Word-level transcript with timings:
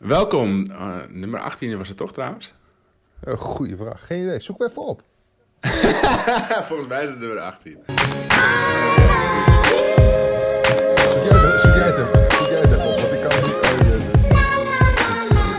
Welkom. 0.00 0.70
Uh, 0.70 0.96
nummer 1.08 1.40
18 1.40 1.78
was 1.78 1.88
het 1.88 1.96
toch 1.96 2.12
trouwens? 2.12 2.52
Uh, 3.24 3.34
goeie 3.34 3.76
vraag. 3.76 4.06
Geen 4.06 4.22
idee. 4.22 4.40
Zoek 4.40 4.62
even 4.62 4.82
op. 4.82 5.02
Volgens 6.68 6.88
mij 6.88 7.02
is 7.02 7.08
het 7.10 7.18
nummer 7.18 7.38
18. 7.38 7.72
Zoek 7.72 7.82
jij 11.24 11.38
het, 11.38 11.60
zoek 11.60 11.74
jij 11.74 11.86
het 11.86 11.98
even. 11.98 12.30
Zoek 12.30 12.48
jij 12.48 12.60
het 12.60 12.72
even 12.72 12.88
op, 12.88 13.00
want 13.00 13.12
ik 13.12 13.20
kan 13.20 13.30
het 13.32 13.44
niet... 13.46 13.54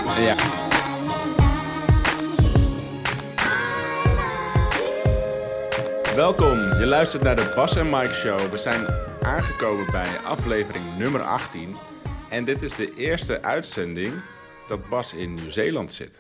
Oh, 0.08 0.24
Ja. 0.24 0.36
Welkom. 6.16 6.58
Je 6.80 6.86
luistert 6.86 7.24
naar 7.24 7.36
de 7.36 7.52
Bas 7.56 7.76
en 7.76 7.90
Mike 7.90 8.14
Show. 8.14 8.40
We 8.40 8.58
zijn 8.58 8.86
aangekomen 9.22 9.92
bij 9.92 10.18
aflevering 10.24 10.98
nummer 10.98 11.22
18. 11.22 11.76
En 12.32 12.46
dit 12.46 12.62
is 12.62 12.76
de 12.76 12.94
eerste 12.96 13.42
uitzending 13.42 14.14
dat 14.68 14.90
Bas 14.90 15.14
in 15.14 15.34
Nieuw-Zeeland 15.34 15.94
zit. 15.94 16.18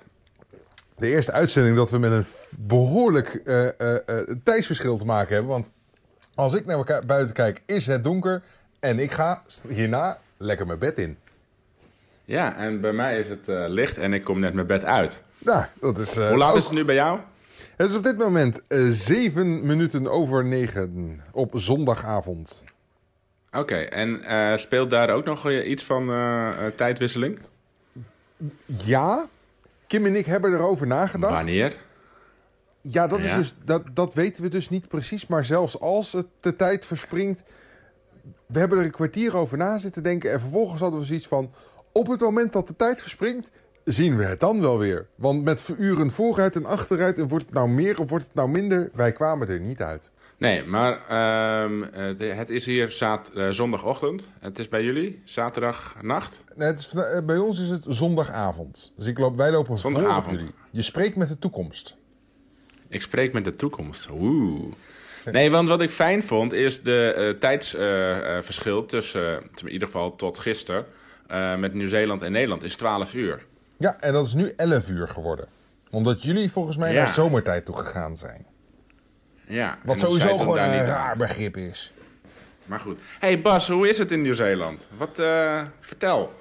De 0.97 1.07
eerste 1.07 1.31
uitzending 1.31 1.75
dat 1.75 1.91
we 1.91 1.97
met 1.97 2.11
een 2.11 2.25
behoorlijk 2.59 3.27
eh, 3.27 3.67
eh, 3.67 3.95
eh, 4.05 4.35
tijdsverschil 4.43 4.97
te 4.97 5.05
maken 5.05 5.33
hebben. 5.33 5.51
Want 5.51 5.71
als 6.35 6.53
ik 6.53 6.65
naar 6.65 6.77
elkaar 6.77 7.05
buiten 7.05 7.33
kijk, 7.33 7.61
is 7.65 7.87
het 7.87 8.03
donker. 8.03 8.41
En 8.79 8.99
ik 8.99 9.11
ga 9.11 9.43
hierna 9.67 10.19
lekker 10.37 10.65
mijn 10.65 10.79
bed 10.79 10.97
in. 10.97 11.17
Ja, 12.25 12.55
en 12.55 12.81
bij 12.81 12.93
mij 12.93 13.19
is 13.19 13.29
het 13.29 13.47
licht 13.47 13.97
en 13.97 14.13
ik 14.13 14.23
kom 14.23 14.39
net 14.39 14.53
mijn 14.53 14.67
bed 14.67 14.83
uit. 14.83 15.21
Nou, 15.37 15.65
dat 15.79 15.99
is... 15.99 16.15
Hoe 16.15 16.37
laat 16.37 16.51
ook- 16.51 16.57
is 16.57 16.63
het 16.63 16.73
nu 16.73 16.85
bij 16.85 16.95
jou? 16.95 17.19
Het 17.75 17.89
is 17.89 17.95
op 17.95 18.03
dit 18.03 18.17
moment 18.17 18.61
zeven 18.89 19.65
minuten 19.65 20.07
over 20.07 20.45
negen 20.45 21.21
op 21.31 21.51
zondagavond. 21.55 22.63
Oké, 23.51 23.75
en 23.75 24.23
eh, 24.23 24.57
speelt 24.57 24.89
daar 24.89 25.09
ook 25.09 25.25
nog 25.25 25.49
eh, 25.49 25.69
iets 25.69 25.83
van 25.83 26.09
eh, 26.11 26.49
tijdwisseling? 26.75 27.39
Ja, 28.65 29.27
Kim 29.87 30.05
en 30.05 30.15
ik 30.15 30.25
hebben 30.25 30.53
erover 30.53 30.87
nagedacht. 30.87 31.33
Wanneer? 31.33 31.77
Ja, 32.81 33.07
dat, 33.07 33.19
is 33.19 33.33
dus, 33.33 33.55
dat, 33.65 33.83
dat 33.93 34.13
weten 34.13 34.43
we 34.43 34.49
dus 34.49 34.69
niet 34.69 34.87
precies. 34.87 35.27
Maar 35.27 35.45
zelfs 35.45 35.79
als 35.79 36.11
het 36.11 36.27
de 36.39 36.55
tijd 36.55 36.85
verspringt... 36.85 37.43
We 38.45 38.59
hebben 38.59 38.77
er 38.77 38.83
een 38.83 38.91
kwartier 38.91 39.35
over 39.35 39.57
na 39.57 39.77
zitten 39.77 40.03
denken. 40.03 40.31
En 40.31 40.39
vervolgens 40.39 40.81
hadden 40.81 40.99
we 40.99 41.05
zoiets 41.05 41.27
van... 41.27 41.53
Op 41.91 42.07
het 42.07 42.19
moment 42.19 42.53
dat 42.53 42.67
de 42.67 42.75
tijd 42.75 43.01
verspringt, 43.01 43.51
zien 43.83 44.17
we 44.17 44.23
het 44.23 44.39
dan 44.39 44.61
wel 44.61 44.79
weer. 44.79 45.07
Want 45.15 45.43
met 45.43 45.73
uren 45.77 46.11
vooruit 46.11 46.55
en 46.55 46.65
achteruit... 46.65 47.17
En 47.17 47.27
wordt 47.27 47.45
het 47.45 47.53
nou 47.53 47.69
meer 47.69 47.99
of 47.99 48.09
wordt 48.09 48.25
het 48.25 48.33
nou 48.33 48.49
minder? 48.49 48.89
Wij 48.93 49.11
kwamen 49.11 49.47
er 49.47 49.59
niet 49.59 49.81
uit. 49.81 50.09
Nee, 50.41 50.63
maar 50.63 51.07
ehm, 51.07 51.81
het, 52.37 52.49
is 52.49 52.65
hier 52.65 52.91
zaad, 52.91 53.29
eh, 53.35 53.49
zondagochtend. 53.49 54.27
Het 54.39 54.59
is 54.59 54.69
bij 54.69 54.83
jullie 54.83 55.21
zaterdagnacht. 55.25 56.43
Nee, 56.55 56.67
het 56.67 56.79
is, 56.79 56.93
eh, 56.93 57.19
bij 57.25 57.37
ons 57.37 57.59
is 57.59 57.67
het 57.69 57.85
zondagavond. 57.87 58.93
Dus 58.97 59.05
ik 59.05 59.17
loop, 59.19 59.35
wij 59.37 59.51
lopen 59.51 59.65
voor 59.65 59.75
op 59.75 59.81
Zondagavond. 59.81 60.39
jullie. 60.39 60.53
Je 60.71 60.81
spreekt 60.81 61.15
met 61.15 61.27
de 61.29 61.39
toekomst. 61.39 61.97
Ik 62.87 63.01
spreek 63.01 63.33
met 63.33 63.43
de 63.45 63.55
toekomst. 63.55 64.07
Oeh. 64.11 64.73
Nee, 65.31 65.51
want 65.51 65.67
wat 65.67 65.81
ik 65.81 65.89
fijn 65.89 66.23
vond 66.23 66.53
is 66.53 66.81
de 66.83 67.37
tijdsverschil 67.39 68.85
tussen, 68.85 69.41
in 69.55 69.69
ieder 69.69 69.87
geval 69.87 70.15
tot 70.15 70.37
gisteren, 70.37 70.85
met 71.59 71.73
Nieuw-Zeeland 71.73 72.21
en 72.21 72.31
Nederland 72.31 72.63
is 72.63 72.75
12 72.75 73.13
uur. 73.13 73.45
Ja, 73.77 73.97
en 73.99 74.13
dat 74.13 74.25
is 74.25 74.33
nu 74.33 74.53
11 74.55 74.89
uur 74.89 75.07
geworden. 75.07 75.47
Omdat 75.91 76.23
jullie 76.23 76.51
volgens 76.51 76.77
mij 76.77 76.93
Ja. 76.93 77.03
naar 77.03 77.13
zomertijd 77.13 77.65
toe 77.65 77.77
gegaan 77.77 78.17
zijn. 78.17 78.45
Ja. 79.51 79.77
Wat 79.83 79.99
sowieso 79.99 80.37
gewoon 80.37 80.55
daar 80.55 80.65
een 80.67 80.71
niet 80.79 80.81
aan. 80.89 80.95
raar 80.95 81.17
begrip 81.17 81.57
is. 81.57 81.93
Maar 82.65 82.79
goed. 82.79 82.99
hey 83.19 83.41
Bas, 83.41 83.67
hoe 83.67 83.89
is 83.89 83.97
het 83.97 84.11
in 84.11 84.21
Nieuw-Zeeland? 84.21 84.87
Wat, 84.97 85.19
eh, 85.19 85.61
vertel. 85.79 86.31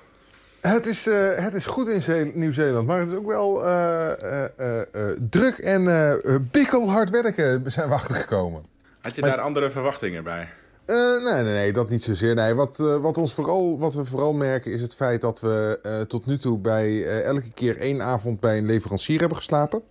Het 0.61 0.87
is, 0.87 1.07
eh, 1.07 1.29
het 1.35 1.55
is 1.55 1.67
goed 1.67 1.89
in 1.89 2.03
Zee- 2.03 2.33
Nieuw-Zeeland, 2.35 2.87
maar 2.87 3.01
het 3.01 3.09
is 3.11 3.15
ook 3.17 3.27
wel 3.27 3.65
eh, 3.67 4.11
eh, 4.11 4.45
eh, 4.57 4.81
eh, 4.81 5.17
druk 5.31 5.59
en 5.59 5.89
eh 5.89 6.13
eh, 6.13 6.41
bikkelhard 6.51 7.11
werken 7.11 7.63
zijn 7.73 7.89
we 7.89 7.95
achtergekomen. 8.01 8.63
Had 9.01 9.15
je 9.15 9.21
Met- 9.21 9.31
daar 9.31 9.41
andere 9.41 9.71
verwachtingen 9.71 10.25
bij? 10.25 10.49
Eh, 10.85 10.97
nee, 10.97 11.43
nee, 11.43 11.43
nee, 11.43 11.73
dat 11.73 11.89
niet 11.89 12.03
zozeer. 12.03 12.35
Nee, 12.35 12.55
wat, 12.55 12.81
eh, 12.81 12.97
wat, 12.97 13.17
ons 13.19 13.35
vooral, 13.35 13.79
wat 13.79 13.95
we 13.95 14.05
vooral 14.05 14.33
merken 14.33 14.73
is 14.73 14.81
het 14.81 14.95
feit 14.95 15.21
dat 15.21 15.41
we 15.41 15.79
eh, 15.83 16.01
tot 16.01 16.27
nu 16.27 16.37
toe 16.39 16.59
bij 16.59 16.87
eh, 17.05 17.25
elke 17.25 17.53
keer 17.55 17.77
één 17.79 18.03
avond 18.03 18.41
bij 18.41 18.59
een 18.59 18.67
leverancier 18.67 19.19
hebben 19.19 19.37
geslapen. 19.37 19.83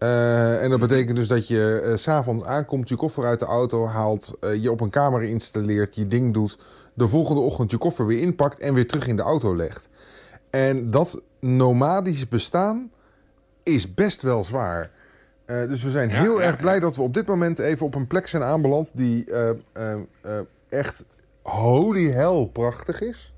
Eh, 0.00 0.62
en 0.62 0.70
dat 0.70 0.80
betekent 0.80 1.16
dus 1.16 1.28
dat 1.28 1.48
je 1.48 1.80
eh, 1.84 1.96
s 1.96 2.02
s'avonds 2.02 2.44
aankomt, 2.44 2.88
je 2.88 2.96
koffer 2.96 3.24
uit 3.24 3.40
de 3.40 3.46
auto 3.46 3.86
haalt, 3.86 4.36
eh, 4.40 4.54
je 4.62 4.70
op 4.70 4.80
een 4.80 4.90
kamer 4.90 5.22
installeert, 5.22 5.94
je 5.94 6.06
ding 6.06 6.34
doet, 6.34 6.58
de 6.94 7.08
volgende 7.08 7.40
ochtend 7.40 7.70
je 7.70 7.78
koffer 7.78 8.06
weer 8.06 8.20
inpakt 8.20 8.58
en 8.58 8.74
weer 8.74 8.86
terug 8.86 9.06
in 9.06 9.16
de 9.16 9.22
auto 9.22 9.56
legt. 9.56 9.88
En 10.50 10.90
dat 10.90 11.22
nomadisch 11.40 12.28
bestaan 12.28 12.90
is 13.62 13.94
best 13.94 14.22
wel 14.22 14.44
zwaar. 14.44 14.90
Dus 15.46 15.82
we 15.82 15.90
zijn 15.90 16.08
Ja, 16.08 16.20
heel 16.20 16.40
ja, 16.40 16.46
erg 16.46 16.56
blij 16.56 16.74
ja. 16.74 16.80
dat 16.80 16.96
we 16.96 17.02
op 17.02 17.14
dit 17.14 17.26
moment 17.26 17.58
even 17.58 17.86
op 17.86 17.94
een 17.94 18.06
plek 18.06 18.26
zijn 18.26 18.42
aanbeland 18.42 18.90
die 18.94 19.24
echt 20.68 21.04
holy 21.42 22.10
hell 22.10 22.48
prachtig 22.52 23.00
is. 23.00 23.34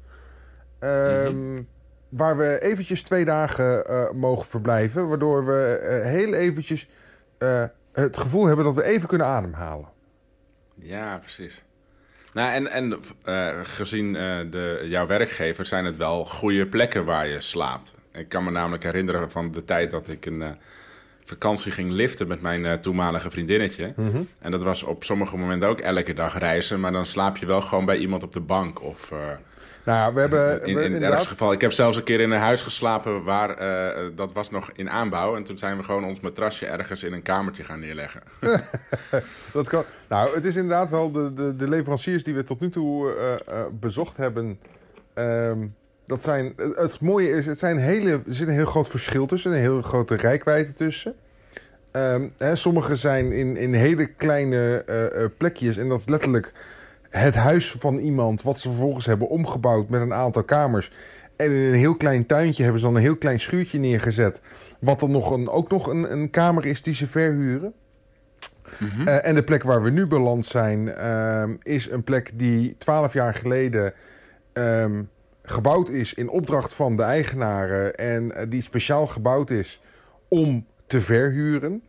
Ehm, 0.79 1.63
Waar 2.13 2.37
we 2.37 2.61
eventjes 2.61 3.03
twee 3.03 3.25
dagen 3.25 3.87
eh, 3.87 4.11
mogen 4.11 4.47
verblijven, 4.47 5.09
waardoor 5.09 5.47
we 5.47 5.79
eh, 5.79 6.11
heel 6.11 6.35
eventjes 6.35 6.89
eh, 7.39 7.65
het 7.93 8.17
gevoel 8.17 8.47
hebben 8.47 8.65
dat 8.65 8.75
we 8.75 8.85
even 8.85 9.09
kunnen 9.09 9.27
ademhalen. 9.27 9.89
Ja, 10.75 11.19
precies. 11.19 11.63
Nou, 12.33 12.53
en, 12.53 12.71
en 12.71 13.01
gezien 13.63 14.13
de, 14.13 14.87
jouw 14.89 15.07
werkgever 15.07 15.67
zijn 15.67 15.85
het 15.85 15.97
wel 15.97 16.25
goede 16.25 16.67
plekken 16.67 17.05
waar 17.05 17.27
je 17.27 17.41
slaapt. 17.41 17.95
Ik 18.13 18.29
kan 18.29 18.45
me 18.45 18.51
namelijk 18.51 18.83
herinneren 18.83 19.31
van 19.31 19.51
de 19.51 19.65
tijd 19.65 19.91
dat 19.91 20.09
ik 20.09 20.27
een 20.27 20.57
vakantie 21.25 21.73
ging 21.73 21.91
liften 21.91 22.29
met 22.29 22.41
mijn 22.41 22.81
toenmalige 22.81 23.31
vriendinnetje. 23.31 23.95
En 24.39 24.51
dat 24.51 24.63
was 24.63 24.83
op 24.83 25.05
sommige 25.05 25.37
momenten 25.37 25.69
ook 25.69 25.81
elke 25.81 26.13
dag 26.13 26.39
reizen, 26.39 26.81
maar 26.81 26.93
dan 26.93 27.07
slaap 27.07 27.37
je 27.37 27.47
wel 27.47 27.61
gewoon 27.61 27.85
bij 27.85 27.97
iemand 27.97 28.23
op 28.23 28.33
de 28.33 28.41
bank. 28.41 28.83
Of 28.83 29.13
Nou 29.85 29.99
ja, 29.99 30.13
we 30.13 30.21
hebben 30.21 30.65
in, 30.65 30.79
in 30.79 31.13
geval. 31.13 31.53
Ik 31.53 31.61
heb 31.61 31.73
zelfs 31.73 31.97
een 31.97 32.03
keer 32.03 32.21
in 32.21 32.31
een 32.31 32.41
huis 32.41 32.63
geslapen 32.63 33.25
waar 33.25 33.51
eh, 33.51 34.03
dat 34.15 34.33
was 34.33 34.51
nog 34.51 34.71
in 34.75 34.91
aanbouw. 34.91 35.37
En 35.37 35.43
toen 35.45 35.59
zijn 35.59 35.77
we 35.77 35.83
gewoon 35.83 36.05
ons 36.05 36.21
matrasje 36.21 36.67
ergens 36.67 37.03
in 37.03 37.13
een 37.13 37.23
kamertje 37.23 37.65
gaan 37.65 37.81
neerleggen. 37.81 38.21
Dat 39.53 39.69
kan. 39.69 39.85
Nou, 40.09 40.35
het 40.35 40.45
is 40.45 40.57
inderdaad 40.57 40.91
wel 40.91 41.13
de, 41.13 41.33
de, 41.33 41.57
de 41.57 41.69
leveranciers 41.69 42.25
die 42.25 42.35
we 42.35 42.45
tot 42.45 42.61
nu 42.61 42.71
toe 42.71 43.15
eh, 43.15 43.33
eh, 43.61 43.67
bezocht 43.81 44.17
hebben. 44.17 44.59
ehm, 45.15 45.59
dat 46.07 46.23
zijn, 46.23 46.53
het- 46.77 47.01
mooie 47.01 47.31
is, 47.31 47.47
het 47.47 47.59
zijn 47.59 47.79
hele, 47.79 48.11
er 48.11 48.23
zit 48.27 48.49
een 48.49 48.55
heel 48.55 48.65
groot 48.65 48.89
verschil 48.89 49.27
tussen, 49.27 49.53
een 49.53 49.59
heel 49.59 49.83
grote 49.83 50.15
rijkwijde 50.17 50.73
tussen. 50.73 51.15
Ehm, 51.91 52.29
hè, 52.39 52.57
sommige 52.57 52.97
zijn 52.97 53.33
in, 53.33 53.57
in 53.57 53.73
hele 53.75 54.07
kleine 54.07 54.85
plekjes 55.39 55.77
en 55.77 55.89
dat 55.89 55.99
is 55.99 56.09
letterlijk 56.09 56.53
het 57.13 57.35
huis 57.35 57.75
van 57.79 57.99
iemand, 57.99 58.43
wat 58.43 58.59
ze 58.59 58.69
vervolgens 58.69 59.07
hebben 59.07 59.29
omgebouwd 59.29 59.89
met 59.89 60.01
een 60.01 60.15
aantal 60.15 60.45
kamers. 60.45 60.91
En 61.37 61.47
in 61.47 61.73
een 61.73 61.79
heel 61.79 61.97
klein 61.97 62.27
tuintje 62.27 62.63
hebben 62.63 62.81
ze 62.81 62.87
dan 62.87 62.97
een 62.97 63.03
heel 63.03 63.17
klein 63.17 63.41
schuurtje 63.41 63.79
neergezet. 63.79 64.41
Wat 64.81 65.01
dan 65.01 65.11
nog 65.11 65.31
een, 65.31 65.49
ook 65.49 65.71
nog 65.71 65.87
een, 65.87 66.13
een 66.13 66.31
kamer 66.31 66.67
is 66.67 66.83
die 66.83 66.95
ze 66.95 67.07
verhuren. 67.07 67.73
Eh, 69.05 69.27
en 69.27 69.35
de 69.35 69.45
plek 69.45 69.63
waar 69.63 69.83
we 69.83 69.91
nu 69.91 70.07
beland 70.07 70.47
zijn, 70.47 70.95
ehm, 70.95 71.55
is 71.63 71.91
een 71.91 72.05
plek 72.05 72.31
die 72.35 72.77
twaalf 72.79 73.13
jaar 73.13 73.35
geleden 73.35 73.93
ehm, 74.53 75.03
gebouwd 75.43 75.89
is 75.89 76.15
in 76.15 76.29
opdracht 76.29 76.75
van 76.75 76.97
de 76.97 77.03
eigenaren. 77.03 77.95
En 77.95 78.33
eh, 78.33 78.47
die 78.49 78.63
speciaal 78.63 79.07
gebouwd 79.07 79.51
is 79.51 79.83
om 80.29 80.67
te 80.87 81.01
verhuren. 81.01 81.83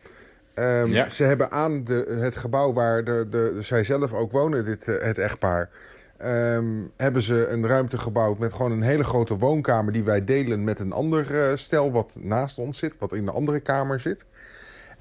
Ehm, 0.54 0.88
Ja. 0.92 1.10
Ze 1.10 1.24
hebben 1.24 1.52
aan 1.52 1.84
de, 1.84 2.16
het 2.20 2.36
gebouw 2.36 2.74
waar 2.74 3.04
de, 3.04 3.28
de, 3.30 3.56
zij 3.60 3.84
zelf 3.84 4.14
ook 4.14 4.32
wonen, 4.32 4.66
dit, 4.66 4.88
eh, 4.88 5.06
het 5.06 5.18
echtpaar. 5.18 5.70
ehm, 6.18 6.66
hebben 6.98 7.22
ze 7.22 7.48
een 7.48 7.68
ruimte 7.68 7.98
gebouwd 7.98 8.38
met 8.40 8.54
gewoon 8.54 8.72
een 8.72 8.82
hele 8.82 9.04
grote 9.04 9.38
woonkamer 9.38 9.94
die 9.94 10.04
wij 10.04 10.24
delen 10.24 10.64
met 10.64 10.80
een 10.80 10.92
ander 10.92 11.42
eh, 11.50 11.56
stel 11.56 11.92
wat 11.92 12.18
naast 12.20 12.58
ons 12.58 12.78
zit, 12.78 12.96
wat 13.00 13.14
in 13.14 13.26
de 13.26 13.32
andere 13.32 13.60
kamer 13.60 14.00
zit. 14.00 14.24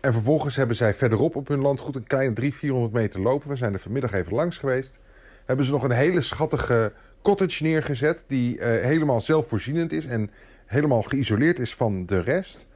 En 0.01 0.13
vervolgens 0.13 0.57
hebben 0.57 0.77
zij 0.77 0.95
verderop 0.95 1.37
op 1.37 1.49
hun 1.49 1.61
landgoed 1.61 1.95
een 1.97 2.07
kleine 2.07 2.33
300, 2.35 2.61
400 2.61 2.93
meter 2.95 3.21
lopen. 3.21 3.49
We 3.49 3.57
zijn 3.57 3.73
er 3.73 3.79
vanmiddag 3.79 4.13
even 4.13 4.35
langs 4.35 4.59
geweest. 4.59 4.99
Hebben 5.45 5.67
ze 5.67 5.73
nog 5.73 5.83
een 5.85 5.91
hele 5.91 6.21
schattige 6.23 6.93
cottage 7.23 7.63
neergezet 7.63 8.25
die 8.27 8.59
eh, 8.59 8.85
helemaal 8.87 9.21
zelfvoorzienend 9.21 9.93
is 9.93 10.07
en 10.07 10.31
helemaal 10.67 11.03
geïsoleerd 11.03 11.59
is 11.59 11.75
van 11.75 12.07
de 12.07 12.21
rest. 12.21 12.67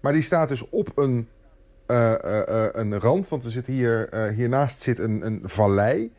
Maar 0.00 0.12
die 0.12 0.22
staat 0.22 0.48
dus 0.48 0.68
op 0.68 0.92
een, 0.94 1.28
eh, 1.86 2.12
eh, 2.12 2.64
eh, 2.64 2.68
een 2.72 3.00
rand, 3.00 3.28
want 3.28 3.44
er 3.44 3.50
zit 3.50 3.66
hier, 3.66 4.08
hiernaast 4.34 4.80
zit 4.80 4.98
een, 4.98 5.26
een 5.26 5.40
vallei. 5.42 6.12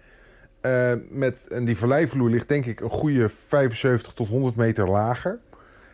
Met, 1.10 1.48
en 1.48 1.66
die 1.66 1.78
valleivloer 1.78 2.30
ligt 2.30 2.48
denk 2.48 2.66
ik 2.66 2.80
een 2.80 2.90
goede 2.90 3.30
75 3.48 4.14
tot 4.14 4.28
100 4.28 4.56
meter 4.56 4.90
lager. 4.90 5.40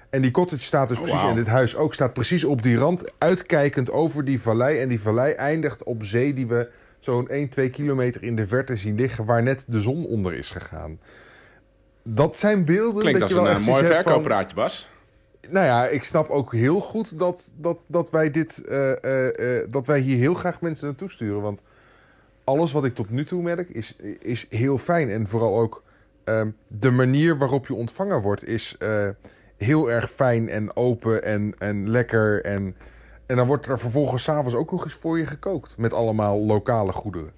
En 0.09 0.21
die 0.21 0.31
cottage 0.31 0.63
staat 0.63 0.87
dus 0.87 0.97
Oh, 0.97 1.03
precies, 1.03 1.21
en 1.23 1.35
dit 1.35 1.47
huis 1.47 1.75
ook, 1.75 1.93
staat 1.93 2.13
precies 2.13 2.43
op 2.43 2.61
die 2.61 2.77
rand, 2.77 3.11
uitkijkend 3.17 3.91
over 3.91 4.25
die 4.25 4.41
vallei. 4.41 4.79
En 4.79 4.87
die 4.87 5.01
vallei 5.01 5.33
eindigt 5.33 5.83
op 5.83 6.03
zee 6.03 6.33
die 6.33 6.47
we 6.47 6.69
zo'n 6.99 7.29
1, 7.29 7.49
2 7.49 7.69
kilometer 7.69 8.23
in 8.23 8.35
de 8.35 8.47
verte 8.47 8.75
zien 8.75 8.95
liggen, 8.95 9.25
waar 9.25 9.43
net 9.43 9.65
de 9.67 9.79
zon 9.79 10.05
onder 10.05 10.33
is 10.33 10.51
gegaan. 10.51 10.99
Dat 12.03 12.37
zijn 12.37 12.65
beelden 12.65 13.01
Klinkt 13.01 13.19
dat 13.19 13.29
als 13.29 13.37
je 13.37 13.45
wel 13.45 13.55
een 13.55 13.61
eh, 13.61 13.67
mooi 13.67 13.85
verkooppraatje, 13.85 14.55
Bas. 14.55 14.89
Nou 15.49 15.65
ja, 15.65 15.87
ik 15.87 16.03
snap 16.03 16.29
ook 16.29 16.53
heel 16.53 16.79
goed 16.79 17.19
dat, 17.19 17.53
dat, 17.55 17.83
dat 17.87 18.09
wij 18.09 18.31
dit, 18.31 18.65
eh, 18.65 19.03
eh, 19.03 19.59
eh, 19.59 19.71
dat 19.71 19.85
wij 19.85 19.99
hier 19.99 20.17
heel 20.17 20.33
graag 20.33 20.61
mensen 20.61 20.87
naartoe 20.87 21.09
sturen. 21.09 21.41
Want 21.41 21.61
alles 22.43 22.71
wat 22.71 22.85
ik 22.85 22.95
tot 22.95 23.09
nu 23.09 23.25
toe 23.25 23.41
merk 23.41 23.69
is, 23.69 23.95
is 24.19 24.45
heel 24.49 24.77
fijn. 24.77 25.09
En 25.09 25.27
vooral 25.27 25.59
ook 25.59 25.83
ehm, 26.23 26.49
de 26.67 26.91
manier 26.91 27.37
waarop 27.37 27.67
je 27.67 27.73
ontvangen 27.73 28.21
wordt 28.21 28.47
is 28.47 28.77
heel 29.57 29.91
erg 29.91 30.11
fijn 30.11 30.49
en 30.49 30.75
open 30.75 31.23
en, 31.23 31.53
en 31.57 31.89
lekker. 31.89 32.43
En, 32.43 32.75
en 33.25 33.35
dan 33.35 33.47
wordt 33.47 33.67
er 33.67 33.79
vervolgens 33.79 34.23
s'avonds 34.23 34.55
ook 34.55 34.71
nog 34.71 34.83
eens 34.83 34.93
voor 34.93 35.17
je 35.17 35.25
gekookt. 35.25 35.77
Met 35.77 35.93
allemaal 35.93 36.39
lokale 36.39 36.91
goederen. 36.91 37.31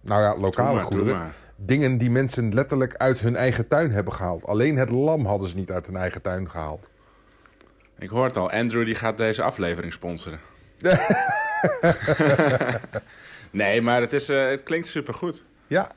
Nou 0.00 0.22
ja, 0.22 0.36
lokale 0.36 0.74
maar, 0.74 0.84
goederen. 0.84 1.32
Dingen 1.56 1.98
die 1.98 2.10
mensen 2.10 2.54
letterlijk 2.54 2.96
uit 2.96 3.20
hun 3.20 3.36
eigen 3.36 3.68
tuin 3.68 3.90
hebben 3.90 4.12
gehaald. 4.12 4.46
Alleen 4.46 4.76
het 4.76 4.90
lam 4.90 5.24
hadden 5.24 5.48
ze 5.48 5.56
niet 5.56 5.70
uit 5.70 5.86
hun 5.86 5.96
eigen 5.96 6.22
tuin 6.22 6.50
gehaald. 6.50 6.88
Ik 8.04 8.10
hoor 8.10 8.24
het 8.24 8.36
al, 8.36 8.50
Andrew 8.50 8.84
die 8.84 8.94
gaat 8.94 9.16
deze 9.16 9.42
aflevering 9.42 9.92
sponsoren. 9.92 10.40
nee, 13.50 13.82
maar 13.82 14.00
het, 14.00 14.12
is, 14.12 14.28
eh, 14.28 14.48
het 14.48 14.62
klinkt 14.62 14.86
supergoed. 14.86 15.44
Ja. 15.66 15.92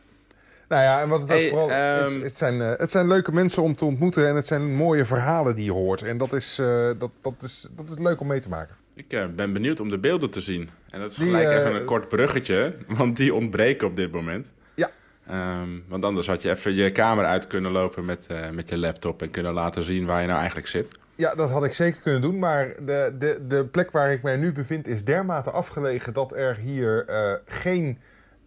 Nou 0.67 0.83
ja, 0.83 1.01
en 1.01 1.09
wat 1.09 1.21
het 1.21 1.31
ook 1.31 1.49
vooral 1.49 1.69
is, 1.69 1.75
ehm, 1.75 2.21
het 2.21 2.37
zijn, 2.37 2.61
eh, 2.61 2.71
het 2.77 2.91
zijn 2.91 3.07
leuke 3.07 3.31
mensen 3.31 3.63
om 3.63 3.75
te 3.75 3.85
ontmoeten 3.85 4.27
en 4.27 4.35
het 4.35 4.45
zijn 4.45 4.75
mooie 4.75 5.05
verhalen 5.05 5.55
die 5.55 5.65
je 5.65 5.71
hoort. 5.71 6.01
En 6.01 6.17
dat 6.17 6.33
is, 6.33 6.59
eh, 6.59 6.89
dat, 6.97 7.09
dat 7.21 7.33
is, 7.39 7.67
dat 7.71 7.89
is 7.89 7.97
leuk 7.97 8.19
om 8.19 8.27
mee 8.27 8.39
te 8.39 8.49
maken. 8.49 8.75
Ik 8.93 9.35
ben 9.35 9.53
benieuwd 9.53 9.79
om 9.79 9.89
de 9.89 9.99
beelden 9.99 10.29
te 10.29 10.41
zien. 10.41 10.69
En 10.89 10.99
dat 10.99 11.11
is 11.11 11.17
gelijk 11.17 11.49
even 11.49 11.75
een 11.75 11.85
kort 11.85 12.07
bruggetje, 12.07 12.75
want 12.87 13.17
die 13.17 13.33
ontbreken 13.33 13.87
op 13.87 13.95
dit 13.95 14.11
moment. 14.11 14.47
Ja. 14.75 14.89
Ehm, 15.27 15.69
want 15.87 16.05
anders 16.05 16.27
had 16.27 16.41
je 16.41 16.49
even 16.49 16.73
je 16.73 16.91
kamer 16.91 17.25
uit 17.25 17.47
kunnen 17.47 17.71
lopen 17.71 18.05
met, 18.05 18.27
met 18.51 18.69
je 18.69 18.77
laptop 18.77 19.21
en 19.21 19.31
kunnen 19.31 19.53
laten 19.53 19.83
zien 19.83 20.05
waar 20.05 20.21
je 20.21 20.27
nou 20.27 20.37
eigenlijk 20.37 20.67
zit. 20.67 20.97
Ja, 21.17 21.35
dat 21.35 21.49
had 21.49 21.65
ik 21.65 21.73
zeker 21.73 22.01
kunnen 22.01 22.21
doen, 22.21 22.39
maar 22.39 22.73
de, 22.85 23.15
de, 23.19 23.39
de 23.47 23.65
plek 23.65 23.91
waar 23.91 24.11
ik 24.11 24.21
mij 24.21 24.35
nu 24.35 24.51
bevind 24.51 24.87
is 24.87 25.05
dermate 25.05 25.51
afgelegen 25.51 26.13
dat 26.13 26.35
er 26.35 26.55
hier 26.55 27.05
eh, 27.07 27.33
geen 27.45 27.97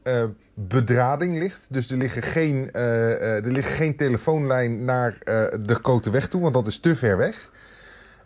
eh, 0.02 0.25
bedrading 0.55 1.38
ligt. 1.38 1.67
Dus 1.70 1.90
er, 1.90 1.96
liggen 1.96 2.22
geen, 2.22 2.72
eh, 2.72 3.44
er 3.44 3.52
ligt 3.52 3.69
geen 3.69 3.96
telefoonlijn 3.96 4.84
naar 4.84 5.19
de 5.61 5.75
grote 5.82 6.11
weg 6.11 6.28
toe, 6.28 6.40
want 6.40 6.55
dat 6.55 6.67
is 6.67 6.81
te 6.81 6.96
ver 6.96 7.17
weg. 7.17 7.50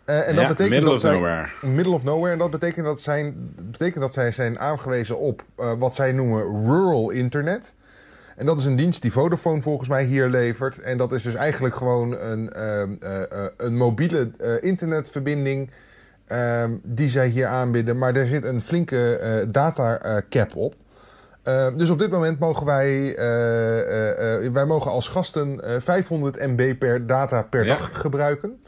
En 0.05 0.35
dat 0.35 0.43
Ja, 0.43 0.47
betekent 0.47 0.69
middle 0.69 0.85
dat 0.85 0.93
of 0.93 0.99
zij, 0.99 1.11
nowhere. 1.11 1.47
Middle 1.61 1.93
of 1.93 2.03
nowhere. 2.03 2.31
En 2.31 2.39
dat 2.39 2.51
betekent 2.51 2.85
dat, 2.85 3.01
zijn, 3.01 3.51
dat 3.55 3.71
betekent 3.71 4.01
dat 4.01 4.13
zij 4.13 4.31
zijn 4.31 4.59
aangewezen 4.59 5.17
op 5.17 5.43
wat 5.55 5.95
zij 5.95 6.11
noemen 6.11 6.65
rural 6.67 7.09
internet. 7.09 7.73
En 8.35 8.45
dat 8.45 8.59
is 8.59 8.65
een 8.65 8.75
dienst 8.75 9.01
die 9.01 9.11
Vodafone 9.11 9.61
volgens 9.61 9.89
mij 9.89 10.03
hier 10.03 10.27
levert. 10.29 10.81
En 10.81 10.97
dat 10.97 11.11
is 11.11 11.21
dus 11.23 11.35
eigenlijk 11.35 11.75
gewoon 11.75 12.19
een, 12.19 12.49
ehm, 12.53 12.89
eh, 12.99 13.21
eh, 13.31 13.49
een 13.57 13.77
mobiele 13.77 14.31
eh, 14.39 14.51
internetverbinding 14.59 15.69
ehm, 16.27 16.71
die 16.83 17.09
zij 17.09 17.27
hier 17.27 17.45
aanbieden. 17.47 17.97
Maar 17.97 18.15
er 18.15 18.25
zit 18.25 18.45
een 18.45 18.61
flinke 18.61 19.19
data 19.51 20.21
cap 20.29 20.55
op. 20.55 20.75
Eh, 21.43 21.67
dus 21.75 21.89
op 21.89 21.99
dit 21.99 22.11
moment 22.11 22.39
mogen 22.39 22.65
wij, 22.65 23.15
wij 24.51 24.65
mogen 24.65 24.91
als 24.91 25.07
gasten 25.07 25.63
eh, 25.63 25.75
500 25.79 26.39
MB 26.47 26.77
per 26.79 27.05
data 27.07 27.41
per 27.41 27.65
Ja. 27.65 27.75
dag 27.75 28.01
gebruiken. 28.01 28.61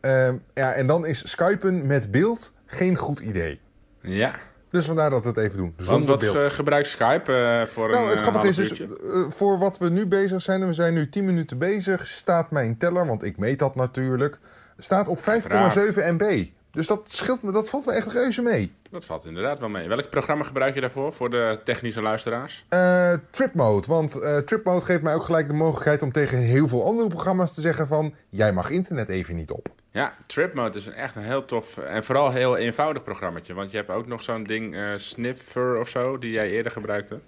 Ehm, 0.00 0.34
ja, 0.54 0.72
en 0.72 0.86
dan 0.86 1.06
is 1.06 1.30
Skypen 1.30 1.86
met 1.86 2.10
beeld 2.10 2.52
geen 2.66 2.96
goed 2.96 3.20
idee. 3.20 3.60
Ja, 4.00 4.34
Dus 4.70 4.86
vandaar 4.86 5.10
dat 5.10 5.22
we 5.22 5.28
het 5.28 5.38
even 5.38 5.56
doen. 5.56 5.74
want 5.76 6.04
wat 6.04 6.20
beeld. 6.20 6.52
gebruikt 6.52 6.88
Skype 6.88 7.32
eh, 7.32 7.66
voor 7.66 7.90
Nou, 7.90 8.02
een 8.02 8.08
het 8.08 8.18
eh, 8.18 8.22
grappige 8.22 8.48
is 8.48 8.56
dus, 8.56 8.80
eh, 8.80 8.88
voor 9.28 9.58
wat 9.58 9.78
we 9.78 9.90
nu 9.90 10.06
bezig 10.06 10.42
zijn, 10.42 10.60
en 10.60 10.66
we 10.66 10.72
zijn 10.72 10.94
nu 10.94 11.08
10 11.08 11.24
minuten 11.24 11.58
bezig, 11.58 12.06
staat 12.06 12.50
mijn 12.50 12.76
teller, 12.76 13.06
want 13.06 13.22
ik 13.22 13.36
meet 13.36 13.58
dat 13.58 13.74
natuurlijk, 13.74 14.38
staat 14.78 15.08
op 15.08 15.20
5,7 15.20 16.14
MB. 16.14 16.44
Dus 16.70 16.86
dat 16.86 17.02
scheelt 17.06 17.42
me, 17.42 17.52
dat 17.52 17.68
valt 17.68 17.86
me 17.86 17.92
echt 17.92 18.12
reuze 18.12 18.42
mee. 18.42 18.72
Dat 18.90 19.04
valt 19.04 19.24
inderdaad 19.24 19.58
wel 19.58 19.68
mee. 19.68 19.88
Welk 19.88 20.10
programma 20.10 20.44
gebruik 20.44 20.74
je 20.74 20.80
daarvoor, 20.80 21.12
voor 21.12 21.30
de 21.30 21.60
technische 21.64 22.02
luisteraars? 22.02 22.64
Eh 22.68 23.12
trip 23.30 23.54
mode, 23.54 23.86
want 23.86 24.12
trip 24.44 24.64
mode 24.64 24.84
geeft 24.84 25.02
mij 25.02 25.14
ook 25.14 25.24
gelijk 25.24 25.48
de 25.48 25.54
mogelijkheid 25.54 26.02
om 26.02 26.12
tegen 26.12 26.38
heel 26.38 26.68
veel 26.68 26.84
andere 26.84 27.08
programma's 27.08 27.54
te 27.54 27.60
zeggen 27.60 27.86
van, 27.86 28.14
jij 28.28 28.52
mag 28.52 28.70
internet 28.70 29.08
even 29.08 29.36
niet 29.36 29.50
op. 29.50 29.68
Ja, 29.92 30.14
TripMode 30.26 30.78
is 30.78 30.86
een, 30.86 30.94
echt 30.94 31.16
een 31.16 31.22
heel 31.22 31.44
tof 31.44 31.78
en 31.78 32.04
vooral 32.04 32.32
heel 32.32 32.56
eenvoudig 32.56 33.02
programmaatje. 33.02 33.54
Want 33.54 33.70
je 33.70 33.76
hebt 33.76 33.90
ook 33.90 34.06
nog 34.06 34.22
zo'n 34.22 34.42
ding, 34.42 34.74
eh, 34.76 34.82
Sniffer 34.96 35.78
of 35.78 35.88
zo, 35.88 36.18
die 36.18 36.30
jij 36.32 36.50
eerder 36.50 36.72
gebruikte. 36.72 37.18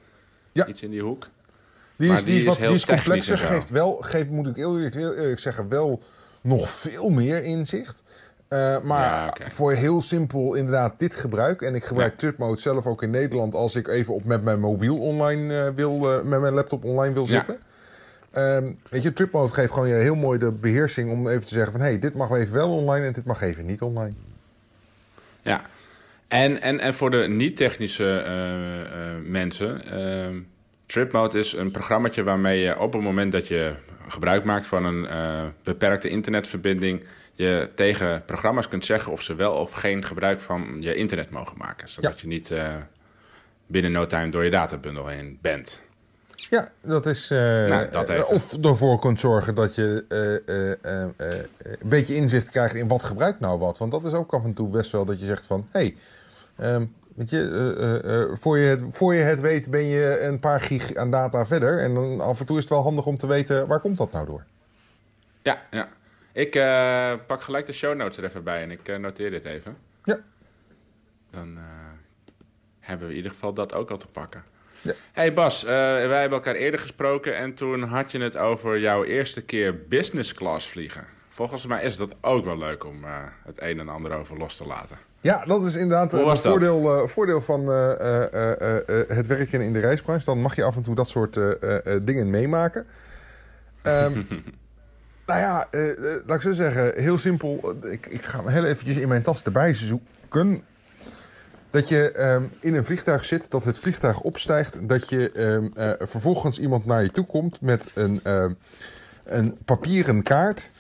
Ja. 0.52 0.66
Iets 0.66 0.82
in 0.82 0.90
die 0.90 1.02
hoek. 1.02 1.28
Die 1.96 2.12
is, 2.12 2.16
die 2.16 2.26
die 2.26 2.38
is, 2.38 2.44
wat, 2.44 2.58
is 2.58 2.66
die 2.66 2.74
is 2.74 2.84
complexer, 2.86 3.38
geeft 3.38 3.70
wel, 3.70 3.96
geeft, 4.00 4.30
moet 4.30 4.46
ik 4.46 4.56
eerlijk, 4.56 4.94
eerlijk 4.94 5.38
zeggen, 5.38 5.68
wel 5.68 6.02
nog 6.40 6.70
veel 6.70 7.08
meer 7.10 7.44
inzicht. 7.44 8.02
Eh, 8.48 8.80
maar 8.80 9.38
Ja, 9.38 9.50
voor 9.50 9.72
heel 9.72 10.00
simpel 10.00 10.54
inderdaad 10.54 10.98
dit 10.98 11.14
gebruik. 11.14 11.62
En 11.62 11.74
ik 11.74 11.84
gebruik 11.84 12.10
Ja. 12.10 12.16
TripMode 12.16 12.60
zelf 12.60 12.86
ook 12.86 13.02
in 13.02 13.10
Nederland 13.10 13.54
als 13.54 13.74
ik 13.76 13.88
even 13.88 14.14
op 14.14 14.24
met 14.24 14.42
mijn 14.42 14.60
mobiel 14.60 14.98
online 14.98 15.60
eh, 15.60 15.68
wil, 15.74 15.98
met 16.24 16.40
mijn 16.40 16.54
laptop 16.54 16.84
online 16.84 17.14
wil 17.14 17.26
Ja. 17.26 17.44
Ehm, 18.32 18.72
weet 18.90 19.02
je, 19.02 19.12
TripMode 19.12 19.52
geeft 19.52 19.72
gewoon 19.72 19.88
je 19.88 19.94
heel 19.94 20.14
mooi 20.14 20.38
de 20.38 20.50
beheersing 20.50 21.10
om 21.10 21.28
even 21.28 21.46
te 21.46 21.54
zeggen 21.54 21.72
van 21.72 21.80
hé, 21.80 21.86
hey, 21.86 21.98
dit 21.98 22.14
mag 22.14 22.30
even 22.30 22.54
wel 22.54 22.70
online 22.70 23.06
en 23.06 23.12
dit 23.12 23.24
mag 23.24 23.40
even 23.40 23.66
niet 23.66 23.80
online. 23.80 24.14
Ja. 25.42 25.62
En, 26.28 26.62
en, 26.62 26.80
en 26.80 26.94
voor 26.94 27.10
de 27.10 27.28
niet-technische 27.28 28.18
eh, 28.18 28.80
eh, 28.80 29.16
mensen, 29.24 29.84
ehm 29.84 30.40
TripMode 30.86 31.38
is 31.38 31.52
een 31.52 31.70
programmaatje 31.70 32.22
waarmee 32.22 32.60
je 32.60 32.78
op 32.78 32.92
het 32.92 33.02
moment 33.02 33.32
dat 33.32 33.48
je 33.48 33.74
gebruik 34.08 34.44
maakt 34.44 34.66
van 34.66 34.84
een 34.84 35.06
eh, 35.06 35.44
beperkte 35.62 36.08
internetverbinding, 36.08 37.04
je 37.34 37.70
tegen 37.74 38.24
programma's 38.24 38.68
kunt 38.68 38.84
zeggen 38.84 39.12
of 39.12 39.22
ze 39.22 39.34
wel 39.34 39.52
of 39.52 39.72
geen 39.72 40.04
gebruik 40.04 40.40
van 40.40 40.76
je 40.80 40.94
internet 40.94 41.30
mogen 41.30 41.58
maken. 41.58 41.88
Zodat 41.88 42.20
je 42.20 42.26
niet 42.26 42.54
binnen 43.66 43.92
no 43.92 44.06
time 44.06 44.28
door 44.28 44.44
je 44.44 44.50
databundel 44.50 45.06
heen 45.06 45.38
bent. 45.40 45.82
Ja, 46.50 46.68
dat 46.80 47.06
is. 47.06 47.30
eh, 47.30 47.38
Nou, 47.38 47.90
dat 47.90 48.08
eh, 48.08 48.30
of 48.30 48.58
ervoor 48.64 48.98
kunt 48.98 49.20
zorgen 49.20 49.54
dat 49.54 49.74
je 49.74 50.04
eh, 50.08 51.20
een 51.80 51.88
beetje 51.88 52.14
inzicht 52.14 52.50
krijgt 52.50 52.74
in 52.74 52.88
wat 52.88 53.02
gebruikt 53.02 53.40
nou 53.40 53.58
wat. 53.58 53.78
Want 53.78 53.92
dat 53.92 54.04
is 54.04 54.12
ook 54.12 54.34
af 54.34 54.44
en 54.44 54.54
toe 54.54 54.68
best 54.68 54.92
wel 54.92 55.04
dat 55.04 55.20
je 55.20 55.26
zegt 55.26 55.46
van... 55.46 55.66
hé, 55.70 55.80
hey, 55.80 55.94
ehm, 56.56 56.86
weet 57.14 57.30
je, 57.30 58.36
voor, 58.40 58.58
je 58.58 58.66
het, 58.66 58.84
voor 58.88 59.14
je 59.14 59.20
het 59.22 59.40
weet 59.40 59.70
ben 59.70 59.84
je 59.84 60.20
een 60.20 60.38
paar 60.40 60.60
gig 60.60 60.94
aan 60.94 61.10
data 61.10 61.46
verder. 61.46 61.78
En 61.78 61.94
dan 61.94 62.20
af 62.20 62.40
en 62.40 62.46
toe 62.46 62.56
is 62.56 62.62
het 62.62 62.72
wel 62.72 62.82
handig 62.82 63.06
om 63.06 63.16
te 63.16 63.26
weten 63.26 63.66
waar 63.66 63.80
komt 63.80 63.96
dat 63.96 64.12
nou 64.12 64.26
door. 64.26 64.44
Ja, 65.42 65.62
ja. 65.70 65.88
Ik 66.32 66.50
pak 67.26 67.42
gelijk 67.42 67.66
de 67.66 67.72
show 67.72 67.96
notes 67.96 68.18
er 68.18 68.24
even 68.24 68.44
bij 68.44 68.62
en 68.62 68.70
ik 68.70 68.98
noteer 68.98 69.30
dit 69.30 69.44
even. 69.44 69.76
Ja. 70.04 70.18
Dan 71.30 71.58
hebben 72.80 73.06
we 73.06 73.12
in 73.12 73.16
ieder 73.16 73.32
geval 73.32 73.52
dat 73.52 73.74
ook 73.74 73.90
al 73.90 73.96
te 73.96 74.06
pakken. 74.12 74.42
Ja. 74.82 74.92
Hey 75.12 75.32
Bas, 75.32 75.64
eh, 75.64 75.70
wij 75.70 76.20
hebben 76.20 76.38
elkaar 76.38 76.54
eerder 76.54 76.80
gesproken 76.80 77.36
en 77.36 77.54
toen 77.54 77.82
had 77.82 78.12
je 78.12 78.18
het 78.20 78.36
over 78.36 78.78
jouw 78.78 79.04
eerste 79.04 79.42
keer 79.42 79.78
business 79.88 80.34
class 80.34 80.68
vliegen. 80.68 81.04
Volgens 81.28 81.66
mij 81.66 81.82
is 81.82 81.96
dat 81.96 82.14
ook 82.20 82.44
wel 82.44 82.58
leuk 82.58 82.84
om 82.84 83.04
eh, 83.04 83.10
het 83.44 83.62
een 83.62 83.80
en 83.80 83.88
ander 83.88 84.12
over 84.12 84.38
los 84.38 84.56
te 84.56 84.66
laten. 84.66 84.96
Ja, 85.20 85.44
dat 85.44 85.64
is 85.64 85.74
inderdaad 85.74 86.12
een 86.12 86.24
dat? 86.24 86.40
voordeel, 86.40 87.02
eh, 87.02 87.08
voordeel 87.08 87.40
van 87.42 87.70
eh, 87.70 87.90
eh, 87.90 88.32
eh, 88.32 88.60
eh, 88.60 89.00
eh, 89.00 89.16
het 89.16 89.26
werken 89.26 89.60
in 89.60 89.72
de 89.72 89.78
reisbranche. 89.80 90.24
Dan 90.24 90.40
mag 90.40 90.56
je 90.56 90.62
af 90.64 90.76
en 90.76 90.82
toe 90.82 90.94
dat 90.94 91.08
soort 91.08 91.36
eh, 91.36 91.50
eh, 91.62 91.86
eh, 91.94 92.00
dingen 92.02 92.30
meemaken. 92.30 92.86
Ehm, 93.82 94.12
nou 95.26 95.40
ja, 95.40 95.66
eh, 95.70 95.90
eh, 95.90 95.96
laat 96.26 96.36
ik 96.36 96.42
zo 96.42 96.52
zeggen, 96.52 96.92
heel 97.02 97.18
simpel. 97.18 97.74
Eh, 97.82 97.92
Ik, 97.92 98.06
ik 98.06 98.24
ga 98.24 98.38
hem 98.38 98.48
heel 98.48 98.64
eventjes 98.64 98.96
in 98.96 99.08
mijn 99.08 99.22
tas 99.22 99.42
erbij 99.42 99.74
zoeken. 99.74 100.64
Dat 101.72 101.88
je 101.88 102.10
ehm, 102.12 102.42
in 102.60 102.74
een 102.74 102.84
vliegtuig 102.84 103.24
zit, 103.24 103.50
dat 103.50 103.64
het 103.64 103.78
vliegtuig 103.78 104.20
opstijgt. 104.20 104.88
Dat 104.88 105.08
je 105.08 105.30
ehm, 105.30 105.66
eh, 105.74 106.06
vervolgens 106.08 106.58
iemand 106.58 106.86
naar 106.86 107.02
je 107.02 107.10
toe 107.10 107.26
komt 107.26 107.60
met 107.60 107.90
een, 107.94 108.20
ehm, 108.22 108.52
een 109.24 109.58
papieren 109.64 110.22
kaart. 110.22 110.70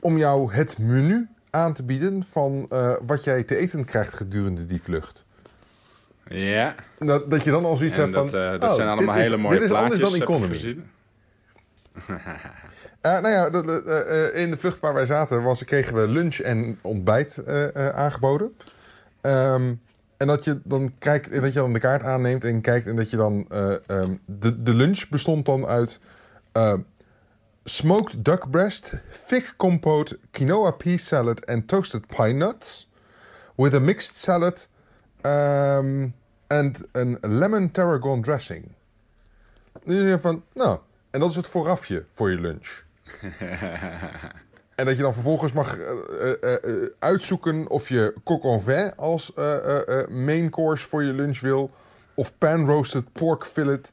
om 0.00 0.18
jou 0.18 0.52
het 0.52 0.78
menu 0.78 1.28
aan 1.50 1.72
te 1.74 1.82
bieden 1.82 2.24
van 2.30 2.66
eh, 2.70 2.92
wat 3.02 3.24
jij 3.24 3.42
te 3.42 3.56
eten 3.56 3.84
krijgt 3.84 4.14
gedurende 4.14 4.64
die 4.64 4.82
vlucht. 4.82 5.24
Ja, 6.28 6.74
Dat, 6.98 7.30
dat 7.30 7.44
je 7.44 7.50
dan 7.50 7.64
al 7.64 7.76
zoiets 7.76 7.96
en 7.96 8.02
hebt 8.02 8.14
dat, 8.14 8.30
van... 8.30 8.38
eh, 8.40 8.50
dat 8.60 8.68
oh, 8.70 8.74
zijn 8.74 8.88
allemaal 8.88 9.14
dit 9.14 9.22
is- 9.24 9.30
hele 9.30 9.42
mooie 9.42 9.58
Dit 9.58 9.64
is 9.70 9.74
anders 9.76 10.00
plaatjes. 10.00 10.18
dan 10.18 10.28
economy. 10.28 10.82
Eh, 13.00 13.12
nou 13.20 13.28
ja, 13.28 13.50
de- 13.50 13.62
de- 13.62 13.82
eh, 13.86 14.24
eh, 14.26 14.42
in 14.42 14.50
de 14.50 14.56
vlucht 14.56 14.80
waar 14.80 14.94
wij 14.94 15.06
zaten 15.06 15.42
was, 15.42 15.64
kregen 15.64 15.94
we 15.94 16.08
lunch 16.08 16.38
en 16.38 16.78
ontbijt 16.82 17.38
eh, 17.38 17.64
eh, 17.76 17.88
aangeboden. 17.88 18.56
Ehm, 19.26 19.74
en 20.16 20.26
dat 20.26 20.44
je 20.44 20.60
dan 20.64 20.98
kijkt, 20.98 21.28
en 21.28 21.40
dat 21.40 21.52
je 21.52 21.58
dan 21.58 21.72
de 21.72 21.78
kaart 21.78 22.02
aanneemt 22.02 22.44
en 22.44 22.60
kijkt 22.60 22.86
en 22.86 22.96
dat 22.96 23.10
je 23.10 23.16
dan 23.16 23.46
eh, 23.48 23.74
ehm, 23.86 24.16
de, 24.26 24.62
de 24.62 24.74
lunch 24.74 25.08
bestond 25.08 25.46
dan 25.46 25.66
uit 25.66 26.00
eh, 26.52 26.74
smoked 27.64 28.24
duck 28.24 28.50
breast, 28.50 28.92
thick 29.26 29.54
compote, 29.56 30.18
quinoa 30.30 30.70
pea 30.70 30.96
salad 30.96 31.44
en 31.44 31.66
toasted 31.66 32.06
pine 32.06 32.32
nuts, 32.32 32.90
with 33.54 33.74
a 33.74 33.80
mixed 33.80 34.16
salad 34.16 34.68
ehm, 35.20 36.08
en 36.46 36.72
een 36.92 37.18
lemon 37.20 37.70
tarragon 37.70 38.22
dressing. 38.22 38.64
Dus 39.84 40.10
je 40.10 40.18
van, 40.20 40.44
nou, 40.54 40.78
en 41.10 41.20
dat 41.20 41.30
is 41.30 41.36
het 41.36 41.48
voorafje 41.48 42.04
voor 42.10 42.30
je 42.30 42.40
lunch. 42.40 42.82
En 44.76 44.84
dat 44.84 44.96
je 44.96 45.02
dan 45.02 45.14
vervolgens 45.14 45.52
mag 45.52 45.78
eh, 45.78 46.32
eh, 46.42 46.64
eh, 46.64 46.90
uitzoeken 46.98 47.68
of 47.68 47.88
je 47.88 48.14
coq 48.20 48.44
en 48.44 48.62
vin 48.62 48.96
als 48.96 49.32
main 50.08 50.50
course 50.50 50.86
voor 50.86 51.02
je 51.02 51.12
lunch 51.12 51.40
wil. 51.40 51.70
Of 52.14 52.38
pan-roasted 52.38 53.12
pork 53.12 53.46
fillet 53.46 53.92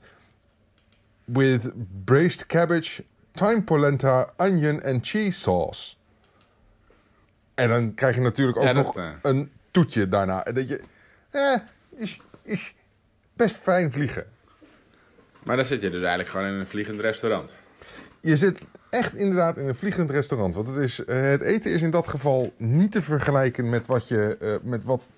with 1.25 1.71
braised 2.03 2.45
cabbage, 2.45 3.03
thyme 3.31 3.61
polenta, 3.61 4.33
onion 4.37 4.81
en 4.81 4.99
cheese 5.01 5.39
sauce. 5.39 5.95
En 7.53 7.69
dan 7.69 7.93
krijg 7.93 8.15
je 8.15 8.21
natuurlijk 8.21 8.57
ook 8.57 8.63
Ja, 8.63 8.71
nog 8.71 8.95
een 9.21 9.51
toetje 9.71 10.09
daarna. 10.09 10.45
En 10.45 10.53
dat 10.53 10.67
je, 10.67 10.81
eh, 11.29 11.55
is, 11.95 12.19
is 12.41 12.73
best 13.33 13.57
fijn 13.57 13.91
vliegen. 13.91 14.25
Maar 15.43 15.55
dan 15.55 15.65
zit 15.65 15.81
je 15.81 15.89
dus 15.89 15.99
eigenlijk 15.99 16.29
gewoon 16.29 16.47
in 16.47 16.53
een 16.53 16.67
vliegend 16.67 16.99
restaurant. 16.99 17.53
Je 18.21 18.37
zit 18.37 18.61
echt 18.93 19.15
inderdaad 19.15 19.57
in 19.57 19.67
een 19.67 19.75
vliegend 19.75 20.11
restaurant. 20.11 20.55
Want 20.55 20.67
het, 20.67 20.77
is, 20.77 21.05
eh, 21.05 21.21
het 21.21 21.41
eten 21.41 21.71
is 21.71 21.81
in 21.81 21.91
dat 21.91 22.07
geval 22.07 22.53
niet 22.57 22.91
te 22.91 23.01
vergelijken 23.01 23.69
met 23.69 23.87
wat, 23.87 24.07
je, 24.07 24.37
eh, 24.39 24.49
met 24.61 24.83
wat 24.83 25.11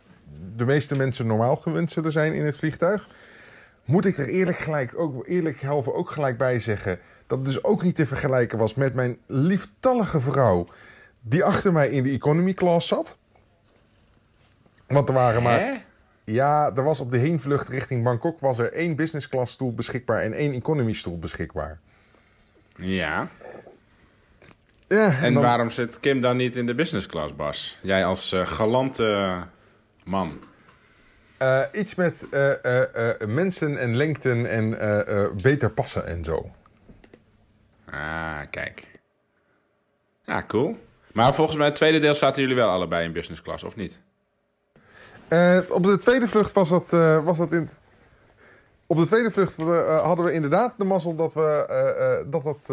de 0.56 0.66
meeste 0.66 0.96
mensen 0.96 1.28
normaal 1.28 1.56
gewend 1.56 1.92
zullen 1.92 2.12
zijn 2.12 2.34
in 2.34 2.46
het 2.46 2.56
vliegtuig. 2.56 3.10
Moet 3.86 4.06
ik 4.06 4.18
er 4.18 4.28
eerlijk, 4.28 4.58
gelijk 4.58 4.94
ook, 4.96 5.28
eerlijk 5.28 5.62
halve 5.62 5.94
ook 5.94 6.10
gelijk 6.10 6.38
bij 6.38 6.60
zeggen... 6.60 7.00
dat 7.28 7.38
het 7.38 7.48
dus 7.48 7.64
ook 7.64 7.84
niet 7.84 7.96
te 7.96 8.06
vergelijken 8.06 8.58
was 8.58 8.74
met 8.74 8.94
mijn 8.94 9.18
lieftallige 9.26 10.22
vrouw... 10.22 10.68
die 11.22 11.44
achter 11.44 11.74
mij 11.74 11.90
in 11.90 12.04
de 12.04 12.12
economy 12.12 12.54
class 12.54 12.88
zat. 12.88 13.18
Want 14.88 15.08
er 15.08 15.16
waren 15.16 15.44
maar... 15.44 15.60
Hè? 15.60 15.74
Ja, 16.24 16.72
er 16.76 16.84
was 16.84 17.00
op 17.00 17.12
de 17.12 17.18
heenvlucht 17.18 17.68
richting 17.68 18.04
Bangkok... 18.04 18.40
was 18.40 18.58
er 18.58 18.74
één 18.74 18.96
business 18.96 19.30
class 19.30 19.54
stoel 19.54 19.74
beschikbaar 19.74 20.22
en 20.22 20.34
één 20.34 20.54
economy 20.54 20.94
stoel 20.94 21.20
beschikbaar. 21.20 21.80
Ja. 22.76 23.28
Ja, 24.88 25.12
En 25.22 25.34
dan- 25.34 25.44
waarom 25.44 25.70
zit 25.70 26.00
Kim 26.00 26.22
dan 26.22 26.38
niet 26.38 26.56
in 26.56 26.66
de 26.66 26.76
business 26.76 27.08
class, 27.08 27.36
Bas? 27.36 27.78
Jij 27.82 28.06
als 28.06 28.32
eh, 28.32 28.46
galante 28.46 29.38
man. 30.04 30.40
Eh, 31.38 31.62
iets 31.74 31.96
met 31.96 32.28
eh, 32.30 32.52
mensen 33.28 33.78
en 33.78 33.96
lengten 33.96 34.46
en 34.50 34.70
beter 35.42 35.72
passen 35.72 36.06
en 36.08 36.24
zo. 36.24 36.52
Ah, 37.90 38.40
kijk. 38.52 38.88
Ja, 40.24 40.44
cool. 40.48 40.84
Maar 41.14 41.34
volgens 41.34 41.58
mij 41.58 41.66
het 41.66 41.76
tweede 41.76 42.00
deel 42.00 42.16
zaten 42.16 42.42
jullie 42.42 42.56
wel 42.58 42.70
allebei 42.70 43.06
in 43.06 43.14
business 43.14 43.42
class, 43.42 43.64
of 43.64 43.76
niet? 43.76 44.00
Op 45.70 45.84
de 45.84 45.98
tweede 46.00 46.28
vlucht 46.28 46.52
was 46.54 46.70
dat, 46.70 46.90
was 47.24 47.38
dat 47.38 47.52
in. 47.52 47.70
Op 48.88 48.98
de 48.98 49.06
tweede 49.06 49.32
vlucht 49.32 49.58
eh, 49.58 50.02
hadden 50.02 50.26
we 50.26 50.32
inderdaad 50.32 50.74
de 50.78 50.86
mazzel 50.86 51.16
dat 51.16 51.34
we, 51.34 51.66
eh, 51.70 52.32
dat, 52.32 52.44
dat, 52.44 52.66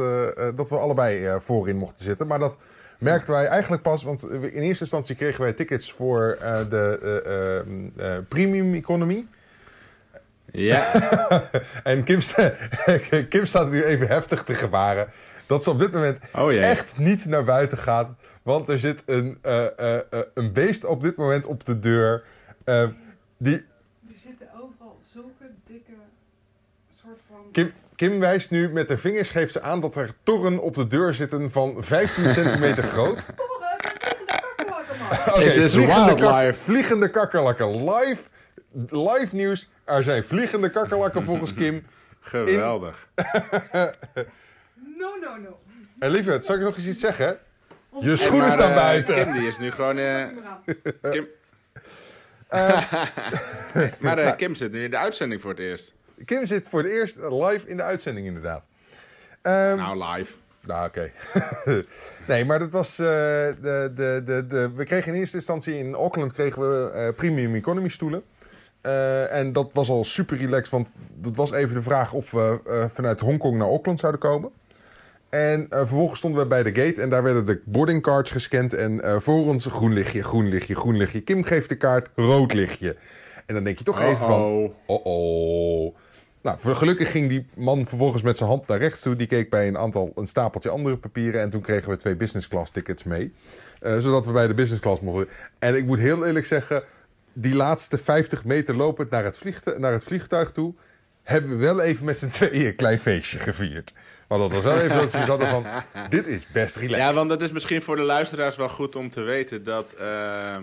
dat 0.57 0.69
we 0.69 0.78
allebei 0.78 1.40
voorin 1.40 1.76
mochten 1.76 2.04
zitten. 2.04 2.26
Maar 2.26 2.38
dat 2.38 2.57
merkten 2.99 3.33
wij 3.35 3.47
eigenlijk 3.47 3.83
pas, 3.83 4.02
want 4.04 4.31
in 4.31 4.50
eerste 4.62 4.83
instantie 4.83 5.14
kregen 5.16 5.42
wij 5.42 5.52
tickets 5.52 5.92
voor 5.92 6.37
de 6.69 6.99
eh, 7.02 7.61
eh, 7.61 8.16
eh, 8.16 8.25
premium 8.28 8.75
economy. 8.75 9.26
Ja. 10.50 10.90
En 11.85 12.04
Kim, 12.04 12.21
sta- 12.21 12.52
Kim 13.28 13.47
staat 13.47 13.71
nu 13.71 13.85
even 13.85 14.07
heftig 14.09 14.45
te 14.45 14.54
gebaren. 14.54 15.09
Dat 15.47 15.62
ze 15.62 15.71
op 15.71 15.78
dit 15.78 15.92
moment 15.92 16.19
Oh 16.35 16.52
echt 16.54 16.99
niet 16.99 17.25
naar 17.25 17.45
buiten 17.45 17.78
gaat. 17.78 18.09
Want 18.42 18.69
er 18.69 18.78
zit 18.78 19.02
een, 19.07 19.38
een 20.35 20.52
beest 20.52 20.85
op 20.85 21.00
dit 21.00 21.16
moment 21.16 21.45
op 21.47 21.64
de 21.64 21.78
deur. 21.78 22.25
eh, 22.64 22.88
die, 23.37 23.54
Er 23.54 24.19
zitten 24.19 24.47
overal 24.54 24.99
zulke 25.12 25.50
dikke 25.66 25.92
soort 26.88 27.19
van... 27.28 27.42
Kim, 27.53 27.73
Kim 27.97 28.19
wijst 28.21 28.51
nu 28.51 28.69
met 28.69 28.89
haar 28.89 28.99
vingers, 28.99 29.29
geeft 29.31 29.53
ze 29.53 29.61
aan 29.61 29.81
dat 29.81 29.97
er 29.97 30.11
torren 30.23 30.59
op 30.59 30.75
de 30.75 30.87
deur 30.87 31.15
zitten 31.15 31.51
van 31.51 31.77
15 31.79 32.31
centimeter 32.41 32.83
groot. 32.85 33.27
Torren, 33.37 33.69
het 33.71 33.83
zijn 33.83 33.95
vliegende 34.01 34.25
kakkerlakken, 34.27 34.99
man. 34.99 35.35
Oké, 35.35 35.45
Het 35.45 35.57
is 35.57 35.73
vliegende 35.73 36.15
kak- 36.15 36.55
vliegende 36.55 37.09
kakkerlakken. 37.11 37.85
Live, 37.91 38.23
live 38.89 39.29
nieuws. 39.31 39.69
Er 39.85 40.03
zijn 40.03 40.25
vliegende 40.25 40.71
kakkerlakken 40.71 41.25
volgens 41.25 41.55
Kim. 41.55 41.87
Geweldig. 42.21 43.07
No, 44.99 45.17
no, 45.21 45.37
no. 45.37 45.59
En 45.99 46.11
lieverd, 46.11 46.47
zal 46.47 46.55
ik 46.57 46.61
nog 46.63 46.77
eens 46.77 46.87
iets 46.87 47.01
zeggen? 47.01 47.39
Je 48.01 48.11
En 48.11 48.19
schoenen 48.19 48.41
maar, 48.41 48.53
staan 48.53 48.71
eh, 48.71 48.77
buiten. 48.77 49.15
Kim 49.15 49.33
die 49.33 49.47
is 49.47 49.59
nu 49.59 49.71
gewoon... 49.71 49.99
eh. 49.99 50.25
Kim... 51.11 51.27
maar 54.01 54.19
eh, 54.19 54.37
Kim 54.37 54.55
zit 54.55 54.73
nu 54.73 54.85
in 54.85 54.91
de 54.91 54.97
uitzending 54.97 55.41
voor 55.41 55.51
het 55.51 55.59
eerst. 55.59 55.95
Kim 56.25 56.47
zit 56.47 56.69
voor 56.69 56.83
het 56.83 56.91
eerst 56.93 57.17
live 57.17 57.69
in 57.69 57.76
de 57.76 57.83
uitzending 57.83 58.26
inderdaad. 58.26 58.67
Ehm, 59.43 59.76
Nou, 59.76 60.05
live. 60.05 60.33
Nou, 60.67 60.87
oké. 60.87 61.11
nee, 62.29 62.45
maar 62.45 62.59
dat 62.59 62.71
was. 62.73 62.99
eh, 62.99 63.07
de, 63.07 63.93
de, 63.95 64.23
de, 64.25 64.47
de, 64.47 64.71
we 64.75 64.85
kregen 64.85 65.12
in 65.12 65.19
eerste 65.19 65.37
instantie 65.37 65.79
in 65.79 65.95
Auckland 65.95 66.33
kregen 66.33 66.61
we 66.71 66.91
eh, 66.91 67.09
premium 67.17 67.55
economy 67.55 67.88
stoelen. 67.88 68.23
Eh, 68.81 69.33
en 69.33 69.52
dat 69.52 69.73
was 69.73 69.88
al 69.88 70.05
super 70.05 70.37
relaxed, 70.37 70.71
want 70.71 70.91
dat 71.14 71.37
was 71.37 71.52
even 71.52 71.75
de 71.75 71.83
vraag 71.83 72.12
of 72.12 72.31
we 72.31 72.61
vanuit 72.95 73.21
Hongkong 73.21 73.59
naar 73.59 73.69
Auckland 73.69 74.00
zouden 74.00 74.21
komen. 74.21 74.50
En 75.29 75.67
vervolgens 75.71 76.19
stonden 76.19 76.41
we 76.41 76.47
bij 76.47 76.62
de 76.62 76.75
gate 76.75 77.02
en 77.02 77.11
daar 77.11 77.23
werden 77.23 77.47
de 77.47 77.62
boarding 77.64 78.02
cards 78.02 78.31
gescand. 78.31 78.73
En 78.75 79.23
voor 79.23 79.47
ons 79.47 79.67
groen 79.67 79.93
lichtje, 79.93 80.23
groen 80.23 80.49
lichtje, 80.49 80.75
groen 80.75 80.97
lichtje. 80.97 81.21
Kim 81.21 81.45
geeft 81.45 81.69
de 81.69 81.76
kaart, 81.76 82.09
rood 82.14 82.52
lichtje. 82.52 82.97
En 83.47 83.55
dan 83.55 83.64
denk 83.64 83.79
je 83.79 83.85
toch 83.85 84.00
even 84.00 84.17
van... 84.17 84.43
Oh 84.87 85.07
oh. 85.07 85.95
Nou, 86.43 86.59
gelukkig 86.75 87.11
ging 87.11 87.29
die 87.29 87.47
man 87.57 87.87
vervolgens 87.87 88.23
met 88.23 88.37
zijn 88.37 88.49
hand 88.49 88.67
naar 88.67 88.79
rechts 88.79 89.01
toe. 89.01 89.17
Die 89.17 89.27
keek 89.27 89.51
bij 89.51 89.69
een 89.69 89.79
aantal, 89.79 90.13
een 90.15 90.27
stapeltje 90.27 90.71
andere 90.71 90.97
papieren. 90.97 91.41
En 91.41 91.51
toen 91.51 91.61
kregen 91.61 91.91
we 91.91 91.97
twee 91.97 92.17
business 92.17 92.49
class 92.49 92.71
tickets 92.71 93.05
mee. 93.05 93.33
Eh, 93.81 93.99
zodat 93.99 94.27
we 94.27 94.33
bij 94.33 94.47
de 94.47 94.55
business 94.55 94.83
class 94.83 95.01
mochten. 95.01 95.29
En 95.59 95.75
ik 95.77 95.87
moet 95.87 95.99
heel 95.99 96.27
eerlijk 96.27 96.47
zeggen, 96.47 96.83
die 97.33 97.55
laatste 97.55 97.99
50 97.99 98.45
meter 98.45 98.77
lopend 98.77 99.11
naar 99.11 99.25
het, 99.25 99.39
vliegtu- 99.39 99.79
naar 99.79 99.93
het 99.93 100.05
vliegtuig 100.05 100.51
toe. 100.51 100.75
hebben 101.23 101.51
we 101.51 101.57
wel 101.57 101.81
even 101.81 102.05
met 102.05 102.19
z'n 102.19 102.29
tweeën 102.29 102.67
een 102.67 102.77
klein 102.77 102.99
feestje 102.99 103.39
gevierd. 103.39 103.93
Want 104.27 104.43
dat 104.43 104.53
was 104.53 104.63
wel 104.75 104.81
even 104.85 104.97
dat 104.97 105.11
ze 105.11 105.17
hadden 105.17 105.49
van: 105.49 105.67
dit 106.09 106.27
is 106.27 106.47
best 106.53 106.77
relaxed. 106.77 107.07
Ja, 107.09 107.15
want 107.15 107.29
dat 107.29 107.43
is 107.43 107.53
misschien 107.53 107.83
voor 107.83 107.97
de 107.97 108.03
luisteraars 108.03 108.57
wel 108.57 108.69
goed 108.69 108.97
om 108.97 109.11
te 109.11 109.21
weten 109.21 109.65
dat 109.65 109.93
eh, 109.93 110.57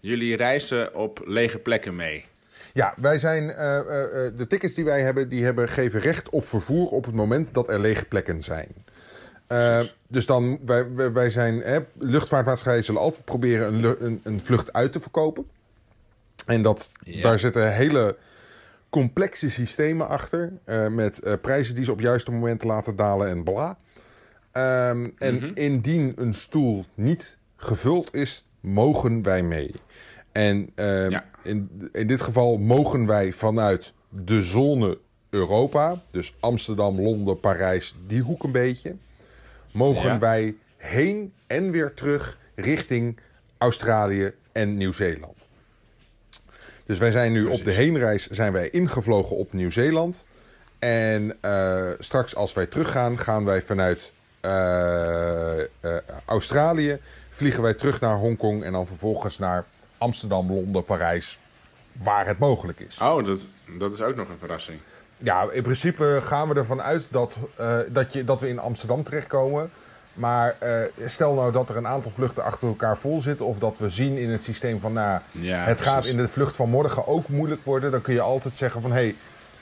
jullie 0.00 0.36
reizen 0.36 0.94
op 0.94 1.22
lege 1.24 1.58
plekken 1.58 1.96
mee. 1.96 2.24
Ja, 2.72 2.94
wij 2.96 3.18
zijn, 3.18 3.50
eh, 3.50 3.78
eh, 3.78 4.26
eh, 4.26 4.32
de 4.36 4.46
tickets 4.46 4.74
die 4.74 4.84
wij 4.84 5.02
hebben, 5.02 5.28
die 5.28 5.44
hebben, 5.44 5.68
geven 5.68 6.00
recht 6.00 6.30
op 6.30 6.44
vervoer 6.44 6.88
op 6.88 7.04
het 7.04 7.14
moment 7.14 7.54
dat 7.54 7.68
er 7.68 7.80
lege 7.80 8.04
plekken 8.04 8.42
zijn. 8.42 8.68
Dus 10.08 10.26
dan, 10.26 10.58
wij, 10.64 11.12
wij, 11.12 11.30
zijn, 11.30 11.60
hè, 11.60 11.78
luchtvaartmaatschappijen 11.98 12.84
zullen 12.84 13.00
altijd 13.00 13.24
proberen 13.24 13.74
een, 13.74 13.96
een, 14.00 14.20
een 14.22 14.40
vlucht 14.40 14.72
uit 14.72 14.92
te 14.92 15.00
verkopen. 15.00 15.46
En 16.46 16.62
dat, 16.62 16.90
daar 17.22 17.38
zitten 17.38 17.74
hele 17.74 18.16
complexe 18.90 19.50
systemen 19.50 20.08
achter. 20.08 20.52
met 20.90 21.38
prijzen 21.40 21.74
die 21.74 21.84
ze 21.84 21.92
op 21.92 22.00
juiste 22.00 22.30
momenten 22.30 22.66
laten 22.66 22.96
dalen 22.96 23.28
en 23.28 23.42
bla. 23.44 23.78
Ehm, 24.52 25.06
en 25.18 25.34
Mhm. 25.34 25.50
indien 25.54 26.12
een 26.16 26.34
stoel 26.34 26.84
niet 26.94 27.38
gevuld 27.56 28.14
is, 28.14 28.46
mogen 28.60 29.22
wij 29.22 29.42
mee. 29.42 29.74
En 30.32 30.70
ehm, 30.74 31.10
Ja. 31.10 31.24
in, 31.42 31.88
in 31.92 32.06
dit 32.06 32.20
geval 32.20 32.58
mogen 32.58 33.06
wij 33.06 33.32
vanuit 33.32 33.92
de 34.08 34.42
zone 34.42 34.98
Europa, 35.30 36.02
dus 36.10 36.34
Amsterdam, 36.40 37.00
Londen, 37.00 37.40
Parijs, 37.40 37.94
die 38.06 38.22
hoek 38.22 38.42
een 38.42 38.52
beetje, 38.52 38.94
mogen 39.70 40.08
Ja. 40.08 40.18
wij 40.18 40.54
heen 40.76 41.32
en 41.46 41.70
weer 41.70 41.94
terug 41.94 42.38
richting 42.54 43.18
Australië 43.58 44.32
en 44.52 44.76
Nieuw-Zeeland. 44.76 45.48
Dus 46.86 46.98
wij 46.98 47.10
zijn 47.10 47.32
nu 47.32 47.44
op 47.46 47.64
de 47.64 47.70
heenreis 47.70 48.26
zijn 48.28 48.52
wij 48.52 48.70
ingevlogen 48.70 49.36
op 49.36 49.52
Nieuw-Zeeland. 49.52 50.24
En 50.78 51.36
eh, 51.40 51.88
straks 51.98 52.34
als 52.34 52.52
wij 52.52 52.66
teruggaan, 52.66 53.18
gaan 53.18 53.44
wij 53.44 53.62
vanuit 53.62 54.12
eh, 54.40 55.60
eh, 55.60 55.66
Australië... 56.24 56.98
vliegen 57.30 57.62
wij 57.62 57.74
terug 57.74 58.00
naar 58.00 58.16
Hongkong 58.16 58.64
en 58.64 58.72
dan 58.72 58.86
vervolgens 58.86 59.38
naar 59.38 59.64
Amsterdam, 60.02 60.52
Londen, 60.52 60.84
Parijs... 60.84 61.38
waar 61.92 62.26
het 62.26 62.38
mogelijk 62.38 62.80
is. 62.80 62.98
Oh, 62.98 63.24
dat, 63.26 63.46
dat 63.78 63.92
is 63.92 64.00
ook 64.00 64.16
nog 64.16 64.28
een 64.28 64.38
verrassing. 64.38 64.80
Ja, 65.18 65.48
in 65.52 65.62
principe 65.62 66.20
gaan 66.22 66.48
we 66.48 66.54
ervan 66.54 66.82
uit 66.82 67.06
dat, 67.10 67.36
eh, 67.56 67.78
dat, 67.88 68.12
je, 68.12 68.24
dat 68.24 68.40
we 68.40 68.48
in 68.48 68.58
Amsterdam 68.58 69.02
terechtkomen. 69.02 69.70
Maar 70.14 70.56
eh, 70.58 70.80
stel 71.04 71.34
nou 71.34 71.52
dat 71.52 71.68
er 71.68 71.76
een 71.76 71.86
aantal 71.86 72.10
vluchten 72.10 72.44
achter 72.44 72.68
elkaar 72.68 72.96
vol 72.98 73.20
zitten... 73.20 73.46
of 73.46 73.58
dat 73.58 73.78
we 73.78 73.90
zien 73.90 74.16
in 74.16 74.30
het 74.30 74.42
systeem 74.42 74.80
van... 74.80 74.92
Nou, 74.92 75.20
Ja, 75.30 75.64
het 75.64 75.80
gaat 75.80 76.06
in 76.06 76.16
de 76.16 76.28
vlucht 76.28 76.56
van 76.56 76.68
morgen 76.68 77.06
ook 77.06 77.28
moeilijk 77.28 77.64
worden... 77.64 77.90
dan 77.90 78.02
kun 78.02 78.14
je 78.14 78.20
altijd 78.20 78.54
zeggen 78.56 78.80
van... 78.80 78.92
Hey, 78.92 79.14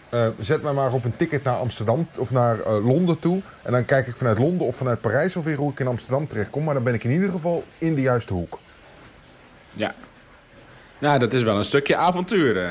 eh, 0.09 0.27
zet 0.41 0.63
mij 0.63 0.73
maar 0.73 0.93
op 0.93 1.05
een 1.05 1.17
ticket 1.17 1.45
naar 1.45 1.57
Amsterdam 1.57 2.09
of 2.15 2.31
naar 2.31 2.69
Londen 2.69 3.19
toe. 3.19 3.41
En 3.63 3.73
dan 3.73 3.85
kijk 3.85 4.07
ik 4.07 4.17
vanuit 4.17 4.39
Londen 4.39 4.67
of 4.67 4.77
vanuit 4.77 5.01
Parijs... 5.01 5.37
of 5.37 5.45
weer 5.45 5.57
hoe 5.57 5.73
ik 5.73 5.81
in 5.81 5.87
Amsterdam 5.87 6.27
terechtkom. 6.27 6.65
Maar 6.65 6.75
dan 6.75 6.83
ben 6.83 6.95
ik 6.95 7.05
in 7.05 7.11
ieder 7.11 7.31
geval 7.31 7.65
in 7.79 7.95
de 7.95 8.01
juiste 8.01 8.33
hoek. 8.35 8.59
Ja. 9.73 9.95
Nou, 11.01 11.19
dat 11.19 11.33
is 11.33 11.43
wel 11.43 11.59
een 11.59 11.65
stukje 11.65 11.97
avontuur. 11.97 12.63
eh, 12.65 12.71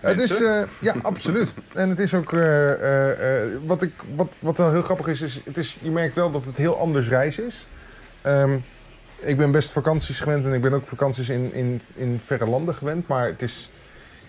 Het 0.00 0.20
is, 0.20 0.42
eh, 0.42 0.62
ja, 0.80 0.94
absoluut. 1.02 1.54
En 1.72 1.88
het 1.88 1.98
is 1.98 2.14
ook, 2.14 2.32
eh, 2.32 2.72
wat, 3.64 3.82
ik, 3.82 3.92
wat, 4.14 4.28
wat 4.38 4.58
wel 4.58 4.72
heel 4.72 4.82
grappig 4.82 5.06
is, 5.06 5.20
is, 5.20 5.40
het 5.44 5.56
is, 5.56 5.76
je 5.82 5.90
merkt 5.90 6.14
wel 6.14 6.30
dat 6.30 6.44
het 6.44 6.56
heel 6.56 6.78
anders 6.78 7.08
reizen 7.08 7.46
is. 7.46 7.66
Ehm, 8.22 8.56
ik 9.20 9.36
ben 9.36 9.50
best 9.50 9.70
vakanties 9.70 10.20
gewend 10.20 10.46
en 10.46 10.52
ik 10.52 10.60
ben 10.60 10.72
ook 10.72 10.86
vakanties 10.86 11.28
in, 11.28 11.52
in, 11.54 11.80
in 11.94 12.20
verre 12.24 12.46
landen 12.46 12.74
gewend. 12.74 13.06
Maar 13.08 13.26
het 13.26 13.42
is, 13.42 13.70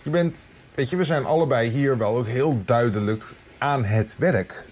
je 0.02 0.10
bent, 0.10 0.36
weet 0.76 0.90
je, 0.90 0.96
we 0.96 1.04
zijn 1.06 1.26
allebei 1.26 1.70
hier 1.70 1.98
wel 1.98 2.16
ook 2.18 2.28
heel 2.28 2.62
duidelijk 2.66 3.24
aan 3.58 3.84
het 3.86 4.16
werk. 4.18 4.64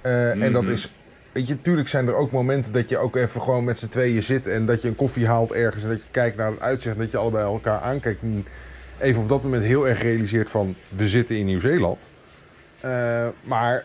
En 0.00 0.52
dat 0.52 0.62
Mhm. 0.62 0.72
is, 0.72 0.92
weet 1.32 1.48
je, 1.48 1.62
tuurlijk 1.62 1.88
zijn 1.88 2.06
er 2.06 2.14
ook 2.14 2.30
momenten 2.30 2.72
dat 2.72 2.88
je 2.88 2.98
ook 2.98 3.16
even 3.16 3.40
gewoon 3.42 3.64
met 3.64 3.78
z'n 3.78 3.88
tweeën 3.88 4.22
zit 4.22 4.46
en 4.46 4.66
dat 4.66 4.82
je 4.82 4.88
een 4.88 4.96
koffie 4.96 5.26
haalt 5.26 5.52
ergens 5.52 5.84
en 5.84 5.90
dat 5.90 6.02
je 6.02 6.10
kijkt 6.10 6.36
naar 6.36 6.50
het 6.50 6.60
uitzicht 6.60 6.94
en 6.94 7.00
dat 7.00 7.10
je 7.10 7.16
allebei 7.16 7.44
elkaar 7.44 7.80
aankijkt. 7.80 8.22
En 8.22 8.46
even 8.98 9.22
op 9.22 9.28
dat 9.28 9.42
moment 9.42 9.62
heel 9.62 9.88
erg 9.88 10.02
realiseert 10.02 10.50
van, 10.50 10.74
we 10.88 11.08
zitten 11.08 11.36
in 11.36 11.46
Nieuw-Zeeland. 11.46 12.08
Eh, 12.80 13.26
maar 13.42 13.84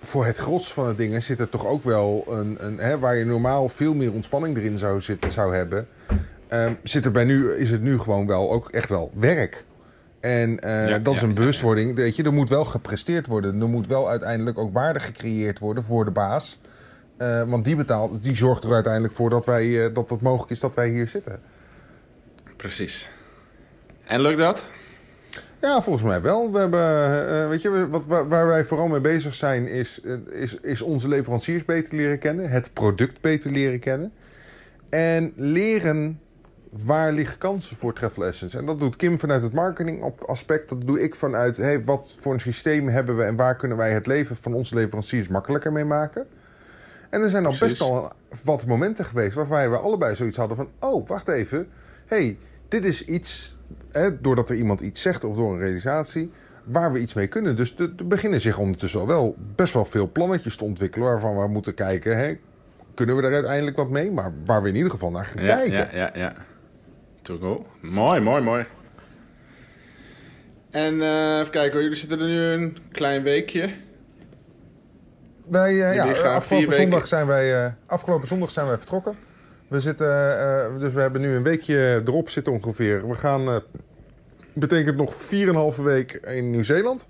voor 0.00 0.26
het 0.26 0.36
gros 0.36 0.72
van 0.72 0.88
de 0.88 0.94
dingen 0.94 1.22
zit 1.22 1.40
er 1.40 1.48
toch 1.48 1.66
ook 1.66 1.84
wel 1.84 2.24
een, 2.28 2.56
een 2.60 2.78
hè, 2.78 2.98
waar 2.98 3.16
je 3.16 3.24
normaal 3.24 3.68
veel 3.68 3.94
meer 3.94 4.12
ontspanning 4.12 4.56
erin 4.56 4.78
zou, 4.78 5.00
zitten, 5.00 5.30
zou 5.30 5.54
hebben. 5.54 5.88
ehm, 6.48 6.72
zit 6.82 7.04
er 7.04 7.10
bij 7.10 7.24
nu, 7.24 7.52
is 7.52 7.70
het 7.70 7.82
nu 7.82 7.98
gewoon 7.98 8.26
wel 8.26 8.52
ook 8.52 8.70
echt 8.70 8.88
wel 8.88 9.10
werk. 9.14 9.64
En 10.20 10.60
eh, 10.60 10.88
Ja, 10.88 10.98
dat 10.98 11.14
is 11.14 11.22
een 11.22 11.34
bewustwording. 11.34 11.94
Weet 11.94 12.16
je, 12.16 12.22
er 12.22 12.32
moet 12.32 12.48
wel 12.48 12.64
gepresteerd 12.64 13.26
worden. 13.26 13.60
Er 13.60 13.68
moet 13.68 13.86
wel 13.86 14.08
uiteindelijk 14.08 14.58
ook 14.58 14.72
waarde 14.72 15.00
gecreëerd 15.00 15.58
worden 15.58 15.84
voor 15.84 16.04
de 16.04 16.10
baas. 16.10 16.60
Eh, 17.16 17.42
want 17.42 17.64
die, 17.64 17.76
betaalt, 17.76 18.22
die 18.22 18.36
zorgt 18.36 18.64
er 18.64 18.72
uiteindelijk 18.72 19.14
voor 19.14 19.30
dat, 19.30 19.46
wij, 19.46 19.86
eh, 19.86 19.94
dat 19.94 20.10
het 20.10 20.20
mogelijk 20.20 20.50
is 20.50 20.60
dat 20.60 20.74
wij 20.74 20.88
hier 20.88 21.08
zitten. 21.08 21.40
Precies. 22.56 23.10
En 24.04 24.20
lukt 24.20 24.38
dat? 24.38 24.66
Ja, 25.60 25.80
volgens 25.80 26.04
mij 26.04 26.20
wel. 26.20 26.52
We 26.52 26.58
hebben, 26.58 26.80
eh, 27.28 27.48
weet 27.48 27.62
je, 27.62 27.88
wat, 27.88 28.06
waar, 28.06 28.46
wij 28.46 28.64
vooral 28.64 28.88
mee 28.88 29.00
bezig 29.00 29.34
zijn, 29.34 29.68
is, 29.68 30.00
is, 30.30 30.60
is 30.60 30.82
onze 30.82 31.08
leveranciers 31.08 31.64
beter 31.64 31.96
leren 31.96 32.18
kennen, 32.18 32.50
het 32.50 32.72
product 32.72 33.20
beter 33.20 33.50
leren 33.50 33.80
kennen. 33.80 34.12
En 34.88 35.32
leren 35.34 36.20
waar 36.84 37.12
liggen 37.12 37.38
kansen 37.38 37.76
voor 37.76 37.94
Travel 37.94 38.24
Essence. 38.24 38.58
En 38.58 38.66
dat 38.66 38.80
doet 38.80 38.96
Kim 38.96 39.18
vanuit 39.18 39.42
het 39.42 39.52
marketing 39.52 40.12
aspect. 40.26 40.68
Dat 40.68 40.86
doe 40.86 41.02
ik 41.02 41.14
vanuit 41.14 41.56
hey, 41.56 41.84
wat 41.84 42.16
voor 42.20 42.32
een 42.32 42.40
systeem 42.40 42.88
hebben 42.88 43.16
we 43.16 43.22
en 43.22 43.36
waar 43.36 43.56
kunnen 43.56 43.76
wij 43.76 43.92
het 43.92 44.06
leven 44.06 44.36
van 44.36 44.54
onze 44.54 44.74
leveranciers 44.74 45.28
makkelijker 45.28 45.72
mee 45.72 45.84
maken. 45.84 46.26
En 47.10 47.22
er 47.22 47.30
zijn 47.30 47.46
al 47.46 47.54
best 47.60 47.80
al 47.80 48.12
wat 48.44 48.66
momenten 48.66 49.04
geweest 49.04 49.34
waarbij 49.34 49.70
we 49.70 49.76
allebei 49.76 50.14
zoiets 50.14 50.36
hadden 50.36 50.56
van: 50.56 50.68
oh, 50.80 51.06
wacht 51.08 51.28
even. 51.28 51.68
hey, 52.06 52.38
dit 52.68 52.84
is 52.84 53.04
iets, 53.04 53.56
hè, 53.92 54.20
doordat 54.20 54.50
er 54.50 54.56
iemand 54.56 54.80
iets 54.80 55.02
zegt 55.02 55.24
of 55.24 55.36
door 55.36 55.52
een 55.52 55.58
realisatie, 55.58 56.30
waar 56.64 56.92
we 56.92 56.98
iets 56.98 57.14
mee 57.14 57.26
kunnen. 57.26 57.56
Dus 57.56 57.74
er 57.78 57.94
beginnen 58.06 58.40
zich 58.40 58.58
ondertussen 58.58 59.00
al 59.00 59.06
wel 59.06 59.36
best 59.54 59.72
wel 59.74 59.84
veel 59.84 60.10
plannetjes 60.12 60.56
te 60.56 60.64
ontwikkelen 60.64 61.08
waarvan 61.08 61.36
we 61.36 61.48
moeten 61.48 61.74
kijken: 61.74 62.18
hè, 62.18 62.34
kunnen 62.94 63.16
we 63.16 63.22
er 63.22 63.34
uiteindelijk 63.34 63.76
wat 63.76 63.90
mee? 63.90 64.10
Maar 64.12 64.32
waar 64.44 64.62
we 64.62 64.68
in 64.68 64.74
ieder 64.76 64.90
geval 64.90 65.10
naar 65.10 65.24
gaan 65.24 65.44
Ja, 65.44 65.56
kijken. 65.56 65.78
ja, 65.78 65.88
ja, 65.92 66.10
ja. 66.14 66.34
Togo. 67.22 67.66
Mooi, 67.80 68.20
mooi, 68.20 68.42
mooi. 68.42 68.64
En 70.70 71.02
eh, 71.02 71.38
even 71.38 71.50
kijken 71.50 71.72
hoor, 71.72 71.82
jullie 71.82 71.96
zitten 71.98 72.18
er 72.20 72.26
nu 72.26 72.40
een 72.40 72.76
klein 72.92 73.22
weekje. 73.22 73.70
Wij, 75.48 75.82
eh, 75.82 75.94
ja, 75.94 76.32
afgelopen, 76.34 76.74
zondag 76.74 77.06
zijn 77.06 77.26
wij, 77.26 77.64
eh, 77.64 77.72
afgelopen 77.86 78.26
zondag 78.26 78.50
zijn 78.50 78.66
wij 78.66 78.76
vertrokken. 78.76 79.16
We 79.68 79.80
zitten, 79.80 80.38
eh, 80.40 80.78
dus 80.78 80.94
we 80.94 81.00
hebben 81.00 81.20
nu 81.20 81.34
een 81.34 81.42
weekje 81.42 82.02
erop 82.06 82.28
zitten 82.28 82.52
ongeveer. 82.52 83.08
We 83.08 83.14
gaan, 83.14 83.62
betekent 84.52 84.96
nog 84.96 85.14
4,5 85.14 85.76
week 85.76 86.12
in 86.12 86.50
Nieuw-Zeeland. 86.50 87.08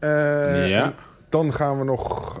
Ja. 0.00 0.94
Dan 1.28 1.52
gaan 1.52 1.78
we 1.78 1.84
nog 1.84 2.40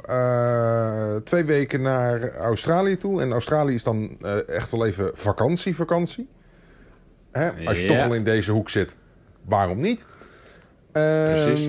twee 1.24 1.44
weken 1.44 1.82
naar 1.82 2.36
Australië 2.36 2.96
toe. 2.96 3.20
En 3.22 3.32
Australië 3.32 3.74
is 3.74 3.82
dan 3.82 4.18
echt 4.46 4.70
wel 4.70 4.86
even 4.86 5.10
vakantie, 5.14 5.76
vakantie. 5.76 6.28
Hè? 7.32 7.50
Als 7.66 7.80
je 7.80 7.86
Ja. 7.86 7.94
toch 7.96 8.06
al 8.06 8.14
in 8.14 8.24
deze 8.24 8.52
hoek 8.52 8.68
zit, 8.70 8.96
waarom 9.44 9.80
niet? 9.80 10.06
Ehm, 10.92 11.30
Precies. 11.30 11.68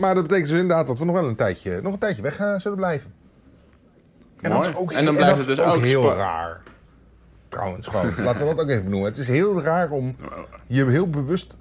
Maar 0.00 0.14
dat 0.14 0.22
betekent 0.22 0.48
dus 0.48 0.58
inderdaad 0.60 0.86
dat 0.86 0.98
we 0.98 1.04
nog 1.04 1.14
wel 1.14 1.28
een 1.28 1.36
tijdje, 1.36 1.80
nog 1.82 1.92
een 1.92 1.98
tijdje 1.98 2.22
weg 2.22 2.38
eh, 2.38 2.58
zullen 2.58 2.78
blijven. 2.78 3.12
En, 4.40 4.50
dat 4.50 4.66
is 4.66 4.74
ook, 4.74 4.92
En 4.92 5.04
dan 5.04 5.16
blijft 5.16 5.38
het 5.38 5.46
dus 5.46 5.60
ook 5.60 5.80
heel 5.80 6.12
raar. 6.14 6.62
Trouwens, 7.48 7.88
gewoon. 7.88 8.14
Laten 8.24 8.46
we 8.46 8.54
dat 8.54 8.64
ook 8.64 8.68
even 8.70 8.84
benoemen. 8.84 9.08
Het 9.08 9.18
is 9.18 9.28
heel 9.28 9.62
raar 9.62 9.90
om 9.90 10.16
je 10.66 10.84
heel 10.86 11.10
bewust 11.10 11.54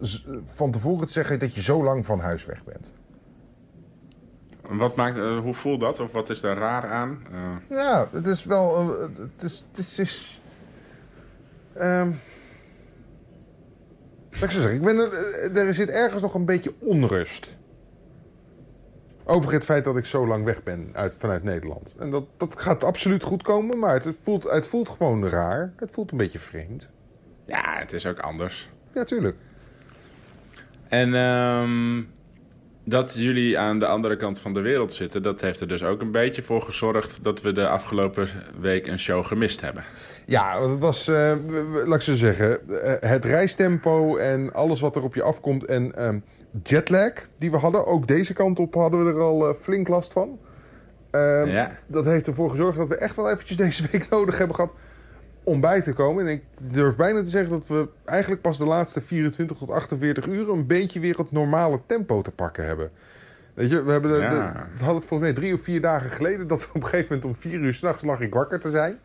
van 0.54 0.72
tevoren 0.72 1.06
te 1.06 1.12
zeggen 1.12 1.40
dat 1.40 1.56
je 1.56 1.62
zo 1.62 1.84
lang 1.84 2.06
van 2.06 2.20
huis 2.20 2.46
weg 2.46 2.64
bent. 2.64 2.94
Wat 4.70 4.96
maakt, 4.96 5.18
eh, 5.18 5.40
hoe 5.40 5.54
voelt 5.54 5.80
dat? 5.80 6.00
Of 6.00 6.12
wat 6.12 6.30
is 6.30 6.40
daar 6.40 6.58
raar 6.58 6.86
aan? 6.86 7.20
Eh, 7.32 7.78
Ja, 7.78 8.08
het 8.12 8.26
is 8.26 8.46
wel. 8.46 9.00
Het 9.00 9.44
is. 9.44 9.66
Het 9.72 9.80
is, 9.80 9.88
het 9.90 10.00
is 10.00 10.42
ehm, 11.74 12.12
wat 14.30 14.44
ik 14.44 14.52
zou 14.52 14.62
zeggen, 14.62 14.74
ik 14.74 14.82
ben 14.82 14.98
er, 14.98 15.68
er 15.68 15.74
zit 15.74 15.90
ergens 15.90 16.22
nog 16.22 16.34
een 16.34 16.46
beetje 16.46 16.74
onrust. 16.80 17.58
Over 19.30 19.52
het 19.54 19.66
feit 19.66 19.84
dat 19.84 19.98
ik 19.98 20.06
zo 20.06 20.28
lang 20.28 20.46
weg 20.46 20.64
ben 20.64 20.90
uit, 20.94 21.16
vanuit 21.20 21.44
Nederland. 21.44 21.96
En 22.00 22.12
dat, 22.12 22.26
dat 22.38 22.54
gaat 22.62 22.84
absoluut 22.84 23.24
goed 23.24 23.44
komen, 23.44 23.80
maar 23.80 23.94
het 23.94 24.16
voelt, 24.24 24.44
het 24.44 24.68
voelt 24.68 24.90
gewoon 24.90 25.28
raar. 25.28 25.74
Het 25.76 25.92
voelt 25.92 26.12
een 26.12 26.18
beetje 26.18 26.40
vreemd. 26.40 26.90
ja, 27.46 27.76
het 27.80 27.94
is 27.94 28.06
ook 28.06 28.20
anders. 28.20 28.70
Ja, 28.94 29.04
tuurlijk. 29.04 29.36
En 30.88 31.14
ehm, 31.16 32.02
dat 32.84 33.14
jullie 33.18 33.58
aan 33.60 33.80
de 33.80 33.86
andere 33.88 34.18
kant 34.18 34.40
van 34.40 34.54
de 34.54 34.62
wereld 34.62 34.94
zitten, 34.94 35.22
dat 35.24 35.42
heeft 35.42 35.60
er 35.60 35.68
dus 35.68 35.84
ook 35.84 36.02
een 36.02 36.12
beetje 36.12 36.42
voor 36.44 36.62
gezorgd 36.62 37.24
dat 37.24 37.42
we 37.42 37.52
de 37.52 37.68
afgelopen 37.68 38.28
week 38.60 38.88
een 38.88 39.00
show 39.00 39.26
gemist 39.26 39.62
hebben. 39.62 39.84
Ja, 40.26 40.70
het 40.70 40.80
was, 40.80 41.06
w- 41.08 41.86
laat 41.86 41.96
ik 41.96 42.02
zo 42.02 42.16
zeggen, 42.16 42.82
eh, 42.84 43.10
het 43.10 43.26
reistempo 43.26 44.18
en 44.18 44.54
alles 44.54 44.80
wat 44.80 44.96
er 44.96 45.04
op 45.04 45.16
je 45.16 45.24
afkomt. 45.24 45.66
En 45.66 45.96
ehm, 45.96 46.20
jetlag 46.64 47.12
die 47.38 47.52
we 47.52 47.58
hadden, 47.58 47.86
ook 47.86 48.08
deze 48.08 48.34
kant 48.34 48.60
op 48.60 48.74
hadden 48.74 49.06
we 49.06 49.12
er 49.12 49.20
al 49.20 49.48
eh, 49.50 49.56
flink 49.62 49.88
last 49.88 50.12
van. 50.12 50.40
Ehm, 51.12 51.48
Ja. 51.48 51.72
Dat 51.88 52.06
heeft 52.06 52.28
ervoor 52.28 52.50
gezorgd 52.50 52.78
dat 52.78 52.88
we 52.88 52.96
echt 52.96 53.16
wel 53.16 53.30
eventjes 53.30 53.58
deze 53.68 53.88
week 53.92 54.10
nodig 54.10 54.38
hebben 54.38 54.56
gehad 54.56 54.74
om 55.44 55.62
bij 55.62 55.82
te 55.82 55.94
komen. 55.94 56.26
En 56.28 56.32
ik 56.32 56.44
durf 56.60 56.96
bijna 56.96 57.24
te 57.24 57.30
zeggen 57.30 57.50
dat 57.52 57.68
we 57.68 57.88
eigenlijk 58.06 58.42
pas 58.42 58.58
de 58.58 58.66
laatste 58.66 59.02
24 59.02 59.58
tot 59.58 59.70
48 59.72 60.26
uur 60.28 60.50
een 60.50 60.68
beetje 60.68 61.00
weer 61.00 61.18
het 61.18 61.32
normale 61.32 61.80
tempo 61.86 62.22
te 62.22 62.32
pakken 62.32 62.66
hebben. 62.66 62.92
Weet 63.54 63.70
je, 63.70 63.84
we, 63.84 63.92
hebben 63.92 64.12
de, 64.12 64.18
Ja. 64.18 64.30
de- 64.30 64.36
we 64.54 64.78
hadden 64.84 64.96
het 64.96 65.06
volgens 65.06 65.30
mij 65.32 65.34
drie 65.34 65.54
of 65.54 65.62
vier 65.62 65.82
dagen 65.82 66.10
geleden 66.10 66.48
dat 66.48 66.62
we 66.62 66.68
op 66.68 66.76
een 66.76 66.84
gegeven 66.90 67.16
moment 67.16 67.26
om 67.26 67.42
vier 67.42 67.60
uur 67.60 67.74
s'nachts 67.74 68.04
lag 68.04 68.20
ik 68.20 68.34
wakker 68.34 68.60
te 68.60 68.70
zijn. 68.70 69.00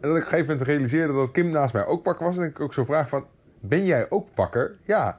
En 0.00 0.10
dat 0.10 0.10
ik 0.10 0.16
op 0.16 0.16
een 0.16 0.22
gegeven 0.22 0.46
moment 0.46 0.66
realiseerde 0.66 1.12
dat 1.12 1.30
Kim 1.30 1.48
naast 1.50 1.72
mij 1.72 1.86
ook 1.86 2.04
wakker 2.04 2.26
was. 2.26 2.36
En 2.36 2.42
ik 2.44 2.60
ook 2.60 2.74
zo 2.74 2.84
vraag 2.84 3.08
van, 3.08 3.26
ben 3.60 3.84
jij 3.84 4.06
ook 4.10 4.28
wakker? 4.34 4.74
Ja. 4.82 5.18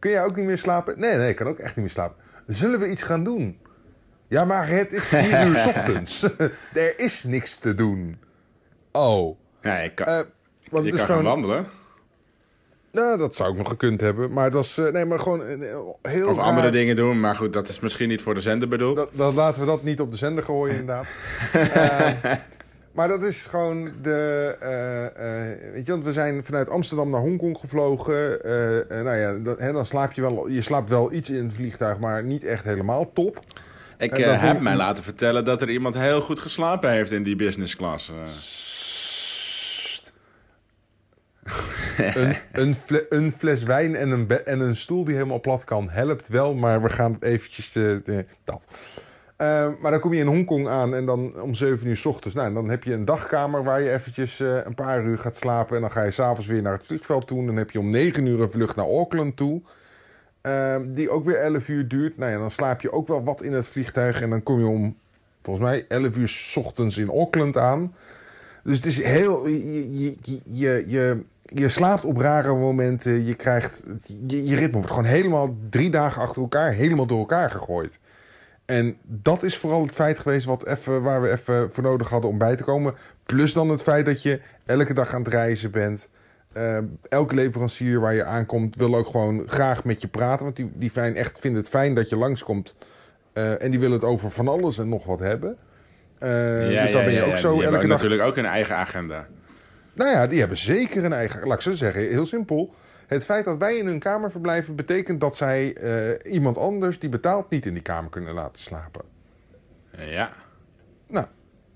Kun 0.00 0.10
jij 0.10 0.24
ook 0.24 0.36
niet 0.36 0.44
meer 0.44 0.58
slapen? 0.58 0.98
Nee, 1.00 1.16
nee, 1.16 1.28
ik 1.28 1.36
kan 1.36 1.46
ook 1.46 1.58
echt 1.58 1.76
niet 1.76 1.84
meer 1.84 1.94
slapen. 1.94 2.16
Zullen 2.46 2.80
we 2.80 2.90
iets 2.90 3.02
gaan 3.02 3.24
doen? 3.24 3.58
Ja, 4.28 4.44
maar 4.44 4.68
het 4.68 4.92
is 4.92 5.04
vier 5.04 5.46
uur 5.46 5.56
's 5.64 5.66
ochtends. 5.66 6.22
er 6.74 6.98
is 6.98 7.24
niks 7.24 7.56
te 7.56 7.74
doen. 7.74 8.18
Oh. 8.92 9.36
Ja, 9.60 9.78
je 9.78 9.94
kan, 9.94 10.06
Eh, 10.06 10.20
want 10.70 10.84
je 10.84 10.90
kan 10.90 10.98
gewoon... 11.00 11.16
gaan 11.16 11.24
wandelen. 11.24 11.66
Nou, 12.92 13.18
dat 13.18 13.34
zou 13.34 13.50
ik 13.52 13.56
nog 13.58 13.68
gekund 13.68 14.00
hebben. 14.00 14.32
Maar 14.32 14.44
het 14.44 14.54
was... 14.54 14.78
eh, 14.78 14.92
nee, 14.92 15.04
maar 15.04 15.18
gewoon 15.20 15.40
een 15.40 15.60
heel 16.02 16.28
Of 16.28 16.36
raar- 16.36 16.44
andere 16.44 16.70
dingen 16.70 16.96
doen, 16.96 17.20
maar 17.20 17.34
goed, 17.34 17.52
dat 17.52 17.68
is 17.68 17.80
misschien 17.80 18.08
niet 18.08 18.22
voor 18.22 18.34
de 18.34 18.40
zender 18.40 18.68
bedoeld. 18.68 18.96
Dat, 18.96 19.10
dat 19.12 19.34
laten 19.34 19.60
we 19.60 19.66
dat 19.66 19.82
niet 19.82 20.00
op 20.00 20.10
de 20.10 20.16
zender 20.16 20.44
gooien, 20.44 20.76
inderdaad. 20.76 21.06
Maar 23.00 23.08
dat 23.08 23.22
is 23.22 23.42
gewoon 23.42 23.90
de. 24.02 24.56
eh, 24.60 25.06
eh, 25.06 25.58
weet 25.72 25.86
je, 25.86 25.92
want 25.92 26.04
we 26.04 26.12
zijn 26.12 26.44
vanuit 26.44 26.68
Amsterdam 26.68 27.10
naar 27.10 27.20
Hongkong 27.20 27.58
gevlogen. 27.60 28.44
Eh, 28.44 29.02
nou 29.02 29.16
ja, 29.16 29.32
dat, 29.32 29.58
hè, 29.58 29.72
dan 29.72 29.86
slaap 29.86 30.12
je 30.12 30.20
wel. 30.20 30.48
Je 30.48 30.62
slaapt 30.62 30.88
wel 30.88 31.12
iets 31.12 31.30
in 31.30 31.44
het 31.44 31.54
vliegtuig, 31.54 31.98
maar 31.98 32.24
niet 32.24 32.44
echt 32.44 32.64
helemaal 32.64 33.12
top. 33.12 33.40
Ik 33.98 34.16
heb 34.16 34.60
mij 34.60 34.76
laten 34.76 35.04
vertellen 35.04 35.44
dat 35.44 35.60
er 35.60 35.70
iemand 35.70 35.94
heel 35.94 36.20
goed 36.20 36.38
geslapen 36.38 36.90
heeft 36.90 37.10
in 37.10 37.22
die 37.22 37.36
business 37.36 37.76
class. 37.76 38.08
een, 42.14 42.36
een, 42.52 42.74
fle- 42.74 43.06
een 43.08 43.32
fles 43.32 43.62
wijn 43.62 43.96
en 43.96 44.10
een, 44.10 44.44
en 44.44 44.60
een 44.60 44.76
stoel 44.76 45.04
die 45.04 45.14
helemaal 45.14 45.40
plat 45.40 45.64
kan, 45.64 45.90
helpt 45.90 46.28
wel. 46.28 46.54
Maar 46.54 46.82
we 46.82 46.88
gaan 46.88 47.12
het 47.12 47.22
eventjes... 47.22 47.72
Dat. 48.44 48.66
Eh, 49.40 49.68
maar 49.80 49.90
dan 49.90 50.00
kom 50.00 50.12
je 50.14 50.20
in 50.20 50.26
Hongkong 50.26 50.68
aan 50.68 50.94
en 50.94 51.06
dan 51.06 51.40
om 51.40 51.54
7 51.54 51.86
uur 51.86 51.96
s 51.96 52.04
ochtends. 52.04 52.36
Nou, 52.36 52.54
dan 52.54 52.68
heb 52.68 52.84
je 52.84 52.92
een 52.92 53.04
dagkamer 53.04 53.64
waar 53.64 53.82
je 53.82 53.90
eventjes 53.92 54.40
eh, 54.40 54.56
een 54.64 54.74
paar 54.74 55.04
uur 55.04 55.18
gaat 55.18 55.36
slapen. 55.36 55.74
En 55.74 55.80
dan 55.80 55.90
ga 55.90 56.02
je 56.02 56.10
s'avonds 56.10 56.46
weer 56.46 56.62
naar 56.62 56.72
het 56.72 56.86
vliegveld 56.86 57.26
toe. 57.26 57.38
En 57.38 57.46
dan 57.46 57.56
heb 57.56 57.70
je 57.70 57.78
om 57.78 57.90
9 57.90 58.26
uur 58.26 58.40
een 58.40 58.50
vlucht 58.50 58.76
naar 58.76 58.86
Auckland 58.86 59.36
toe. 59.36 59.60
eh, 60.40 60.76
die 60.86 61.10
ook 61.10 61.24
weer 61.24 61.40
11 61.40 61.68
uur 61.68 61.88
duurt. 61.88 62.18
Nou 62.18 62.30
ja, 62.32 62.38
dan 62.38 62.50
slaap 62.50 62.80
je 62.80 62.92
ook 62.92 63.08
wel 63.08 63.24
wat 63.24 63.42
in 63.42 63.52
het 63.52 63.68
vliegtuig. 63.68 64.20
En 64.20 64.30
dan 64.30 64.42
kom 64.42 64.58
je 64.58 64.66
om, 64.66 64.96
volgens 65.42 65.66
mij, 65.66 65.84
11 65.88 66.16
uur 66.16 66.28
s 66.28 66.56
ochtends 66.56 66.98
in 66.98 67.08
Auckland 67.08 67.56
aan. 67.56 67.94
Dus 68.64 68.76
het 68.76 68.86
is 68.86 69.02
heel. 69.02 69.46
Je, 69.46 70.16
je, 70.44 70.84
je, 70.86 71.22
je 71.42 71.68
slaapt 71.68 72.04
op 72.04 72.16
rare 72.16 72.54
momenten. 72.56 73.24
Je 73.24 73.34
krijgt. 73.34 73.86
Je, 74.26 74.44
je 74.44 74.54
ritme 74.54 74.72
wordt 74.72 74.88
gewoon 74.90 75.04
helemaal 75.04 75.56
drie 75.70 75.90
dagen 75.90 76.22
achter 76.22 76.42
elkaar 76.42 76.72
helemaal 76.72 77.06
door 77.06 77.18
elkaar 77.18 77.50
gegooid. 77.50 77.98
En 78.70 78.96
dat 79.02 79.42
is 79.42 79.56
vooral 79.56 79.82
het 79.82 79.94
feit 79.94 80.18
geweest 80.18 80.46
wat 80.46 80.66
even, 80.66 81.02
waar 81.02 81.22
we 81.22 81.30
even 81.30 81.72
voor 81.72 81.82
nodig 81.82 82.08
hadden 82.08 82.30
om 82.30 82.38
bij 82.38 82.56
te 82.56 82.64
komen. 82.64 82.94
Plus 83.26 83.52
dan 83.52 83.68
het 83.68 83.82
feit 83.82 84.06
dat 84.06 84.22
je 84.22 84.40
elke 84.66 84.94
dag 84.94 85.14
aan 85.14 85.22
het 85.22 85.32
reizen 85.32 85.70
bent. 85.70 86.10
Uh, 86.56 86.78
elke 87.08 87.34
leverancier 87.34 88.00
waar 88.00 88.14
je 88.14 88.24
aankomt 88.24 88.76
wil 88.76 88.94
ook 88.94 89.06
gewoon 89.06 89.42
graag 89.46 89.84
met 89.84 90.00
je 90.00 90.08
praten. 90.08 90.44
Want 90.44 90.56
die, 90.56 90.70
die 90.74 90.90
fijn, 90.90 91.16
echt 91.16 91.38
vinden 91.38 91.60
het 91.60 91.70
fijn 91.70 91.94
dat 91.94 92.08
je 92.08 92.16
langskomt. 92.16 92.74
Uh, 93.34 93.62
en 93.62 93.70
die 93.70 93.80
willen 93.80 93.96
het 93.96 94.08
over 94.08 94.30
van 94.30 94.48
alles 94.48 94.78
en 94.78 94.88
nog 94.88 95.04
wat 95.04 95.18
hebben. 95.18 95.56
Uh, 96.22 96.72
ja, 96.72 96.82
dus 96.82 96.92
dan 96.92 97.04
ben 97.04 97.12
je 97.12 97.18
ja, 97.18 97.24
ook 97.24 97.36
zo 97.36 97.60
elke 97.60 97.78
dag... 97.78 97.86
natuurlijk 97.86 98.22
ook 98.22 98.36
een 98.36 98.46
eigen 98.46 98.76
agenda. 98.76 99.26
Nou 99.92 100.10
ja, 100.10 100.26
die 100.26 100.38
hebben 100.38 100.58
zeker 100.58 101.04
een 101.04 101.12
eigen... 101.12 101.46
Laat 101.46 101.56
ik 101.56 101.62
zo 101.62 101.74
zeggen, 101.74 102.08
heel 102.08 102.26
simpel. 102.26 102.74
Het 103.10 103.24
feit 103.24 103.44
dat 103.44 103.58
wij 103.58 103.76
in 103.76 103.86
hun 103.86 103.98
kamer 103.98 104.30
verblijven... 104.30 104.76
betekent 104.76 105.20
dat 105.20 105.36
zij 105.36 105.82
uh, 106.24 106.32
iemand 106.32 106.58
anders 106.58 106.98
die 106.98 107.08
betaalt 107.08 107.50
niet 107.50 107.66
in 107.66 107.72
die 107.74 107.82
kamer 107.82 108.10
kunnen 108.10 108.34
laten 108.34 108.62
slapen. 108.62 109.04
Ja. 109.96 110.32
Nou, 111.06 111.26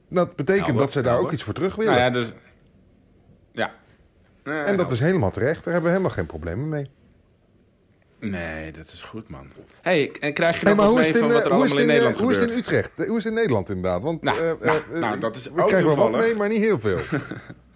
dat 0.08 0.36
betekent 0.36 0.66
Helder, 0.66 0.82
dat 0.82 0.92
zij 0.92 1.02
daar 1.02 1.18
ook 1.18 1.32
iets 1.32 1.42
voor 1.42 1.54
terug 1.54 1.76
willen. 1.76 1.92
Nou 1.92 2.04
ja, 2.04 2.10
dus... 2.10 2.32
Ja. 3.52 3.72
Eh, 4.42 4.68
en 4.68 4.76
dat 4.76 4.90
is 4.90 5.00
helemaal 5.00 5.30
terecht. 5.30 5.64
Daar 5.64 5.72
hebben 5.72 5.82
we 5.82 5.96
helemaal 5.96 6.16
geen 6.16 6.26
problemen 6.26 6.68
mee. 6.68 6.90
Nee, 8.20 8.72
dat 8.72 8.86
is 8.92 9.02
goed, 9.02 9.28
man. 9.28 9.46
hey, 9.82 10.12
en 10.20 10.32
krijg 10.34 10.60
je 10.60 10.66
Hey, 10.66 10.74
nog 10.74 10.98
is, 10.98 11.12
mee 11.12 11.20
van 11.20 11.28
wat 11.28 11.38
eh, 11.38 11.44
er 11.44 11.50
allemaal 11.52 11.66
in 11.66 11.72
in, 11.72 11.78
eh, 11.80 11.86
Nederland 11.86 12.16
hoe 12.16 12.30
is 12.30 12.36
het 12.36 12.48
gebeurt? 12.50 12.66
in 12.68 12.74
Utrecht? 12.74 12.98
Eh, 12.98 13.06
Hoe 13.06 13.16
is 13.16 13.24
het 13.24 13.32
in 13.32 13.38
Nederland 13.38 13.68
inderdaad? 13.68 14.02
Want 14.02 14.22
Nou, 14.22 14.38
eh, 14.38 14.44
nou, 14.60 14.82
eh, 14.92 15.00
nou, 15.00 15.18
dat 15.18 15.36
is 15.36 15.44
we 15.50 15.62
ook 15.62 15.68
krijgen 15.68 15.96
wel 15.96 16.10
wat 16.10 16.20
mee, 16.20 16.34
maar 16.34 16.48
niet 16.48 16.60
heel 16.60 16.78
veel. 16.80 16.98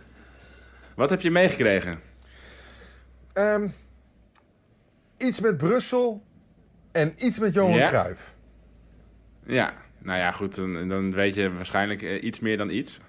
Wat 0.97 1.11
heb 1.11 1.21
je 1.21 1.31
meegekregen? 1.31 2.01
Ehm, 3.39 3.67
iets 5.17 5.41
met 5.41 5.57
Brussel 5.57 6.23
en 6.93 7.13
iets 7.19 7.39
met 7.39 7.55
Johan 7.55 7.73
Ja? 7.75 7.89
Cruijff. 7.89 8.35
Ja, 9.47 9.73
nou 9.99 10.19
ja, 10.19 10.31
goed, 10.31 10.55
dan, 10.55 10.89
dan 10.89 11.13
weet 11.15 11.35
je 11.35 11.53
waarschijnlijk 11.53 12.03
eh, 12.03 12.23
iets 12.23 12.41
meer 12.41 12.57
dan 12.57 12.71
iets. 12.71 13.01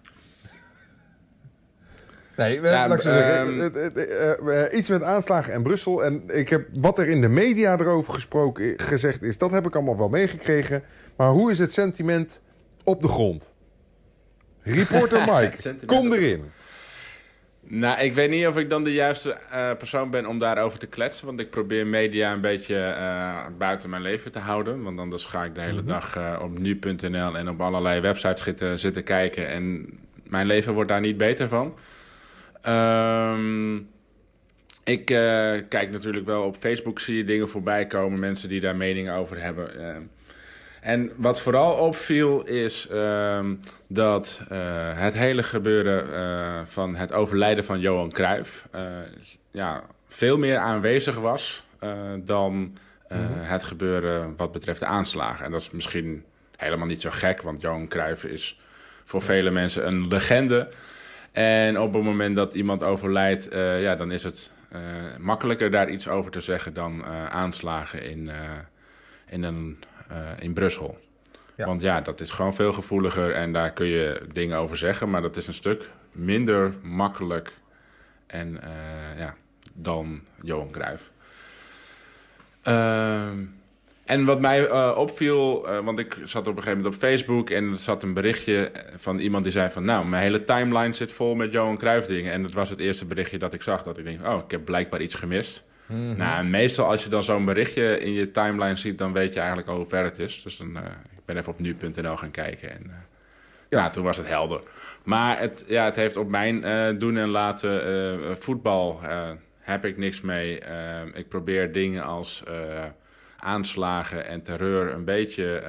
Nee, 2.35 2.61
we, 2.61 2.67
Ja, 2.67 2.87
laat 2.87 2.97
ik 2.97 3.01
zo 3.03 3.11
zeggen, 3.11 3.47
ehm, 3.53 3.59
het- 3.59 3.75
het- 3.75 3.97
eh, 3.97 4.63
eh, 4.65 4.77
iets 4.77 4.89
met 4.89 5.03
aanslagen 5.03 5.53
en 5.53 5.63
Brussel. 5.63 6.03
En 6.03 6.23
ik 6.27 6.49
heb 6.49 6.67
wat 6.73 6.99
er 6.99 7.07
in 7.07 7.21
de 7.21 7.29
media 7.29 7.77
erover 7.79 8.13
gesproken, 8.13 8.79
gezegd 8.79 9.21
is, 9.21 9.37
dat 9.37 9.51
heb 9.51 9.65
ik 9.65 9.75
allemaal 9.75 9.97
wel 9.97 10.09
meegekregen. 10.09 10.83
Maar 11.17 11.29
hoe 11.29 11.51
is 11.51 11.59
het 11.59 11.73
sentiment 11.73 12.41
op 12.83 13.01
de 13.01 13.07
grond? 13.07 13.53
Reporter 14.61 15.19
Mike, 15.33 15.75
kom 15.85 16.07
op- 16.07 16.13
erin. 16.13 16.43
Nou, 17.71 17.99
ik 18.01 18.13
weet 18.13 18.29
niet 18.29 18.47
of 18.47 18.57
ik 18.57 18.69
dan 18.69 18.83
de 18.83 18.93
juiste 18.93 19.31
eh, 19.31 19.71
persoon 19.77 20.09
ben 20.09 20.25
om 20.25 20.39
daarover 20.39 20.79
te 20.79 20.87
kletsen. 20.87 21.25
Want 21.25 21.39
ik 21.39 21.49
probeer 21.49 21.87
media 21.87 22.33
een 22.33 22.41
beetje 22.41 22.75
eh, 22.75 23.45
buiten 23.57 23.89
mijn 23.89 24.01
leven 24.01 24.31
te 24.31 24.39
houden. 24.39 24.83
Want 24.83 24.99
anders 24.99 25.25
ga 25.25 25.43
ik 25.43 25.55
de 25.55 25.61
hele 25.61 25.83
dag 25.83 26.15
eh, 26.15 26.39
op 26.41 26.59
nu.nl 26.59 27.37
en 27.37 27.49
op 27.49 27.61
allerlei 27.61 28.01
websites 28.01 28.43
zitten, 28.43 28.79
zitten 28.79 29.03
kijken. 29.03 29.47
En 29.47 29.89
mijn 30.23 30.45
leven 30.45 30.73
wordt 30.73 30.89
daar 30.89 30.99
niet 30.99 31.17
beter 31.17 31.47
van. 31.47 31.75
Ehm, 32.61 33.75
ik 34.83 35.05
kijk 35.69 35.89
natuurlijk 35.91 36.25
wel 36.25 36.43
op 36.43 36.55
Facebook, 36.55 36.99
zie 36.99 37.17
je 37.17 37.23
dingen 37.23 37.49
voorbij 37.49 37.87
komen. 37.87 38.19
Mensen 38.19 38.49
die 38.49 38.59
daar 38.59 38.75
meningen 38.75 39.13
over 39.13 39.41
hebben. 39.41 39.69
En 40.81 41.11
wat 41.15 41.41
vooral 41.41 41.73
opviel 41.73 42.43
is 42.43 42.87
ehm, 42.87 43.55
dat 43.87 44.41
eh, 44.49 44.59
het 44.99 45.13
hele 45.13 45.43
gebeuren 45.43 46.13
eh, 46.13 46.65
van 46.65 46.95
het 46.95 47.13
overlijden 47.13 47.65
van 47.65 47.79
Johan 47.79 48.11
Cruijff... 48.11 48.67
eh, 48.71 48.81
ja, 49.51 49.83
veel 50.07 50.37
meer 50.37 50.57
aanwezig 50.57 51.15
was 51.15 51.67
dan 52.23 52.77
eh, 53.07 53.17
het 53.23 53.63
gebeuren 53.63 54.33
wat 54.37 54.51
betreft 54.51 54.79
de 54.79 54.85
aanslagen. 54.85 55.45
En 55.45 55.51
dat 55.51 55.61
is 55.61 55.71
misschien 55.71 56.23
helemaal 56.55 56.87
niet 56.87 57.01
zo 57.01 57.09
gek, 57.09 57.41
want 57.41 57.61
Johan 57.61 57.87
Cruijff 57.87 58.23
is 58.23 58.59
voor 59.05 59.21
vele 59.21 59.51
mensen 59.51 59.87
een 59.87 60.07
legende. 60.07 60.69
En 61.31 61.79
op 61.79 61.93
het 61.93 62.03
moment 62.03 62.35
dat 62.35 62.53
iemand 62.53 62.83
overlijdt, 62.83 63.47
ja, 63.79 63.95
dan 63.95 64.11
is 64.11 64.23
het 64.23 64.51
makkelijker 65.19 65.71
daar 65.71 65.89
iets 65.89 66.07
over 66.07 66.31
te 66.31 66.41
zeggen 66.41 66.73
dan 66.73 67.05
aanslagen 67.29 68.03
in, 68.03 68.31
in, 69.27 69.43
een, 69.43 69.83
in 70.39 70.53
Brussel. 70.53 70.97
Ja. 71.55 71.65
Want 71.65 71.81
ja, 71.81 72.01
dat 72.01 72.19
is 72.21 72.31
gewoon 72.31 72.53
veel 72.53 72.73
gevoeliger 72.73 73.31
en 73.31 73.53
daar 73.53 73.71
kun 73.71 73.85
je 73.85 74.21
dingen 74.31 74.57
over 74.57 74.77
zeggen, 74.77 75.09
maar 75.09 75.21
dat 75.21 75.35
is 75.35 75.47
een 75.47 75.53
stuk 75.53 75.89
minder 76.11 76.73
makkelijk 76.83 77.51
en, 78.27 78.61
eh, 78.61 79.19
ja, 79.19 79.35
dan 79.73 80.21
Johan 80.41 80.71
Cruijff. 80.71 81.11
Ehm, 82.61 83.45
en 84.05 84.25
wat 84.25 84.41
mij 84.41 84.67
eh, 84.67 84.95
opviel, 84.97 85.67
eh, 85.67 85.79
want 85.79 85.99
ik 85.99 86.17
zat 86.23 86.47
op 86.47 86.57
een 86.57 86.63
gegeven 86.63 86.77
moment 86.77 86.95
op 86.95 87.01
Facebook 87.01 87.49
en 87.49 87.69
er 87.69 87.75
zat 87.75 88.03
een 88.03 88.13
berichtje 88.13 88.71
van 88.95 89.19
iemand 89.19 89.43
die 89.43 89.51
zei 89.51 89.69
van... 89.69 89.85
Nou, 89.85 90.05
mijn 90.05 90.23
hele 90.23 90.43
timeline 90.43 90.93
zit 90.93 91.11
vol 91.11 91.35
met 91.35 91.51
Johan 91.51 91.77
Cruijff 91.77 92.07
dingen. 92.07 92.31
En 92.31 92.41
dat 92.41 92.53
was 92.53 92.69
het 92.69 92.79
eerste 92.79 93.05
berichtje 93.05 93.37
dat 93.37 93.53
ik 93.53 93.61
zag, 93.61 93.83
dat 93.83 93.97
ik 93.97 94.03
denk, 94.03 94.27
oh, 94.27 94.43
ik 94.45 94.51
heb 94.51 94.65
blijkbaar 94.65 95.01
iets 95.01 95.15
gemist. 95.15 95.63
Nou, 95.89 96.39
en 96.39 96.49
meestal 96.49 96.85
als 96.85 97.03
je 97.03 97.09
dan 97.09 97.23
zo'n 97.23 97.45
berichtje 97.45 97.99
in 97.99 98.11
je 98.11 98.31
timeline 98.31 98.75
ziet, 98.75 98.97
dan 98.97 99.13
weet 99.13 99.33
je 99.33 99.39
eigenlijk 99.39 99.69
al 99.69 99.75
hoe 99.75 99.85
ver 99.85 100.03
het 100.03 100.19
is. 100.19 100.43
Dus 100.43 100.57
dan, 100.57 100.77
eh, 100.77 100.83
ik 101.11 101.25
ben 101.25 101.37
even 101.37 101.51
op 101.51 101.59
nu.nl 101.59 102.17
gaan 102.17 102.31
kijken 102.31 102.71
en... 102.71 102.83
eh, 102.85 102.95
ja, 103.69 103.89
toen 103.89 104.03
was 104.03 104.17
het 104.17 104.27
helder. 104.27 104.61
Maar 105.03 105.39
het, 105.39 105.63
ja, 105.67 105.85
het 105.85 105.95
heeft 105.95 106.15
op 106.15 106.29
mijn 106.29 106.63
eh, 106.63 106.97
doen 106.97 107.17
en 107.17 107.29
laten 107.29 108.37
voetbal 108.37 108.99
heb 109.59 109.85
ik 109.85 109.97
niks 109.97 110.21
mee. 110.21 110.59
Ik 111.13 111.29
probeer 111.29 111.71
dingen 111.71 112.03
als 112.03 112.43
aanslagen 113.37 114.25
en 114.25 114.41
terreur 114.41 114.93
een 114.93 115.05
beetje 115.05 115.63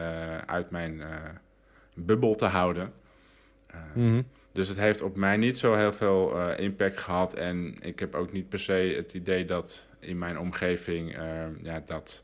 uit 0.46 0.70
mijn 0.70 1.02
bubbel 1.94 2.34
te 2.34 2.44
houden. 2.44 2.92
Eh, 3.66 4.18
Dus 4.52 4.68
het 4.68 4.78
heeft 4.78 5.02
op 5.02 5.16
mij 5.16 5.36
niet 5.36 5.58
zo 5.58 5.74
heel 5.74 5.92
veel 5.92 6.38
eh, 6.38 6.64
impact 6.64 6.96
gehad. 6.96 7.34
En 7.34 7.76
ik 7.80 7.98
heb 7.98 8.14
ook 8.14 8.32
niet 8.32 8.48
per 8.48 8.60
se 8.60 8.92
het 8.96 9.12
idee 9.14 9.44
dat 9.44 9.86
in 9.98 10.18
mijn 10.18 10.38
omgeving 10.38 11.16
eh, 11.16 11.22
ja, 11.62 11.82
dat 11.86 12.22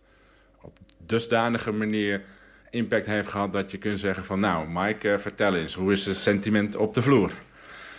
op 0.63 0.79
dusdanige 1.07 1.73
manier 1.73 2.23
impact 2.71 3.07
heeft 3.07 3.29
gehad 3.29 3.53
dat 3.53 3.71
je 3.71 3.79
kunt 3.79 4.01
zeggen 4.01 4.25
van 4.25 4.41
nou, 4.41 4.69
Mike, 4.69 5.13
eh, 5.13 5.19
vertel 5.19 5.55
eens, 5.55 5.75
hoe 5.75 5.93
is 5.93 6.07
het 6.07 6.17
sentiment 6.17 6.77
op 6.77 6.95
de 6.95 7.03
vloer? 7.03 7.33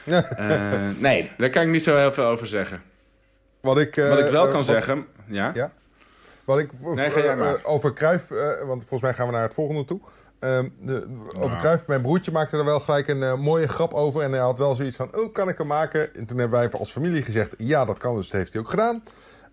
Nee, 1.00 1.32
daar 1.38 1.50
kan 1.50 1.62
ik 1.62 1.68
niet 1.70 1.84
zo 1.84 1.96
heel 1.96 2.13
veel 2.13 2.26
over 2.26 2.48
zeggen. 2.48 2.82
Wat 3.62 3.78
ik, 3.80 3.96
Wat 3.96 4.20
ik 4.20 4.30
wel 4.32 4.46
kan 4.46 4.54
wat- 4.56 4.66
zeggen, 4.66 5.06
ja? 5.28 5.52
Ja. 5.54 5.72
Wat 6.46 6.60
ik 6.60 6.70
Nee, 6.82 7.63
over 7.66 7.94
Kruif, 7.94 8.28
want 8.66 8.82
volgens 8.82 9.02
mij 9.02 9.13
gaan 9.13 9.26
we 9.28 9.34
naar 9.34 9.44
het 9.44 9.54
volgende 9.54 9.86
toe. 9.86 10.00
Ehm, 10.39 10.69
de, 10.82 11.08
over. 11.39 11.58
Cruijff, 11.58 11.88
mijn 11.88 12.02
broertje 12.02 12.32
maakte 12.32 12.58
er 12.58 12.65
wel 12.65 12.80
gelijk 12.80 13.08
een 13.08 13.23
eh, 13.23 13.36
mooie 13.36 13.67
grap 13.67 13.93
over. 13.93 14.21
En 14.21 14.32
hij 14.32 14.41
had 14.41 14.58
wel 14.58 14.76
zoiets 14.76 14.95
van, 14.95 15.15
oh, 15.15 15.34
kan 15.34 15.50
ik 15.50 15.58
hem 15.58 15.67
maken? 15.67 16.15
En 16.15 16.26
toen 16.26 16.38
hebben 16.38 16.60
wij 16.60 16.71
als 16.71 16.91
familie 16.91 17.21
gezegd, 17.21 17.56
ja, 17.58 17.86
dat 17.86 18.00
kan. 18.00 18.15
Dus 18.15 18.30
dat 18.30 18.39
heeft 18.39 18.54
hij 18.54 18.62
ook 18.62 18.69
gedaan. 18.69 19.04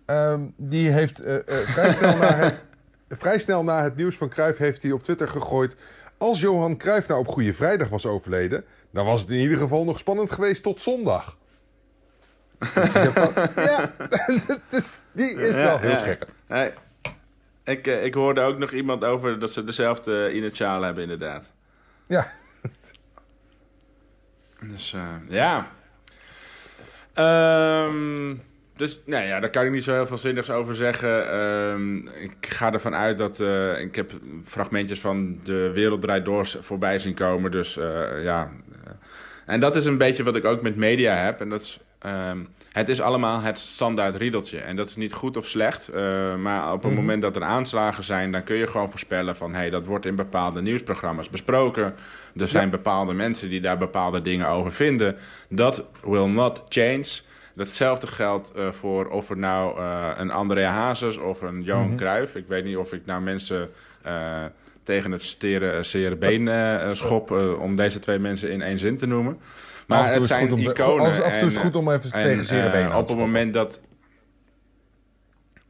Ehm, 0.05 0.39
die 0.55 0.89
heeft 0.89 1.19
eh, 1.19 1.35
eh, 1.35 1.41
vrij, 1.45 1.93
snel 1.93 2.17
na 2.27 2.35
het, 2.35 2.63
vrij 3.09 3.39
snel 3.39 3.63
na 3.63 3.83
het 3.83 3.95
nieuws 3.95 4.17
van 4.17 4.29
Cruijff 4.29 4.57
heeft 4.57 4.81
hij 4.81 4.91
op 4.91 5.03
Twitter 5.03 5.27
gegooid... 5.27 5.75
Als 6.17 6.39
Johan 6.39 6.77
Cruijff 6.77 7.07
nou 7.07 7.19
op 7.19 7.27
Goede 7.27 7.53
Vrijdag 7.53 7.89
was 7.89 8.05
overleden... 8.05 8.65
dan 8.91 9.05
was 9.05 9.21
het 9.21 9.29
in 9.29 9.39
ieder 9.39 9.57
geval 9.57 9.83
nog 9.83 9.97
spannend 9.97 10.31
geweest 10.31 10.63
tot 10.63 10.81
zondag. 10.81 11.37
Ja, 13.55 13.91
dus 14.69 14.97
die 15.11 15.31
is 15.31 15.55
wel 15.55 15.79
heel 15.79 15.95
scherp. 15.95 16.31
Ik, 17.65 17.87
eh, 17.87 18.03
ik 18.05 18.13
hoorde 18.13 18.41
ook 18.41 18.57
nog 18.57 18.71
iemand 18.71 19.03
over 19.03 19.39
dat 19.39 19.51
ze 19.51 19.63
dezelfde 19.63 20.33
initialen 20.33 20.85
hebben, 20.85 21.03
inderdaad. 21.03 21.51
Ja, 22.07 22.27
Dus 24.73 24.93
eh, 24.93 25.15
ja. 25.29 25.71
Ehm, 27.13 28.35
dus 28.75 28.99
nou 29.05 29.25
ja, 29.25 29.39
daar 29.39 29.49
kan 29.49 29.65
ik 29.65 29.71
niet 29.71 29.83
zo 29.83 29.93
heel 29.93 30.05
veel 30.05 30.17
zinnigs 30.17 30.49
over 30.49 30.75
zeggen. 30.75 31.29
Ehm, 31.31 32.07
ik 32.07 32.35
ga 32.39 32.73
ervan 32.73 32.95
uit 32.95 33.17
dat. 33.17 33.39
eh, 33.39 33.79
ik 33.79 33.95
heb 33.95 34.11
fragmentjes 34.43 34.99
van 34.99 35.39
de 35.43 35.71
Wereld 35.73 36.01
Draait 36.01 36.25
Door 36.25 36.47
voorbij 36.59 36.99
zien 36.99 37.13
komen. 37.13 37.51
Dus 37.51 37.77
eh, 37.77 38.23
ja. 38.23 38.51
En 39.45 39.59
dat 39.59 39.75
is 39.75 39.85
een 39.85 39.97
beetje 39.97 40.23
wat 40.23 40.35
ik 40.35 40.45
ook 40.45 40.61
met 40.61 40.75
media 40.75 41.15
heb. 41.15 41.41
En 41.41 41.49
dat 41.49 41.61
is. 41.61 41.79
Ehm, 42.05 42.39
het 42.71 42.89
is 42.89 43.01
allemaal 43.01 43.41
het 43.41 43.57
standaard 43.57 44.15
riedeltje. 44.15 44.59
En 44.59 44.75
dat 44.75 44.87
is 44.87 44.95
niet 44.95 45.13
goed 45.13 45.37
of 45.37 45.47
slecht. 45.47 45.89
eh, 45.89 46.35
maar 46.35 46.73
op 46.73 46.83
het 46.83 46.95
moment 46.95 47.21
dat 47.21 47.35
er 47.35 47.43
aanslagen 47.43 48.03
zijn, 48.03 48.31
dan 48.31 48.43
kun 48.43 48.55
je 48.55 48.67
gewoon 48.67 48.89
voorspellen 48.89 49.35
van 49.35 49.53
hey, 49.53 49.69
dat 49.69 49.85
wordt 49.85 50.05
in 50.05 50.15
bepaalde 50.15 50.61
nieuwsprogramma's 50.61 51.29
besproken. 51.29 51.95
Er 52.35 52.47
zijn 52.47 52.69
bepaalde 52.69 53.13
mensen 53.13 53.49
die 53.49 53.61
daar 53.61 53.77
bepaalde 53.77 54.21
dingen 54.21 54.47
over 54.47 54.71
vinden. 54.71 55.15
Dat 55.49 55.85
will 56.03 56.27
not 56.27 56.63
change. 56.69 57.05
Datzelfde 57.53 58.07
geldt 58.07 58.51
eh, 58.51 58.71
voor 58.71 59.07
of 59.07 59.29
er 59.29 59.37
nou 59.37 59.79
eh, 59.79 60.09
een 60.15 60.31
Andrea 60.31 60.71
Hazes 60.71 61.17
of 61.17 61.41
een 61.41 61.63
Johan 61.63 61.95
Cruijff. 61.95 62.35
Ik 62.35 62.47
weet 62.47 62.63
niet 62.63 62.77
of 62.77 62.93
ik 62.93 63.05
nou 63.05 63.21
mensen 63.21 63.69
tegen 64.83 65.11
het 65.11 65.21
steren, 65.21 65.85
zere 65.85 66.15
been 66.15 66.95
schop 66.95 67.31
om 67.59 67.75
deze 67.75 67.99
twee 67.99 68.19
mensen 68.19 68.51
in 68.51 68.61
één 68.61 68.79
zin 68.79 68.97
te 68.97 69.05
noemen. 69.05 69.39
Maar 69.87 70.13
het 70.13 70.23
zijn 70.23 70.41
goed 70.41 70.51
om 70.51 70.59
iconen. 70.59 71.05
af 71.05 71.17
en 71.33 71.39
toe 71.39 71.49
is 71.49 71.57
goed 71.57 71.75
om 71.75 71.89
even 71.91 72.11
en, 72.11 72.23
tegen 72.23 72.45
zere 72.45 72.67
eh, 72.69 72.89
te 72.89 72.97
Op 72.97 73.07
het 73.07 73.17
moment 73.17 73.53
dat... 73.53 73.79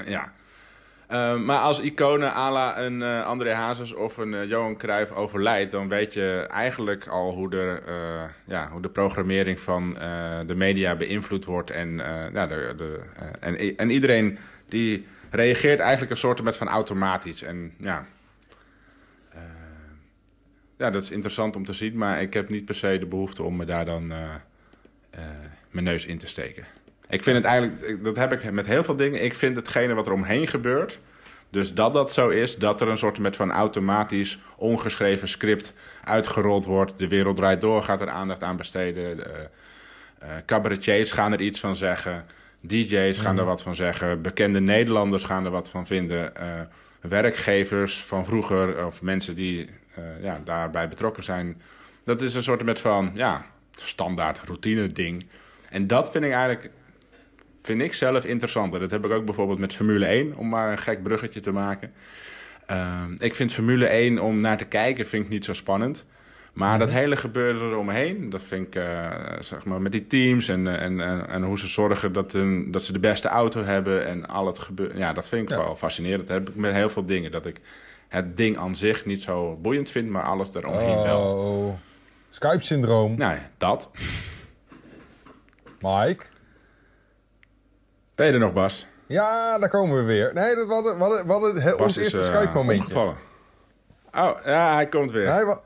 Ja. 0.05 0.33
Eh, 1.07 1.35
maar 1.35 1.59
als 1.59 1.79
iconen 1.81 2.33
à 2.35 2.51
la 2.51 2.79
een 2.79 3.01
eh, 3.01 3.25
André 3.25 3.53
Hazes 3.53 3.93
of 3.93 4.17
een 4.17 4.33
eh, 4.33 4.49
Johan 4.49 4.77
Cruijff 4.77 5.11
overlijdt... 5.11 5.71
dan 5.71 5.89
weet 5.89 6.13
je 6.13 6.47
eigenlijk 6.49 7.07
al 7.07 7.31
hoe 7.33 7.49
de, 7.49 7.81
eh, 7.87 8.23
ja, 8.45 8.69
hoe 8.71 8.81
de 8.81 8.89
programmering 8.89 9.59
van 9.59 9.97
eh, 9.97 10.39
de 10.45 10.55
media 10.55 10.95
beïnvloed 10.95 11.45
wordt. 11.45 11.69
En, 11.71 11.99
eh, 11.99 12.33
ja, 12.33 12.47
de, 12.47 12.73
de, 12.77 12.99
eh, 13.15 13.25
en, 13.39 13.77
en 13.77 13.89
iedereen 13.89 14.37
die 14.69 15.07
reageert 15.29 15.79
eigenlijk 15.79 16.11
een 16.11 16.17
soort 16.17 16.43
met 16.43 16.57
van 16.57 16.67
automatisch. 16.67 17.43
En 17.43 17.73
ja... 17.77 18.05
ja, 20.77 20.89
dat 20.89 21.03
is 21.03 21.11
interessant 21.11 21.55
om 21.55 21.65
te 21.65 21.73
zien, 21.73 21.97
maar 21.97 22.21
ik 22.21 22.33
heb 22.33 22.49
niet 22.49 22.65
per 22.65 22.75
se 22.75 22.97
de 22.99 23.05
behoefte 23.05 23.43
om 23.43 23.55
me 23.55 23.65
daar 23.65 23.85
dan 23.85 24.11
eh, 24.11 24.19
eh, 25.09 25.21
mijn 25.69 25.85
neus 25.85 26.05
in 26.05 26.17
te 26.17 26.27
steken. 26.27 26.65
Ik 27.09 27.23
vind 27.23 27.37
het 27.37 27.45
eigenlijk, 27.45 28.03
dat 28.03 28.15
heb 28.15 28.33
ik 28.33 28.51
met 28.51 28.67
heel 28.67 28.83
veel 28.83 28.95
dingen. 28.95 29.23
Ik 29.23 29.35
vind 29.35 29.55
hetgene 29.55 29.93
wat 29.93 30.07
er 30.07 30.13
omheen 30.13 30.47
gebeurt. 30.47 30.99
Dus 31.49 31.73
dat 31.73 31.93
dat 31.93 32.11
zo 32.11 32.29
is, 32.29 32.57
dat 32.57 32.81
er 32.81 32.87
een 32.87 32.97
soort 32.97 33.19
met 33.19 33.35
van 33.35 33.51
automatisch 33.51 34.39
ongeschreven 34.57 35.27
script 35.27 35.73
uitgerold 36.03 36.65
wordt. 36.65 36.97
De 36.97 37.07
wereld 37.07 37.35
draait 37.35 37.61
door, 37.61 37.83
gaat 37.83 38.01
er 38.01 38.09
aandacht 38.09 38.43
aan 38.43 38.57
besteden. 38.57 39.25
Eh, 40.19 40.29
cabaretiers 40.45 41.11
gaan 41.11 41.33
er 41.33 41.41
iets 41.41 41.59
van 41.59 41.75
zeggen. 41.75 42.25
DJ's 42.59 43.19
gaan 43.19 43.37
er 43.37 43.45
wat 43.45 43.61
van 43.61 43.75
zeggen. 43.75 44.21
Bekende 44.21 44.59
Nederlanders 44.59 45.23
gaan 45.23 45.45
er 45.45 45.51
wat 45.51 45.69
van 45.69 45.87
vinden. 45.87 46.33
Werkgevers 47.01 48.03
van 48.03 48.25
vroeger 48.25 48.85
of 48.85 49.01
mensen 49.01 49.35
die 49.35 49.69
ja, 50.21 50.41
daarbij 50.43 50.87
betrokken 50.87 51.23
zijn. 51.23 51.61
Dat 52.03 52.21
is 52.21 52.35
een 52.35 52.43
soort 52.43 52.63
met 52.63 52.79
van 52.79 53.11
ja, 53.13 53.45
standaard 53.75 54.39
routine 54.39 54.87
ding. 54.87 55.25
En 55.69 55.87
dat 55.87 56.11
vind 56.11 56.23
ik 56.23 56.31
eigenlijk 56.31 56.69
vind 57.61 57.81
ik 57.81 57.93
zelf 57.93 58.25
interessanter. 58.25 58.79
Dat 58.79 58.91
heb 58.91 59.05
ik 59.05 59.11
ook 59.11 59.25
bijvoorbeeld 59.25 59.59
met 59.59 59.75
Formule 59.75 60.05
1, 60.05 60.35
om 60.35 60.49
maar 60.49 60.71
een 60.71 60.77
gek 60.77 61.03
bruggetje 61.03 61.39
te 61.39 61.51
maken. 61.51 61.93
Ehm, 62.65 63.15
ik 63.17 63.35
vind 63.35 63.53
Formule 63.53 63.87
1 63.87 64.19
om 64.19 64.41
naar 64.41 64.57
te 64.57 64.65
kijken 64.65 65.05
vind 65.07 65.23
ik 65.23 65.29
niet 65.29 65.45
zo 65.45 65.53
spannend. 65.53 66.05
Maar 66.53 66.79
dat 66.79 66.91
hele 66.91 67.15
gebeuren 67.15 67.61
eromheen, 67.71 68.29
dat 68.29 68.43
vind 68.43 68.67
ik, 68.67 68.75
eh, 68.75 69.09
zeg 69.39 69.65
maar, 69.65 69.81
met 69.81 69.91
die 69.91 70.07
teams 70.07 70.47
en, 70.47 70.67
eh, 70.67 70.81
en, 70.81 70.99
en, 70.99 71.29
en 71.29 71.43
hoe 71.43 71.59
ze 71.59 71.67
zorgen 71.67 72.13
dat, 72.13 72.31
hun, 72.31 72.71
dat 72.71 72.83
ze 72.83 72.91
de 72.93 72.99
beste 72.99 73.27
auto 73.27 73.63
hebben 73.63 74.05
en 74.05 74.27
al 74.27 74.45
het 74.45 74.59
gebeuren. 74.59 74.97
Ja, 74.97 75.13
dat 75.13 75.29
vind 75.29 75.41
ik 75.41 75.57
Ja. 75.57 75.63
wel 75.63 75.75
fascinerend. 75.75 76.27
Dat 76.27 76.37
heb 76.37 76.49
ik 76.49 76.55
met 76.55 76.73
heel 76.73 76.89
veel 76.89 77.05
dingen. 77.05 77.31
Dat 77.31 77.45
ik 77.45 77.59
het 78.07 78.37
ding 78.37 78.57
aan 78.57 78.75
zich 78.75 79.05
niet 79.05 79.21
zo 79.21 79.55
boeiend 79.55 79.91
vind, 79.91 80.09
maar 80.09 80.23
alles 80.23 80.53
eromheen 80.53 81.01
wel. 81.03 81.21
Oh, 81.21 81.73
Skype-syndroom. 82.29 83.17
Nou 83.17 83.33
ja, 83.33 83.49
dat. 83.57 83.89
Mike? 85.79 86.23
Ben 88.15 88.25
je 88.27 88.31
er 88.33 88.39
nog, 88.39 88.53
Bas? 88.53 88.87
Ja, 89.07 89.59
daar 89.59 89.69
komen 89.69 89.97
we 89.97 90.03
weer. 90.03 90.33
Nee, 90.33 90.55
dat, 90.55 90.67
we 90.67 90.73
hadden, 90.73 90.97
we 90.97 91.03
hadden, 91.03 91.25
we 91.25 91.31
hadden 91.31 91.61
he- 91.61 91.73
ons 91.73 91.95
eerste 91.95 92.17
eh, 92.17 92.23
Skype-momentje. 92.23 92.81
omgevallen. 92.83 93.15
Oh, 94.13 94.39
ja, 94.45 94.73
hij 94.73 94.87
komt 94.89 95.11
weer. 95.11 95.45
Wa- 95.45 95.61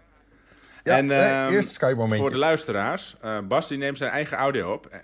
ja, 0.84 0.98
en, 0.98 1.06
nee, 1.06 1.20
ehm, 1.20 1.54
eerste 1.54 1.74
Skype-momentje. 1.74 2.20
Voor 2.20 2.30
de 2.30 2.38
luisteraars, 2.38 3.16
eh, 3.22 3.38
Bas 3.48 3.68
die 3.68 3.78
neemt 3.78 3.98
zijn 3.98 4.12
eigen 4.12 4.38
audio 4.38 4.74
op. 4.74 5.02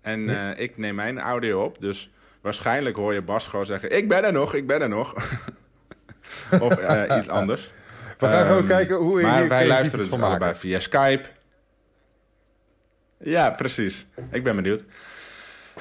En 0.00 0.28
eh, 0.28 0.62
ik 0.64 0.76
neem 0.78 0.94
mijn 0.94 1.20
audio 1.20 1.64
op. 1.64 1.80
Dus 1.80 2.10
waarschijnlijk 2.40 2.96
hoor 2.96 3.14
je 3.14 3.22
Bas 3.22 3.46
gewoon 3.46 3.66
zeggen... 3.66 3.96
Ik 3.96 4.08
ben 4.08 4.24
er 4.24 4.32
nog, 4.32 4.54
ik 4.54 4.66
ben 4.66 4.82
er 4.82 4.88
nog. 4.88 5.14
of 6.60 6.76
eh, 6.76 7.16
iets 7.18 7.28
anders. 7.28 7.70
We 8.18 8.26
gaan 8.26 8.42
gewoon 8.46 8.58
Ehm, 8.58 8.66
kijken 8.68 8.96
hoe 8.96 9.20
je 9.20 9.26
Maar 9.26 9.48
wij 9.48 9.66
luisteren 9.66 10.04
dus 10.04 10.12
allebei 10.12 10.38
maken. 10.38 10.56
via 10.56 10.80
Skype. 10.80 11.28
Ja, 13.18 13.50
precies. 13.50 14.06
Ik 14.30 14.42
ben 14.44 14.56
benieuwd. 14.56 14.84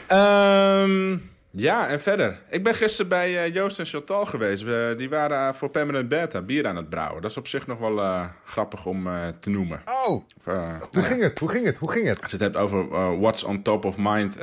Ehm, 0.08 1.18
ja, 1.52 1.88
en 1.88 2.02
verder. 2.02 2.40
Ik 2.50 2.64
ben 2.64 2.74
gisteren 2.76 3.08
bij 3.10 3.44
eh, 3.44 3.54
Joost 3.54 3.80
en 3.80 3.86
Chantal 3.86 4.26
geweest. 4.26 4.64
We, 4.64 4.94
die 4.98 5.10
waren 5.10 5.48
eh, 5.48 5.54
voor 5.54 5.70
Permanent 5.70 6.08
Beta 6.10 6.42
bier 6.42 6.68
aan 6.68 6.76
het 6.76 6.90
brouwen. 6.90 7.22
Dat 7.22 7.32
is 7.32 7.38
op 7.38 7.48
zich 7.48 7.68
nog 7.68 7.80
wel 7.80 8.28
grappig 8.46 8.86
om 8.86 9.08
te 9.40 9.50
noemen. 9.50 9.82
Oh, 9.86 10.14
Of, 10.38 10.46
nou 10.46 10.78
hoe 10.92 11.02
ja, 11.02 11.08
ging 11.08 11.22
het? 11.22 11.40
Hoe 11.40 11.50
ging 11.50 11.66
het? 11.66 11.78
Hoe 11.78 11.92
ging 11.92 12.08
het? 12.08 12.22
als 12.22 12.32
je 12.32 12.38
het 12.38 12.46
hebt 12.46 12.58
over 12.58 12.88
what's 13.20 13.44
on 13.44 13.62
top 13.62 13.86
of 13.86 13.96
mind. 13.98 14.38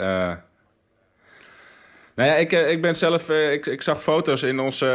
Nou 2.21 2.33
ja, 2.33 2.39
ik, 2.39 2.53
eh, 2.53 2.71
ik 2.71 2.83
ben 2.83 2.97
zelf. 2.97 3.29
eh, 3.29 3.53
ik, 3.53 3.67
ik 3.67 3.83
zag 3.83 4.03
foto's 4.03 4.43
in 4.43 4.61
onze 4.61 4.87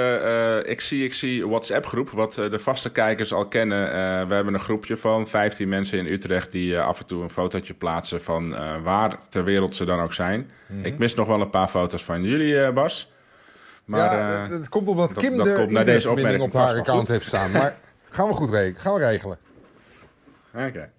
eh 0.64 0.72
ik 0.72 0.82
zie, 0.82 1.04
ik 1.06 1.14
zie 1.14 1.48
WhatsApp 1.48 1.86
groep. 1.86 2.10
Wat 2.10 2.38
eh, 2.38 2.50
de 2.50 2.60
vaste 2.60 2.92
kijkers 2.92 3.34
al 3.34 3.48
kennen. 3.48 3.88
Eh, 3.88 4.28
we 4.28 4.34
hebben 4.34 4.54
een 4.54 4.60
groepje 4.60 4.98
van 4.98 5.28
15 5.28 5.70
mensen 5.70 5.98
in 6.00 6.06
Utrecht. 6.06 6.52
die 6.52 6.80
af 6.80 7.00
en 7.00 7.06
toe 7.06 7.24
een 7.24 7.30
fotootje 7.30 7.74
plaatsen. 7.74 8.22
van 8.22 8.56
eh, 8.56 8.76
waar 8.84 9.18
ter 9.30 9.44
wereld 9.44 9.76
ze 9.76 9.86
dan 9.86 10.00
ook 10.00 10.14
zijn. 10.14 10.52
Ik 10.82 10.98
mis 10.98 11.14
nog 11.16 11.28
wel 11.28 11.42
een 11.42 11.50
paar 11.50 11.68
foto's 11.68 12.04
van 12.04 12.24
jullie, 12.24 12.62
eh, 12.62 12.74
Bas. 12.74 13.12
Maar, 13.86 14.00
ja, 14.00 14.36
eh, 14.36 14.42
het, 14.42 14.52
het 14.52 14.70
komt 14.70 14.88
omdat 14.88 15.10
dat- 15.14 15.24
Kim 15.24 15.38
dat 15.38 15.46
de 15.46 15.54
komt 15.54 15.72
naar 15.72 15.84
deze 15.86 16.10
internetverbinding 16.10 16.44
op 16.44 16.48
opmerking 16.48 16.72
haar 16.72 16.80
account 16.80 17.00
goed. 17.00 17.08
heeft 17.16 17.26
staan. 17.28 17.52
Maar 17.52 17.76
gaan 18.18 18.28
we 18.28 18.34
goed 18.34 18.50
regelen. 18.50 18.82
Gaan 18.82 18.94
we 18.94 19.00
regelen. 19.06 19.38
Oké. 20.54 20.90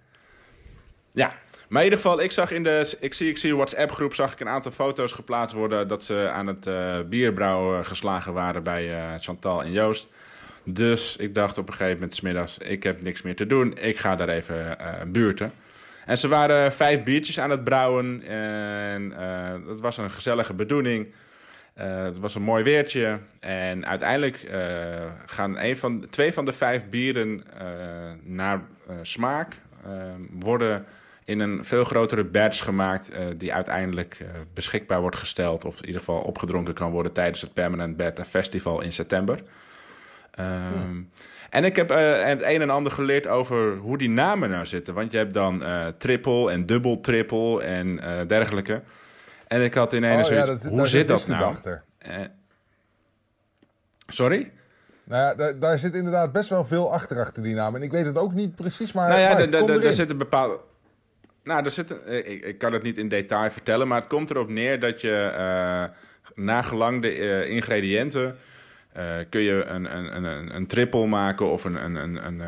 Ja, 1.11 1.33
maar 1.67 1.83
in 1.83 1.89
ieder 1.89 1.99
geval, 1.99 2.21
ik 2.21 2.31
zag 2.31 2.51
in 2.51 2.63
de 2.63 2.95
ik 2.99 3.13
zie, 3.13 3.29
ik 3.29 3.37
zie 3.37 3.55
WhatsApp 3.55 3.91
groep 3.91 4.13
zag 4.13 4.33
ik 4.33 4.39
een 4.39 4.49
aantal 4.49 4.71
foto's 4.71 5.11
geplaatst 5.11 5.55
worden 5.55 5.87
dat 5.87 6.03
ze 6.03 6.29
aan 6.33 6.47
het 6.47 6.65
eh 6.67 6.99
bierbrouwen 7.09 7.85
geslagen 7.85 8.33
waren 8.33 8.63
bij 8.63 8.93
eh, 8.93 9.13
Chantal 9.19 9.63
en 9.63 9.71
Joost. 9.71 10.07
Dus 10.63 11.15
ik 11.15 11.33
dacht 11.33 11.57
op 11.57 11.67
een 11.67 11.73
gegeven 11.73 11.93
moment 11.93 12.15
's 12.15 12.21
middags, 12.21 12.57
ik 12.57 12.83
heb 12.83 13.03
niks 13.03 13.21
meer 13.21 13.35
te 13.35 13.47
doen, 13.47 13.77
ik 13.77 13.97
ga 13.97 14.15
daar 14.15 14.29
even 14.29 14.79
eh 14.79 14.87
buurten. 15.07 15.51
En 16.05 16.17
ze 16.17 16.27
waren 16.27 16.73
vijf 16.73 17.03
biertjes 17.03 17.39
aan 17.39 17.49
het 17.49 17.63
brouwen 17.63 18.21
en 18.27 19.13
eh 19.17 19.53
dat 19.67 19.81
was 19.81 19.97
een 19.97 20.11
gezellige 20.11 20.53
bedoeling. 20.53 21.07
Eh, 21.77 22.03
het 22.03 22.19
was 22.19 22.35
een 22.35 22.41
mooi 22.41 22.63
weertje. 22.63 23.19
En 23.39 23.87
uiteindelijk 23.87 24.35
eh, 24.35 24.59
gaan 25.25 25.57
een 25.59 25.77
van, 25.77 26.05
twee 26.09 26.33
van 26.33 26.45
de 26.45 26.53
vijf 26.53 26.89
bieren 26.89 27.43
eh, 27.59 27.67
naar 28.23 28.61
eh, 28.87 28.95
smaak 29.01 29.53
eh, 29.85 29.91
worden 30.31 30.85
in 31.27 31.39
een 31.39 31.65
veel 31.65 31.83
grotere 31.83 32.23
batch 32.23 32.63
gemaakt. 32.63 33.09
eh, 33.09 33.25
die 33.37 33.53
uiteindelijk 33.53 34.17
eh, 34.21 34.27
beschikbaar 34.53 35.01
wordt 35.01 35.15
gesteld. 35.15 35.65
Of 35.65 35.77
in 35.79 35.85
ieder 35.85 35.99
geval 35.99 36.19
opgedronken 36.21 36.73
kan 36.73 36.91
worden 36.91 37.11
tijdens 37.13 37.41
het 37.41 37.53
Permanent 37.53 37.97
Beta 37.97 38.25
Festival 38.25 38.81
in 38.81 38.93
september. 38.93 39.39
Ehm, 40.31 41.01
En 41.49 41.63
ik 41.63 41.75
heb 41.75 41.91
eh, 41.91 42.23
het 42.23 42.41
een 42.41 42.61
en 42.61 42.69
ander 42.69 42.91
geleerd 42.91 43.27
over 43.27 43.75
hoe 43.77 43.97
die 43.97 44.09
namen 44.09 44.49
nou 44.49 44.65
zitten. 44.65 44.93
Want 44.93 45.11
je 45.11 45.17
hebt 45.17 45.33
dan 45.33 45.63
triple 45.97 46.51
en 46.51 46.65
dubbel 46.65 46.99
triple 47.01 47.63
en 47.63 47.99
dergelijke. 48.27 48.81
En 49.47 49.61
ik 49.63 49.73
had 49.73 49.93
ineens 49.93 50.29
Oh, 50.29 50.35
ja, 50.35 50.45
zoiets, 50.45 50.63
dat, 50.63 50.71
hoe 50.71 50.79
daar 50.79 50.87
zit 50.87 51.07
dat 51.07 51.27
nou? 51.27 51.43
achter. 51.43 51.83
Sorry? 54.07 54.51
Nou 55.03 55.21
ja, 55.21 55.33
daar, 55.35 55.59
daar 55.59 55.79
zit 55.79 55.95
inderdaad 55.95 56.31
best 56.31 56.49
wel 56.49 56.65
veel 56.65 56.93
achter 56.93 57.19
achter 57.19 57.43
die 57.43 57.55
naam. 57.55 57.75
En 57.75 57.81
ik 57.81 57.91
weet 57.91 58.05
het 58.05 58.17
ook 58.17 58.33
niet 58.33 58.55
precies, 58.55 58.91
maar 58.91 59.09
nou 59.09 59.21
ja, 59.21 59.29
Mike, 59.29 59.41
er- 59.47 59.53
er- 59.53 59.59
kom 59.59 59.69
er- 59.69 59.75
erin. 59.75 59.87
er 59.87 59.93
zit 59.93 60.09
een 60.09 60.17
bepaalde... 60.17 60.59
Nou, 61.47 61.63
er 61.63 61.71
zit 61.71 62.03
eh, 62.03 62.17
ik, 62.17 62.45
ik 62.45 62.57
kan 62.57 62.73
het 62.73 62.83
niet 62.83 62.97
in 62.97 63.07
detail 63.07 63.51
vertellen, 63.51 63.87
maar 63.87 63.99
het 63.99 64.09
komt 64.09 64.29
erop 64.29 64.49
neer 64.49 64.79
dat 64.79 65.01
je 65.01 65.31
eh 65.37 65.83
nagelang 66.35 67.01
de 67.01 67.11
eh, 67.11 67.49
ingrediënten 67.49 68.37
kun 69.29 69.41
je 69.41 69.65
een, 69.65 69.97
een, 69.97 70.25
een, 70.25 70.55
een, 70.55 70.67
triple 70.67 71.05
maken 71.05 71.49
of 71.51 71.63
een, 71.63 71.83
een, 71.83 71.95
een, 71.95 72.25
een, 72.25 72.39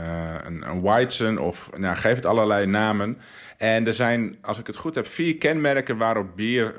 een, 0.45 0.69
een 0.69 0.81
Weizen 0.81 1.37
of 1.37 1.69
nou, 1.77 1.95
geef 1.95 2.15
het 2.15 2.25
allerlei 2.25 2.65
namen. 2.65 3.17
En 3.57 3.87
er 3.87 3.93
zijn, 3.93 4.37
als 4.41 4.59
ik 4.59 4.67
het 4.67 4.75
goed 4.75 4.95
heb, 4.95 5.07
vier 5.07 5.37
kenmerken 5.37 5.97
waarop 5.97 6.35
bier 6.35 6.73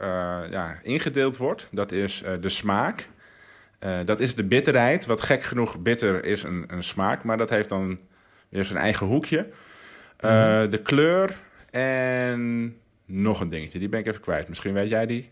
ja, 0.50 0.78
ingedeeld 0.82 1.36
wordt. 1.36 1.68
Dat 1.70 1.92
is 1.92 2.22
de 2.40 2.48
smaak, 2.48 3.08
dat 4.04 4.20
is 4.20 4.34
de 4.34 4.44
bitterheid. 4.44 5.06
Wat 5.06 5.22
gek 5.22 5.42
genoeg 5.42 5.78
bitter 5.82 6.24
is 6.24 6.42
een, 6.42 6.64
een 6.66 6.84
smaak, 6.84 7.24
maar 7.24 7.36
dat 7.36 7.50
heeft 7.50 7.68
dan 7.68 8.00
weer 8.48 8.64
zijn 8.64 8.78
eigen 8.78 9.06
hoekje. 9.06 9.48
Eh, 10.20 10.62
De 10.70 10.80
kleur 10.82 11.36
en 11.70 12.76
nog 13.04 13.40
een 13.40 13.50
dingetje, 13.50 13.78
die 13.78 13.88
ben 13.88 14.00
ik 14.00 14.06
even 14.06 14.20
kwijt. 14.20 14.48
Misschien 14.48 14.72
weet 14.72 14.90
jij 14.90 15.06
die? 15.06 15.30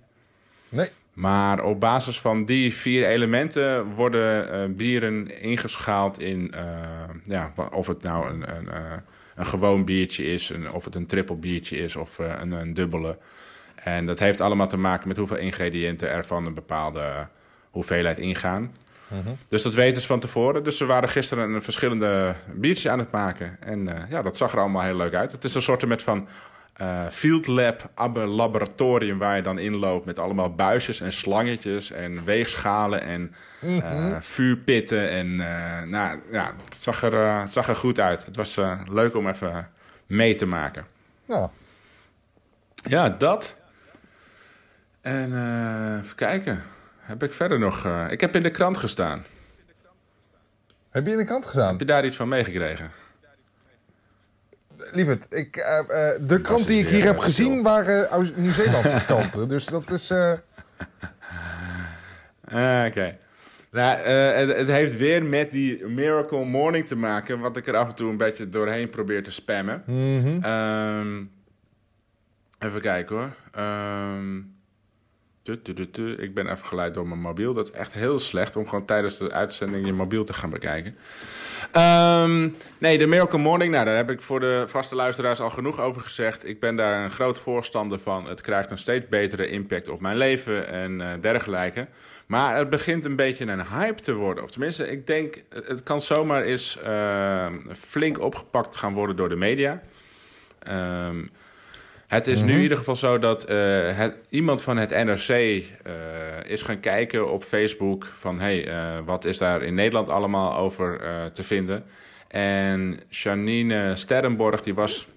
Nee, 0.68 0.88
Maar 1.12 1.64
op 1.64 1.80
basis 1.80 2.20
van 2.20 2.44
die 2.44 2.74
vier 2.74 3.06
elementen 3.06 3.94
worden 3.94 4.52
eh, 4.52 4.64
bieren 4.76 5.40
ingeschaald 5.40 6.20
in, 6.20 6.52
eh, 6.52 7.08
ja, 7.22 7.52
of 7.72 7.86
het 7.86 8.02
nou 8.02 8.30
een, 8.30 8.56
een, 8.56 8.68
eh, 8.68 8.96
een 9.34 9.46
gewoon 9.46 9.84
biertje 9.84 10.24
is, 10.24 10.48
een, 10.50 10.72
of 10.72 10.84
het 10.84 10.94
een 10.94 11.06
triple 11.06 11.36
biertje 11.36 11.76
is 11.76 11.96
of 11.96 12.18
een, 12.18 12.52
een 12.52 12.74
dubbele. 12.74 13.18
En 13.74 14.06
dat 14.06 14.18
heeft 14.18 14.40
allemaal 14.40 14.68
te 14.68 14.76
maken 14.76 15.08
met 15.08 15.16
hoeveel 15.16 15.36
ingrediënten 15.36 16.10
er 16.10 16.24
van 16.24 16.46
een 16.46 16.54
bepaalde 16.54 17.28
hoeveelheid 17.70 18.18
ingaan. 18.18 18.74
Dus 19.48 19.62
dat 19.62 19.74
weten 19.74 20.00
ze 20.00 20.06
van 20.06 20.20
tevoren. 20.20 20.64
Dus 20.64 20.78
we 20.78 20.84
waren 20.84 21.08
gisteren 21.08 21.50
een 21.50 21.62
verschillende 21.62 22.34
biertjes 22.54 22.88
aan 22.92 22.98
het 22.98 23.10
maken. 23.10 23.56
En 23.60 23.88
eh, 23.88 24.10
ja, 24.10 24.22
dat 24.22 24.36
zag 24.36 24.52
er 24.52 24.58
allemaal 24.58 24.82
heel 24.82 24.96
leuk 24.96 25.14
uit. 25.14 25.32
Het 25.32 25.44
is 25.44 25.54
een 25.54 25.62
soort 25.62 25.86
met 25.86 26.02
van 26.02 26.28
eh, 26.72 27.06
field 27.10 27.46
lab, 27.46 27.90
abbe 27.94 28.20
laboratorium 28.20 29.18
waar 29.18 29.36
je 29.36 29.42
dan 29.42 29.58
inloopt 29.58 30.06
met 30.06 30.18
allemaal 30.18 30.54
buisjes 30.54 31.00
en 31.00 31.12
slangetjes 31.12 31.90
en 31.90 32.24
weegschalen 32.24 33.02
en 33.02 33.34
eh, 33.60 34.16
vuurpitten. 34.20 35.10
En 35.10 35.36
nou 35.90 36.18
ja, 36.30 36.52
het 36.64 36.82
zag 36.82 37.02
er, 37.02 37.40
het 37.40 37.52
zag 37.52 37.68
er 37.68 37.76
goed 37.76 38.00
uit. 38.00 38.24
Het 38.24 38.36
was 38.36 38.58
leuk 38.88 39.14
om 39.14 39.28
even 39.28 39.68
mee 40.06 40.34
te 40.34 40.46
maken. 40.46 40.86
nou, 41.26 41.48
Ja, 42.74 43.08
dat. 43.08 43.56
En 45.00 45.32
even 46.00 46.16
kijken. 46.16 46.62
Heb 47.08 47.22
ik 47.22 47.32
verder 47.32 47.58
nog... 47.58 47.84
eh, 47.84 48.06
ik 48.10 48.20
heb 48.20 48.34
in 48.36 48.42
de 48.42 48.50
krant 48.50 48.76
gestaan. 48.76 49.24
Heb 50.90 51.06
je 51.06 51.12
in 51.12 51.18
de 51.18 51.24
krant 51.24 51.46
gedaan? 51.46 51.70
Heb 51.70 51.78
je 51.80 51.84
daar 51.86 52.04
iets 52.06 52.16
van 52.16 52.28
meegekregen? 52.28 52.90
Lieverd, 54.92 55.26
ik, 55.30 55.56
eh, 55.56 55.78
eh, 55.78 56.20
de 56.20 56.40
krant 56.40 56.66
die 56.66 56.80
ik 56.80 56.88
hier 56.88 57.04
heb 57.04 57.18
gezien 57.18 57.62
waren 57.62 58.24
Nieuw-Zeelandse 58.34 59.04
kranten. 59.06 59.48
Dus 59.48 59.66
dat 59.66 59.90
is... 59.90 60.10
Ah, 62.44 62.84
Oké. 62.88 63.16
Nou, 63.70 63.98
eh, 63.98 64.34
het, 64.34 64.56
het 64.56 64.68
heeft 64.68 64.96
weer 64.96 65.24
met 65.24 65.50
die 65.50 65.86
Miracle 65.86 66.44
Morning 66.44 66.86
te 66.86 66.96
maken, 66.96 67.38
wat 67.38 67.56
ik 67.56 67.66
er 67.66 67.76
af 67.76 67.88
en 67.88 67.94
toe 67.94 68.10
een 68.10 68.16
beetje 68.16 68.48
doorheen 68.48 68.88
probeer 68.88 69.22
te 69.22 69.30
spammen. 69.30 69.82
mhm. 69.86 70.42
Ehm, 70.44 71.24
even 72.58 72.80
kijken 72.80 73.16
hoor. 73.16 73.30
Tu. 73.52 74.57
Ik 76.16 76.34
ben 76.34 76.50
even 76.50 76.66
geleid 76.66 76.94
door 76.94 77.08
mijn 77.08 77.20
mobiel. 77.20 77.54
Dat 77.54 77.66
is 77.66 77.72
echt 77.72 77.92
heel 77.92 78.18
slecht 78.18 78.56
om 78.56 78.68
gewoon 78.68 78.84
tijdens 78.84 79.18
de 79.18 79.32
uitzending 79.32 79.86
je 79.86 79.92
mobiel 79.92 80.24
te 80.24 80.32
gaan 80.32 80.50
bekijken. 80.50 80.96
Ehm, 81.72 82.48
nee, 82.78 82.98
de 82.98 83.06
Miracle 83.06 83.38
Morning, 83.38 83.72
nou, 83.72 83.84
daar 83.84 83.96
heb 83.96 84.10
ik 84.10 84.20
voor 84.20 84.40
de 84.40 84.64
vaste 84.66 84.94
luisteraars 84.94 85.40
al 85.40 85.50
genoeg 85.50 85.80
over 85.80 86.02
gezegd. 86.02 86.46
Ik 86.46 86.60
ben 86.60 86.76
daar 86.76 87.04
een 87.04 87.10
groot 87.10 87.40
voorstander 87.40 87.98
van. 87.98 88.28
Het 88.28 88.40
krijgt 88.40 88.70
een 88.70 88.78
steeds 88.78 89.08
betere 89.08 89.48
impact 89.48 89.88
op 89.88 90.00
mijn 90.00 90.16
leven 90.16 90.68
en 90.68 91.00
eh, 91.00 91.08
dergelijke. 91.20 91.86
Maar 92.26 92.56
het 92.56 92.70
begint 92.70 93.04
een 93.04 93.16
beetje 93.16 93.46
een 93.46 93.66
hype 93.66 94.02
te 94.02 94.14
worden. 94.14 94.44
Of 94.44 94.50
tenminste, 94.50 94.90
ik 94.90 95.06
denk, 95.06 95.42
het 95.64 95.82
kan 95.82 96.02
zomaar 96.02 96.42
eens 96.42 96.78
eh, 96.82 97.46
flink 97.78 98.20
opgepakt 98.20 98.76
gaan 98.76 98.92
worden 98.92 99.16
door 99.16 99.28
de 99.28 99.36
media. 99.36 99.80
Ehm, 100.58 101.24
het 102.08 102.26
is 102.26 102.42
nu 102.42 102.54
in 102.54 102.60
ieder 102.60 102.76
geval 102.76 102.96
zo 102.96 103.18
dat 103.18 103.44
eh, 103.44 103.96
het, 103.96 104.16
iemand 104.28 104.62
van 104.62 104.76
het 104.76 104.90
NRC 104.90 105.28
eh, 105.28 105.62
is 106.44 106.62
gaan 106.62 106.80
kijken 106.80 107.32
op 107.32 107.44
Facebook 107.44 108.04
van 108.04 108.40
hey, 108.40 108.68
eh, 108.68 108.98
wat 109.04 109.24
is 109.24 109.38
daar 109.38 109.62
in 109.62 109.74
Nederland 109.74 110.10
allemaal 110.10 110.56
over 110.56 111.00
te 111.32 111.42
vinden. 111.42 111.84
En 112.28 113.00
Janine 113.08 113.96
Sterrenborg 113.96 114.60
die 114.60 114.74
was 114.74 115.08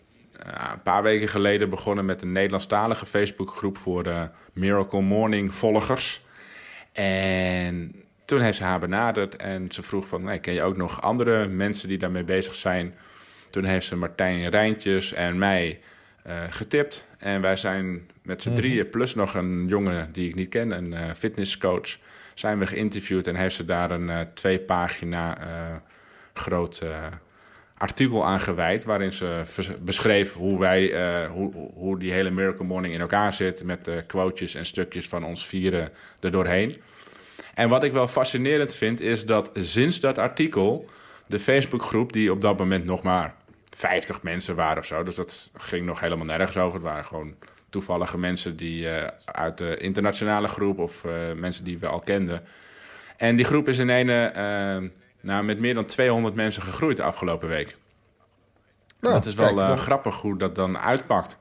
een 0.71 0.81
paar 0.81 1.03
weken 1.03 1.27
geleden 1.27 1.69
begonnen 1.69 2.05
met 2.05 2.21
een 2.21 2.31
Nederlandstalige 2.31 3.05
Facebookgroep 3.05 3.77
voor 3.77 4.03
de 4.03 4.27
Miracle 4.53 5.01
Morning 5.01 5.55
volgers. 5.55 6.21
En 6.91 7.95
toen 8.25 8.41
heeft 8.41 8.57
ze 8.57 8.63
haar 8.63 8.79
benaderd 8.79 9.35
en 9.35 9.71
ze 9.71 9.81
vroeg 9.81 10.07
van, 10.07 10.23
nee, 10.23 10.39
ken 10.39 10.53
je 10.53 10.63
ook 10.63 10.77
nog 10.77 11.01
andere 11.01 11.47
mensen 11.47 11.87
die 11.87 11.97
daarmee 11.97 12.23
bezig 12.23 12.55
zijn? 12.55 12.93
Toen 13.49 13.63
heeft 13.63 13.85
ze 13.85 13.95
Martijn 13.95 14.49
Rijntjes 14.49 15.13
en 15.13 15.37
mij 15.37 15.79
getipt. 16.49 17.05
En 17.17 17.41
wij 17.41 17.57
zijn 17.57 18.09
met 18.23 18.41
z'n 18.41 18.53
drieën, 18.53 18.89
plus 18.89 19.15
nog 19.15 19.33
een 19.33 19.67
jongen 19.67 20.11
die 20.11 20.29
ik 20.29 20.35
niet 20.35 20.49
ken, 20.49 20.71
een 20.71 20.93
eh, 20.93 21.13
fitnesscoach, 21.15 21.97
zijn 22.33 22.59
we 22.59 22.67
geïnterviewd 22.67 23.27
en 23.27 23.35
heeft 23.35 23.55
ze 23.55 23.65
daar 23.65 23.91
een 23.91 24.09
eh, 24.09 24.19
twee 24.33 24.59
pagina 24.59 25.37
eh, 25.39 25.75
groot 26.33 26.79
eh, 26.79 27.05
artikel 27.77 28.25
aan 28.25 28.39
gewijd. 28.39 28.85
Waarin 28.85 29.11
ze 29.11 29.43
beschreef 29.81 30.33
hoe 30.33 30.59
wij, 30.59 30.93
eh, 30.93 31.31
hoe, 31.31 31.69
hoe 31.73 31.99
die 31.99 32.11
hele 32.11 32.31
Miracle 32.31 32.65
Morning 32.65 32.93
in 32.93 33.01
elkaar 33.01 33.33
zit. 33.33 33.63
Met 33.63 33.87
eh 33.87 33.97
quotejes 34.07 34.55
en 34.55 34.65
stukjes 34.65 35.07
van 35.07 35.25
ons 35.25 35.45
vieren 35.45 35.89
er 36.19 36.31
doorheen. 36.31 36.81
En 37.53 37.69
wat 37.69 37.83
ik 37.83 37.91
wel 37.91 38.07
fascinerend 38.07 38.75
vind, 38.75 39.01
is 39.01 39.25
dat 39.25 39.51
sinds 39.53 39.99
dat 39.99 40.17
artikel 40.17 40.85
de 41.27 41.39
Facebookgroep, 41.39 42.13
die 42.13 42.31
op 42.31 42.41
dat 42.41 42.57
moment 42.57 42.85
nog 42.85 43.03
maar 43.03 43.35
50 43.77 44.21
mensen 44.21 44.55
waren 44.55 44.77
of 44.77 44.85
zo, 44.85 45.03
dus 45.03 45.15
dat 45.15 45.51
ging 45.57 45.85
nog 45.85 45.99
helemaal 45.99 46.25
nergens 46.25 46.57
over. 46.57 46.73
Het 46.73 46.83
waren 46.83 47.05
gewoon 47.05 47.35
toevallige 47.69 48.17
mensen 48.17 48.55
die 48.55 48.89
eh, 48.89 49.07
uit 49.25 49.57
de 49.57 49.77
internationale 49.77 50.47
groep 50.47 50.79
of 50.79 51.05
eh, 51.05 51.11
mensen 51.35 51.63
die 51.63 51.77
we 51.77 51.87
al 51.87 51.99
kenden. 51.99 52.43
En 53.17 53.35
die 53.35 53.45
groep 53.45 53.67
is 53.67 53.77
in 53.77 53.89
ene 53.89 54.25
eh, 54.25 54.89
nou, 55.21 55.43
met 55.43 55.59
meer 55.59 55.73
dan 55.73 55.85
200 55.85 56.35
mensen 56.35 56.61
gegroeid 56.63 56.97
de 56.97 57.03
afgelopen 57.03 57.47
week. 57.47 57.75
nou, 58.99 59.13
dat 59.13 59.25
is 59.25 59.35
wel 59.35 59.45
kijk, 59.45 59.57
dan- 59.57 59.77
grappig 59.77 60.15
hoe 60.21 60.37
dat 60.37 60.55
dan 60.55 60.79
uitpakt. 60.79 61.37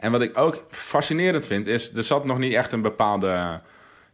En 0.00 0.12
wat 0.12 0.22
ik 0.22 0.38
ook 0.38 0.64
fascinerend 0.68 1.46
vind, 1.46 1.66
is 1.66 1.96
er 1.96 2.04
zat 2.04 2.24
nog 2.24 2.38
niet 2.38 2.54
echt 2.54 2.72
een 2.72 2.82
bepaalde 2.82 3.60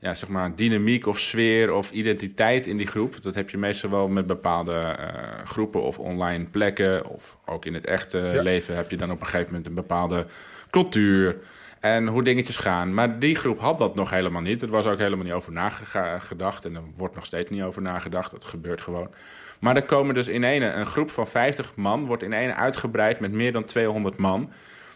ja, 0.00 0.14
zeg 0.14 0.28
maar, 0.28 0.54
dynamiek 0.56 1.06
of 1.06 1.18
sfeer 1.18 1.72
of 1.72 1.90
identiteit 1.90 2.66
in 2.66 2.76
die 2.76 2.86
groep. 2.86 3.22
Dat 3.22 3.34
heb 3.34 3.50
je 3.50 3.58
meestal 3.58 3.90
wel 3.90 4.08
met 4.08 4.26
bepaalde 4.26 4.72
eh, 4.74 5.44
groepen 5.44 5.82
of 5.82 5.98
online 5.98 6.44
plekken. 6.44 7.06
Of 7.06 7.38
ook 7.46 7.64
in 7.64 7.74
het 7.74 7.84
echte 7.86 8.18
Ja. 8.18 8.42
leven 8.42 8.76
heb 8.76 8.90
je 8.90 8.96
dan 8.96 9.10
op 9.10 9.20
een 9.20 9.26
gegeven 9.26 9.46
moment 9.46 9.66
een 9.66 9.74
bepaalde 9.74 10.26
cultuur. 10.70 11.36
En 11.80 12.06
hoe 12.06 12.22
dingetjes 12.22 12.56
gaan. 12.56 12.94
Maar 12.94 13.18
die 13.18 13.36
groep 13.36 13.60
had 13.60 13.78
dat 13.78 13.94
nog 13.94 14.10
helemaal 14.10 14.42
niet. 14.42 14.62
Er 14.62 14.68
was 14.68 14.86
ook 14.86 14.98
helemaal 14.98 15.24
niet 15.24 15.34
over 15.34 15.52
nagedacht. 15.52 16.64
En 16.64 16.74
er 16.74 16.82
wordt 16.96 17.14
nog 17.14 17.26
steeds 17.26 17.50
niet 17.50 17.62
over 17.62 17.82
nagedacht. 17.82 18.30
Dat 18.30 18.44
gebeurt 18.44 18.80
gewoon. 18.80 19.10
Maar 19.58 19.76
er 19.76 19.84
komen 19.84 20.14
dus 20.14 20.28
in 20.28 20.44
ene, 20.44 20.70
een 20.72 20.86
groep 20.86 21.10
van 21.10 21.26
50 21.28 21.72
man... 21.76 22.06
wordt 22.06 22.22
in 22.22 22.32
ene 22.32 22.54
uitgebreid 22.54 23.20
met 23.20 23.32
meer 23.32 23.52
dan 23.52 23.64
200 23.64 24.16
man... 24.16 24.52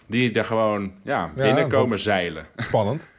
die 0.07 0.33
er 0.33 0.45
gewoon 0.45 0.93
ja, 1.03 1.33
binnen 1.35 1.57
dat 1.57 1.73
komen 1.73 1.97
is- 1.97 2.03
zeilen. 2.03 2.47
Spannend. 2.57 3.09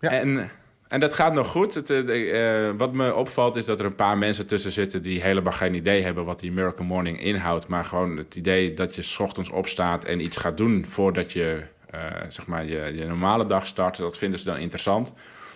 Ja. 0.00 0.10
En, 0.10 0.50
en 0.92 1.00
dat 1.00 1.14
gaat 1.14 1.34
nog 1.34 1.46
goed. 1.46 1.74
Het, 1.74 1.90
eh, 1.90 2.68
eh, 2.68 2.74
wat 2.76 2.92
me 2.92 3.14
opvalt 3.14 3.56
is 3.56 3.64
dat 3.64 3.80
er 3.80 3.86
een 3.86 3.94
paar 3.94 4.18
mensen 4.18 4.46
tussen 4.46 4.72
zitten... 4.72 5.02
die 5.02 5.22
helemaal 5.22 5.52
geen 5.52 5.74
idee 5.74 6.02
hebben 6.02 6.24
wat 6.24 6.38
die 6.38 6.52
Miracle 6.52 6.84
Morning 6.84 7.20
inhoudt. 7.20 7.68
Maar 7.68 7.84
gewoon 7.84 8.16
het 8.16 8.34
idee 8.34 8.74
dat 8.74 8.94
je 8.94 9.02
's 9.02 9.18
ochtends 9.18 9.50
opstaat 9.50 10.04
en 10.04 10.20
iets 10.20 10.36
gaat 10.36 10.56
doen... 10.56 10.84
voordat 10.86 11.32
je 11.32 11.62
eh, 11.90 12.00
zeg 12.28 12.46
maar 12.46 12.64
je, 12.64 12.92
je 12.94 13.04
normale 13.04 13.44
dag 13.44 13.66
start. 13.66 13.96
Dat 13.96 14.18
vinden 14.18 14.38
ze 14.38 14.44
dan 14.44 14.56
interessant. 14.56 15.12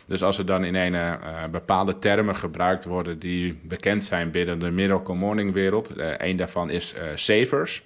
Dus 0.07 0.23
als 0.23 0.39
er 0.39 0.47
dan 0.47 0.65
in 0.65 0.75
een 0.75 1.51
bepaalde 1.51 1.99
termen 1.99 2.37
gebruikt 2.37 2.85
worden... 2.85 3.19
die 3.19 3.61
bekend 3.63 4.05
zijn 4.05 4.31
binnen 4.31 4.59
de 4.59 4.71
Miracle 4.71 5.15
Morning 5.15 5.53
wereld. 5.53 5.91
Een 5.97 6.37
daarvan 6.37 6.71
is 6.71 6.95
savers. 7.15 7.85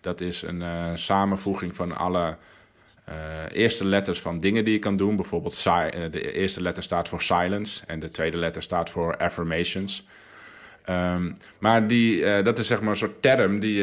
Dat 0.00 0.20
is 0.20 0.42
een 0.42 0.62
samenvoeging 0.98 1.76
van 1.76 1.96
alle... 1.96 2.36
eh, 3.04 3.14
eerste 3.52 3.84
letters 3.84 4.20
van 4.20 4.38
dingen 4.38 4.64
die 4.64 4.72
je 4.72 4.78
kan 4.78 4.96
doen. 4.96 5.16
Bijvoorbeeld 5.16 5.66
eh, 5.66 5.90
de 6.10 6.32
eerste 6.32 6.62
letter 6.62 6.82
staat 6.82 7.08
voor 7.08 7.22
silence 7.22 7.82
en 7.86 8.00
de 8.00 8.10
tweede 8.10 8.36
letter 8.36 8.62
staat 8.62 8.90
voor 8.90 9.16
affirmations. 9.16 10.06
Ehm, 10.84 11.32
maar 11.58 11.86
die, 11.86 12.24
eh, 12.24 12.44
dat 12.44 12.58
is 12.58 12.66
zeg 12.66 12.80
maar 12.80 12.90
een 12.90 12.96
soort 12.96 13.22
term 13.22 13.58
die 13.58 13.82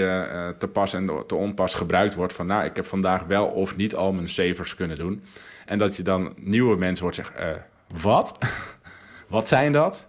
te 0.57 0.67
pas 0.73 0.93
en 0.93 1.23
te 1.27 1.35
onpas 1.35 1.75
gebruikt 1.75 2.15
wordt. 2.15 2.33
Van 2.33 2.45
nou, 2.45 2.65
ik 2.65 2.75
heb 2.75 2.85
vandaag 2.85 3.23
wel 3.23 3.45
of 3.47 3.75
niet 3.75 3.95
al 3.95 4.13
mijn 4.13 4.29
savers 4.29 4.75
kunnen 4.75 4.97
doen. 4.97 5.23
En 5.65 5.77
dat 5.77 5.95
je 5.95 6.03
dan 6.03 6.33
nieuwe 6.35 6.77
mensen 6.77 7.03
hoort 7.03 7.15
zeggen, 7.15 7.65
wat? 8.01 8.37
wat 9.27 9.47
zijn 9.47 9.71
dat? 9.71 10.07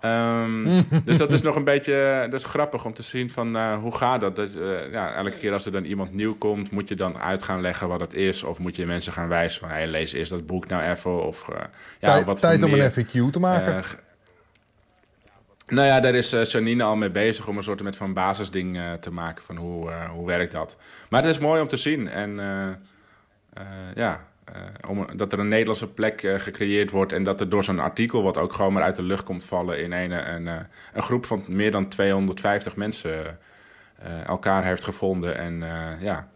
Ehm, 0.00 0.82
dus 1.04 1.16
dat 1.16 1.32
is 1.32 1.42
nog 1.42 1.54
een 1.56 1.64
beetje 1.64 2.26
dat 2.30 2.40
is 2.40 2.46
grappig 2.46 2.84
om 2.84 2.94
te 2.94 3.02
zien 3.02 3.30
van 3.30 3.56
eh, 3.56 3.78
hoe 3.78 3.96
gaat 3.96 4.20
dat? 4.20 4.38
eh, 4.38 4.92
ja, 4.92 5.12
elke 5.14 5.30
keer 5.38 5.52
als 5.52 5.66
er 5.66 5.72
dan 5.72 5.84
iemand 5.84 6.12
nieuw 6.14 6.34
komt, 6.38 6.70
moet 6.70 6.88
je 6.88 6.94
dan 6.94 7.18
uit 7.18 7.42
gaan 7.42 7.60
leggen 7.60 7.88
wat 7.88 8.00
het 8.00 8.14
is. 8.14 8.42
Of 8.42 8.58
moet 8.58 8.76
je 8.76 8.86
mensen 8.86 9.12
gaan 9.12 9.28
wijzen 9.28 9.60
van 9.60 9.68
hey, 9.68 9.86
lees 9.86 10.12
eerst 10.12 10.30
dat 10.30 10.46
boek 10.46 10.66
nou 10.66 10.82
even. 10.82 11.26
Of, 11.26 11.48
eh, 11.48 11.54
ja, 12.00 12.12
Tijd, 12.12 12.24
wat 12.24 12.40
tijd 12.40 12.64
om 12.64 12.70
meer- 12.70 12.84
een 12.84 13.06
FAQ 13.06 13.30
te 13.32 13.40
maken. 13.40 13.76
eh, 13.76 13.84
nou 15.66 15.86
ja, 15.86 16.00
daar 16.00 16.14
is 16.14 16.32
eh, 16.32 16.44
Janine 16.44 16.82
al 16.82 16.96
mee 16.96 17.10
bezig 17.10 17.46
om 17.46 17.56
een 17.56 17.62
soort 17.64 17.82
met 17.82 17.96
van 17.96 18.12
basisding 18.12 18.76
eh, 18.76 18.92
te 18.92 19.10
maken 19.12 19.44
van 19.44 19.56
hoe, 19.56 19.90
eh, 19.90 20.08
hoe 20.10 20.26
werkt 20.26 20.52
dat. 20.52 20.76
Maar 21.10 21.22
het 21.22 21.30
is 21.30 21.38
mooi 21.38 21.60
om 21.60 21.68
te 21.68 21.76
zien. 21.76 22.08
En 22.08 22.40
eh, 22.40 22.66
eh, 23.52 23.62
ja, 23.94 24.12
eh, 24.14 24.20
om, 24.88 25.06
dat 25.16 25.32
er 25.32 25.38
een 25.38 25.48
Nederlandse 25.48 25.86
plek 25.92 26.22
eh, 26.22 26.38
gecreëerd 26.40 26.90
wordt 26.90 27.12
en 27.12 27.24
dat 27.24 27.40
er 27.40 27.48
door 27.48 27.64
zo'n 27.64 27.78
artikel, 27.78 28.22
wat 28.22 28.38
ook 28.38 28.52
gewoon 28.52 28.72
maar 28.72 28.82
uit 28.82 28.96
de 28.96 29.02
lucht 29.02 29.24
komt 29.24 29.44
vallen, 29.44 29.78
in 29.82 29.92
een, 29.92 30.32
een, 30.34 30.48
eh, 30.48 30.56
een 30.92 31.02
groep 31.02 31.24
van 31.26 31.42
meer 31.48 31.70
dan 31.70 31.88
250 31.88 32.76
mensen 32.76 33.38
eh, 33.98 34.24
elkaar 34.26 34.64
heeft 34.64 34.84
gevonden. 34.84 35.36
En 35.36 35.62
eh, 35.62 36.02
ja, 36.02 36.28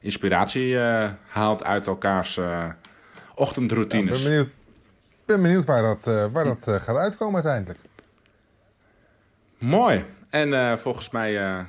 inspiratie 0.00 0.78
eh, 0.78 1.10
haalt 1.28 1.64
uit 1.64 1.86
elkaars 1.86 2.36
eh, 2.36 2.44
Ja, 2.44 2.68
ik 2.68 3.38
ochtendroutines. 3.38 4.22
ben 4.22 4.30
benieuwd, 4.30 4.48
ben 5.24 5.42
benieuwd 5.42 5.64
waar 5.64 5.82
dat, 5.82 6.06
eh, 6.06 6.26
waar 6.32 6.44
dat 6.44 6.68
eh, 6.68 6.74
gaat 6.74 6.96
uitkomen 6.96 7.34
uiteindelijk. 7.34 7.78
Mooi. 9.58 10.04
En 10.30 10.54
eh, 10.54 10.76
volgens 10.76 11.10
mij 11.10 11.38
eh, 11.38 11.60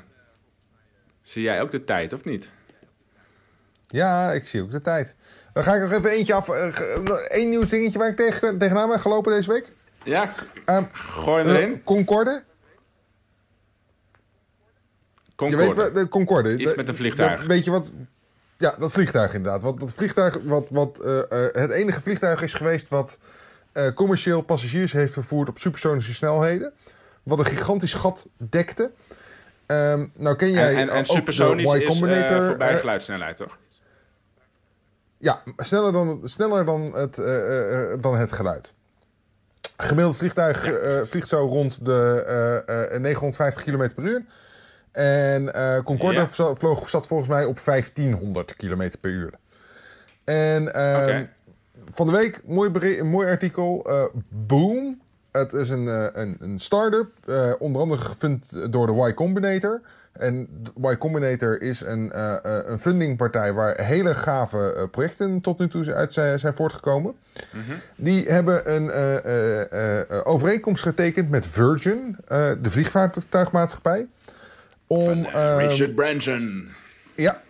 zie 1.21 1.41
jij 1.43 1.61
ook 1.61 1.71
de 1.71 1.83
tijd, 1.83 2.13
of 2.13 2.23
niet? 2.23 2.49
Ja, 3.87 4.31
ik 4.31 4.47
zie 4.47 4.61
ook 4.61 4.71
de 4.71 4.81
tijd. 4.81 5.15
Dan 5.53 5.63
ga 5.63 5.73
ik 5.73 5.81
nog 5.81 5.91
even 5.91 6.09
eentje 6.09 6.33
af. 6.33 6.49
eh, 6.49 6.67
Eén 7.27 7.49
nieuws 7.49 7.69
dingetje 7.69 7.99
waar 7.99 8.07
ik 8.09 8.15
tegen, 8.15 8.57
tegenaan 8.57 8.89
ben 8.89 8.99
gelopen 8.99 9.31
deze 9.31 9.51
week. 9.51 9.71
Ja, 10.03 10.33
Ehm, 10.65 10.83
gooi 10.91 11.43
hem 11.43 11.55
eh, 11.55 11.61
erin. 11.61 11.83
Concorde. 11.83 12.43
Je 15.37 15.55
weet 15.55 15.65
Concorde. 15.65 15.91
de 15.91 16.07
Concorde. 16.07 16.57
Iets 16.57 16.75
met 16.75 16.87
een 16.87 16.95
vliegtuig. 16.95 17.39
dat- 17.39 17.47
weet 17.47 17.63
je 17.63 17.71
wat? 17.71 17.91
Ja, 18.57 18.75
dat 18.79 18.91
vliegtuig 18.91 19.33
inderdaad. 19.33 19.61
Want 19.61 19.79
dat 19.79 19.93
vliegtuig, 19.93 20.37
wat, 20.43 20.69
wat 20.69 20.99
eh, 20.99 21.19
eh, 21.19 21.53
het 21.53 21.71
enige 21.71 22.01
vliegtuig 22.01 22.41
is 22.41 22.53
geweest 22.53 22.89
wat 22.89 23.17
eh, 23.71 23.93
commercieel 23.93 24.41
passagiers 24.41 24.91
heeft 24.91 25.13
vervoerd 25.13 25.49
op 25.49 25.57
supersonische 25.59 26.13
snelheden. 26.13 26.73
Wat 27.23 27.39
een 27.39 27.45
gigantisch 27.45 27.93
gat 27.93 28.27
dekte. 28.37 28.91
Ehm, 29.65 30.05
nou 30.13 30.35
ken 30.35 30.51
jij 30.51 30.69
En, 30.73 30.77
en, 30.77 30.89
en 30.89 30.99
ook 30.99 31.05
supersonisch 31.05 31.73
is 31.73 31.87
Combinator. 31.87 32.37
eh, 32.41 32.45
voorbij 32.47 32.71
eh, 32.73 32.77
geluidssnelheid, 32.79 33.37
toch? 33.37 33.57
Ja, 35.23 35.41
sneller 35.57 35.91
dan, 35.91 36.21
sneller 36.23 36.65
dan, 36.65 36.91
het, 36.95 37.17
eh, 37.17 37.35
eh, 37.35 37.91
eh, 37.93 38.01
dan 38.01 38.17
het 38.17 38.31
geluid. 38.31 38.73
Gemiddeld 39.77 40.17
vliegtuig 40.17 40.71
vliegt 41.09 41.27
zo 41.27 41.37
rond 41.45 41.85
de 41.85 42.23
eh, 42.67 42.95
eh, 42.95 43.01
950 43.01 43.63
km 43.63 43.89
per 43.95 44.03
uur. 44.03 44.25
En 44.91 45.51
Concorde 45.83 46.19
Ja. 46.19 46.55
vloog, 46.55 46.89
zat 46.89 47.07
volgens 47.07 47.29
mij 47.29 47.45
op 47.45 47.59
1500 47.63 48.55
km 48.55 48.91
per 49.01 49.11
uur. 49.11 49.33
En 50.23 50.73
ehm, 50.73 51.25
van 51.91 52.05
de 52.05 52.11
week, 52.11 52.41
mooi, 52.45 53.03
mooi 53.03 53.27
artikel. 53.27 53.87
Boom. 54.29 55.01
Het 55.31 55.53
is 55.53 55.69
een, 55.69 55.87
een, 56.19 56.35
een 56.39 56.59
start-up, 56.59 57.09
onder 57.59 57.81
andere 57.81 58.01
gefund 58.01 58.71
door 58.71 58.87
de 58.87 59.09
Y 59.09 59.13
Combinator. 59.13 59.81
En 60.13 60.47
Y 60.91 60.97
Combinator 60.97 61.61
is 61.61 61.81
een, 61.81 62.11
eh, 62.11 62.33
eh, 62.33 62.39
een 62.65 62.79
fundingpartij 62.79 63.53
waar 63.53 63.81
hele 63.81 64.15
gave 64.15 64.73
eh, 64.73 64.83
projecten 64.91 65.41
tot 65.41 65.59
nu 65.59 65.67
toe 65.67 65.93
uit 65.93 66.13
zijn, 66.13 66.39
zijn 66.39 66.53
voortgekomen. 66.53 67.15
Die 67.95 68.25
hebben 68.27 68.75
een 68.75 68.91
overeenkomst 70.23 70.83
getekend 70.83 71.29
met 71.29 71.47
Virgin, 71.47 72.17
de 72.61 72.69
vliegvaartuigmaatschappij. 72.69 74.07
Om, 74.87 75.05
Van, 75.05 75.25
eh, 75.25 75.51
ehm, 75.51 75.67
Richard 75.67 75.95
Branson. 75.95 76.67
ja, 77.15 77.41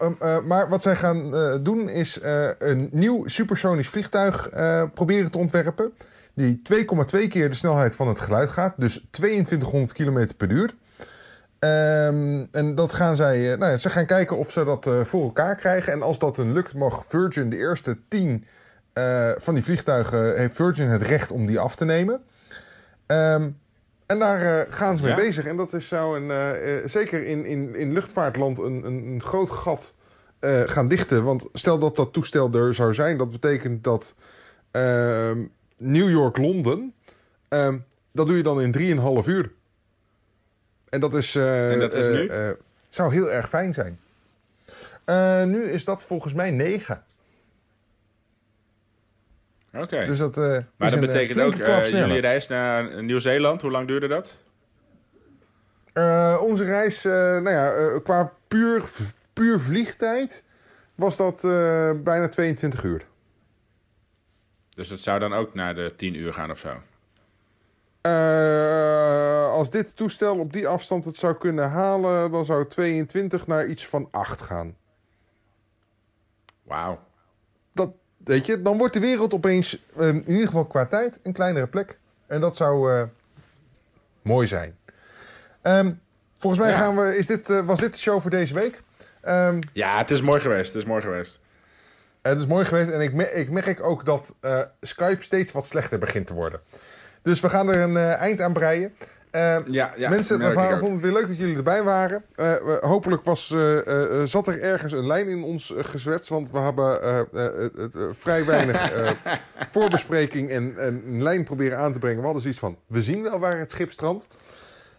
maar 0.47 0.69
wat 0.69 0.81
zij 0.81 0.95
gaan 0.95 1.31
doen 1.63 1.89
is 1.89 2.19
een 2.57 2.89
nieuw 2.91 3.27
supersonisch 3.27 3.87
vliegtuig 3.87 4.49
proberen 4.93 5.31
te 5.31 5.37
ontwerpen. 5.37 5.93
Die 6.33 6.61
2,2 6.61 7.27
keer 7.27 7.49
de 7.49 7.55
snelheid 7.55 7.95
van 7.95 8.07
het 8.07 8.19
geluid 8.19 8.49
gaat. 8.49 8.73
Dus 8.77 9.07
2200 9.11 9.93
km 9.93 10.27
per 10.37 10.49
uur. 10.49 10.73
Ehm, 11.63 12.45
en 12.51 12.75
dat 12.75 12.93
gaan 12.93 13.15
zij, 13.15 13.51
eh, 13.51 13.57
nou 13.57 13.71
ja, 13.71 13.77
ze 13.77 13.89
gaan 13.89 14.05
kijken 14.05 14.37
of 14.37 14.51
ze 14.51 14.63
dat 14.63 14.87
eh, 14.87 15.01
voor 15.01 15.23
elkaar 15.23 15.55
krijgen. 15.55 15.93
En 15.93 16.01
als 16.01 16.19
dat 16.19 16.35
hun 16.35 16.53
lukt, 16.53 16.73
mag 16.73 17.05
Virgin 17.07 17.49
de 17.49 17.57
eerste 17.57 17.97
10 18.07 18.45
eh, 18.93 19.31
van 19.37 19.53
die 19.53 19.63
vliegtuigen, 19.63 20.37
heeft 20.37 20.55
Virgin 20.55 20.87
het 20.87 21.01
recht 21.01 21.31
om 21.31 21.45
die 21.45 21.59
af 21.59 21.75
te 21.75 21.85
nemen. 21.85 22.23
Ehm, 23.05 23.49
en 24.05 24.19
daar 24.19 24.67
gaan 24.69 24.97
ze 24.97 25.03
mee 25.03 25.11
Ja? 25.11 25.17
bezig. 25.17 25.45
En 25.45 25.57
dat 25.57 25.73
is, 25.73 25.87
zou 25.87 26.21
een, 26.21 26.89
zeker 26.89 27.25
in, 27.25 27.45
in, 27.45 27.75
in 27.75 27.93
luchtvaartland 27.93 28.57
een, 28.57 28.85
een, 28.85 29.05
een 29.05 29.21
groot 29.21 29.49
gat 29.49 29.95
gaan 30.65 30.87
dichten. 30.87 31.23
Want 31.23 31.49
stel 31.53 31.79
dat 31.79 31.95
dat 31.95 32.13
toestel 32.13 32.51
er 32.51 32.73
zou 32.73 32.93
zijn, 32.93 33.17
dat 33.17 33.31
betekent 33.31 33.83
dat 33.83 34.15
ehm, 34.71 35.39
New 35.77 36.09
York-Londen, 36.09 36.93
dat 38.11 38.27
doe 38.27 38.37
je 38.37 38.43
dan 38.43 38.61
in 38.61 38.99
3,5 39.21 39.27
uur. 39.27 39.51
En 40.93 40.99
dat 40.99 41.13
is. 41.13 41.35
eh, 41.35 41.71
En 41.71 41.79
dat 41.79 41.93
is 41.93 42.05
eh, 42.05 42.11
nu? 42.11 42.27
eh, 42.27 42.49
zou 42.89 43.13
heel 43.13 43.31
erg 43.31 43.49
fijn 43.49 43.73
zijn. 43.73 43.99
Nu 45.49 45.63
is 45.63 45.85
dat 45.85 46.03
volgens 46.03 46.33
mij 46.33 46.51
9. 46.51 47.03
Oké. 49.73 50.05
Dus 50.05 50.17
dat, 50.17 50.35
maar 50.35 50.91
dat 50.91 50.99
betekent 50.99 51.41
ook, 51.41 51.53
sneller. 51.53 51.87
jullie 51.97 52.21
reis 52.21 52.47
naar 52.47 53.03
Nieuw-Zeeland, 53.03 53.61
hoe 53.61 53.71
lang 53.71 53.87
duurde 53.87 54.07
dat? 54.07 54.33
Onze 56.41 56.63
reis, 56.63 57.03
nou 57.03 57.49
ja, 57.49 57.99
qua 57.99 58.33
puur, 58.47 58.83
puur 59.33 59.59
vliegtijd 59.59 60.43
was 60.95 61.17
dat 61.17 61.41
bijna 62.03 62.27
22 62.27 62.83
uur. 62.83 63.01
Dus 64.69 64.87
dat 64.87 64.99
zou 64.99 65.19
dan 65.19 65.33
ook 65.33 65.53
naar 65.53 65.75
de 65.75 65.93
10 65.95 66.15
uur 66.15 66.33
gaan 66.33 66.51
of 66.51 66.59
zo. 66.59 66.81
Als 69.53 69.69
dit 69.69 69.95
toestel 69.95 70.39
op 70.39 70.53
die 70.53 70.67
afstand 70.67 71.05
het 71.05 71.17
zou 71.17 71.37
kunnen 71.37 71.69
halen, 71.69 72.31
dan 72.31 72.45
zou 72.45 72.67
22 72.67 73.47
naar 73.47 73.65
iets 73.67 73.87
van 73.87 74.07
8 74.11 74.41
gaan. 74.41 74.75
Wauw. 76.63 76.99
Dat, 77.73 77.91
weet 78.23 78.45
je, 78.45 78.61
dan 78.61 78.77
wordt 78.77 78.93
de 78.93 78.99
wereld 78.99 79.33
opeens, 79.33 79.83
eh, 79.97 80.07
in 80.07 80.29
ieder 80.29 80.45
geval 80.45 80.65
qua 80.65 80.85
tijd, 80.85 81.19
een 81.23 81.33
kleinere 81.33 81.67
plek. 81.67 81.99
En 82.27 82.41
dat 82.41 82.55
zou 82.55 82.93
eh, 82.93 83.03
mooi 84.21 84.47
zijn. 84.47 84.77
Ehm, 85.61 85.93
volgens 86.37 86.61
mij 86.61 86.71
Ja. 86.71 86.77
gaan 86.77 86.95
we, 86.95 87.17
is 87.17 87.27
dit, 87.27 87.49
eh, 87.49 87.59
was 87.59 87.79
dit 87.79 87.93
de 87.93 87.99
show 87.99 88.21
voor 88.21 88.29
deze 88.31 88.53
week? 88.53 88.81
Ehm, 89.21 89.61
Ja, 89.73 89.97
het 89.97 90.11
is 90.11 90.21
mooi 90.21 90.39
geweest. 90.39 90.73
Het 90.73 90.81
is 90.81 90.87
mooi 90.87 91.01
geweest. 91.01 91.39
Het 92.21 92.39
is 92.39 92.45
mooi 92.47 92.65
geweest 92.65 92.89
en 92.91 93.01
ik, 93.01 93.13
me- 93.13 93.31
ik 93.33 93.49
merk 93.49 93.83
ook 93.83 94.05
dat 94.05 94.35
Skype 94.81 95.23
steeds 95.23 95.51
wat 95.51 95.65
slechter 95.65 95.99
begint 95.99 96.27
te 96.27 96.33
worden. 96.33 96.61
Dus 97.21 97.39
we 97.39 97.49
gaan 97.49 97.69
er 97.69 97.79
een 97.81 97.97
eind 97.97 98.41
aan 98.41 98.53
breien. 98.53 98.93
Eh, 99.33 99.57
Ja, 99.65 99.93
ja. 99.95 100.09
Mensen, 100.09 100.41
ook. 100.41 100.53
vonden 100.53 100.91
het 100.91 100.99
weer 100.99 101.11
leuk 101.11 101.27
dat 101.27 101.37
jullie 101.37 101.55
erbij 101.55 101.83
waren. 101.83 102.23
Eh, 102.35 102.53
hopelijk 102.81 103.23
was, 103.23 103.51
eh, 103.51 104.21
zat 104.23 104.47
er 104.47 104.61
ergens 104.61 104.91
een 104.91 105.07
lijn 105.07 105.27
in 105.27 105.43
ons 105.43 105.71
uh, 105.71 105.83
gezwetst. 105.83 106.29
Want 106.29 106.51
we 106.51 106.59
hebben 106.59 106.99
vrij 108.15 108.45
weinig 108.45 108.91
voorbespreking 109.71 110.49
en, 110.49 110.73
en 110.77 111.03
een 111.07 111.23
lijn 111.23 111.43
proberen 111.43 111.77
aan 111.77 111.93
te 111.93 111.99
brengen. 111.99 112.17
We 112.17 112.23
hadden 112.23 112.41
zoiets 112.41 112.59
van, 112.59 112.77
we 112.87 113.01
zien 113.01 113.23
wel 113.23 113.39
waar 113.39 113.59
het 113.59 113.71
schip 113.71 113.91
strandt. 113.91 114.27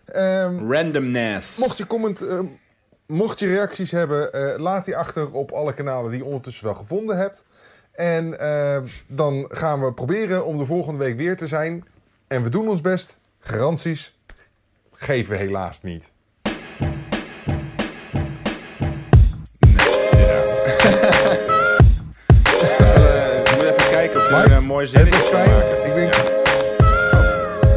Ehm, 0.05 0.73
Randomness. 0.73 1.59
Mocht 1.59 1.79
je, 1.79 1.87
comment, 1.87 2.21
mocht 3.07 3.39
je 3.39 3.47
reacties 3.47 3.91
hebben, 3.91 4.31
laat 4.61 4.85
die 4.85 4.97
achter 4.97 5.33
op 5.33 5.53
alle 5.53 5.75
kanalen 5.75 6.11
die 6.11 6.19
je 6.19 6.27
ondertussen 6.27 6.65
wel 6.65 6.75
gevonden 6.75 7.17
hebt. 7.17 7.47
En 7.93 8.37
dan 9.09 9.45
gaan 9.49 9.81
we 9.81 9.93
proberen 9.93 10.45
om 10.45 10.59
de 10.59 10.67
volgende 10.67 10.99
week 10.99 11.17
weer 11.17 11.37
te 11.37 11.47
zijn. 11.47 11.85
En 12.27 12.43
we 12.43 12.49
doen 12.49 12.69
ons 12.69 12.81
best. 12.81 13.19
Garanties 13.41 14.15
geven 15.05 15.31
we 15.31 15.37
helaas 15.37 15.83
niet. 15.83 16.11
Eh, 22.61 23.39
ik 23.39 23.51
moet 23.55 23.63
even 23.65 23.91
kijken 23.91 24.21
of 24.21 24.29
je 24.29 24.35
Mike, 24.37 24.53
een 24.55 24.65
mooi 24.65 24.81
Het 24.87 24.91
zinnetje 24.95 25.19
is 25.19 25.25
fijn. 25.25 25.51
Ik 25.89 25.95
denk... 25.95 26.15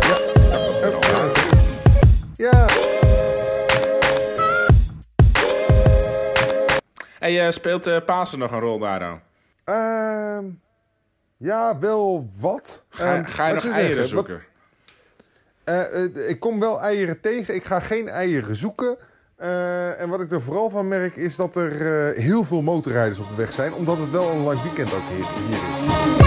Ja. 0.07 0.17
Oh, 0.89 1.01
ja. 2.33 2.51
Ja. 2.51 2.65
Hey, 7.19 7.45
eh, 7.45 7.51
speelt 7.51 7.85
eh, 7.87 7.97
Pasen 8.05 8.39
nog 8.39 8.51
een 8.51 8.59
rol 8.59 8.79
daar 8.79 8.99
dan? 8.99 9.19
Ehm, 9.63 10.45
ja, 11.37 11.79
wel 11.79 12.27
wat. 12.39 12.83
Ga, 12.89 13.15
Ehm, 13.15 13.23
ga 13.25 13.47
je 13.47 13.53
nog 13.53 13.63
eieren 13.63 13.87
zeggen, 13.89 14.07
zoeken? 14.07 14.33
Eh, 14.35 14.39
eh, 14.39 14.45
ik 16.27 16.39
kom 16.39 16.59
wel 16.59 16.81
eieren 16.81 17.19
tegen. 17.21 17.55
Ik 17.55 17.63
ga 17.63 17.79
geen 17.79 18.09
eieren 18.09 18.55
zoeken. 18.55 18.97
Eh, 19.37 20.01
en 20.01 20.09
wat 20.09 20.21
ik 20.21 20.31
er 20.31 20.41
vooral 20.41 20.69
van 20.69 20.87
merk 20.87 21.15
is 21.15 21.35
dat 21.35 21.55
er 21.55 21.71
eh, 21.71 22.23
heel 22.23 22.43
veel 22.43 22.61
motorrijders 22.61 23.19
op 23.19 23.29
de 23.29 23.35
weg 23.35 23.53
zijn. 23.53 23.73
Omdat 23.73 23.99
het 23.99 24.11
wel 24.11 24.31
een 24.31 24.43
lang 24.43 24.61
weekend 24.61 24.93
ook 24.93 25.09
hier, 25.09 25.25
hier 25.47 26.19
is. 26.19 26.26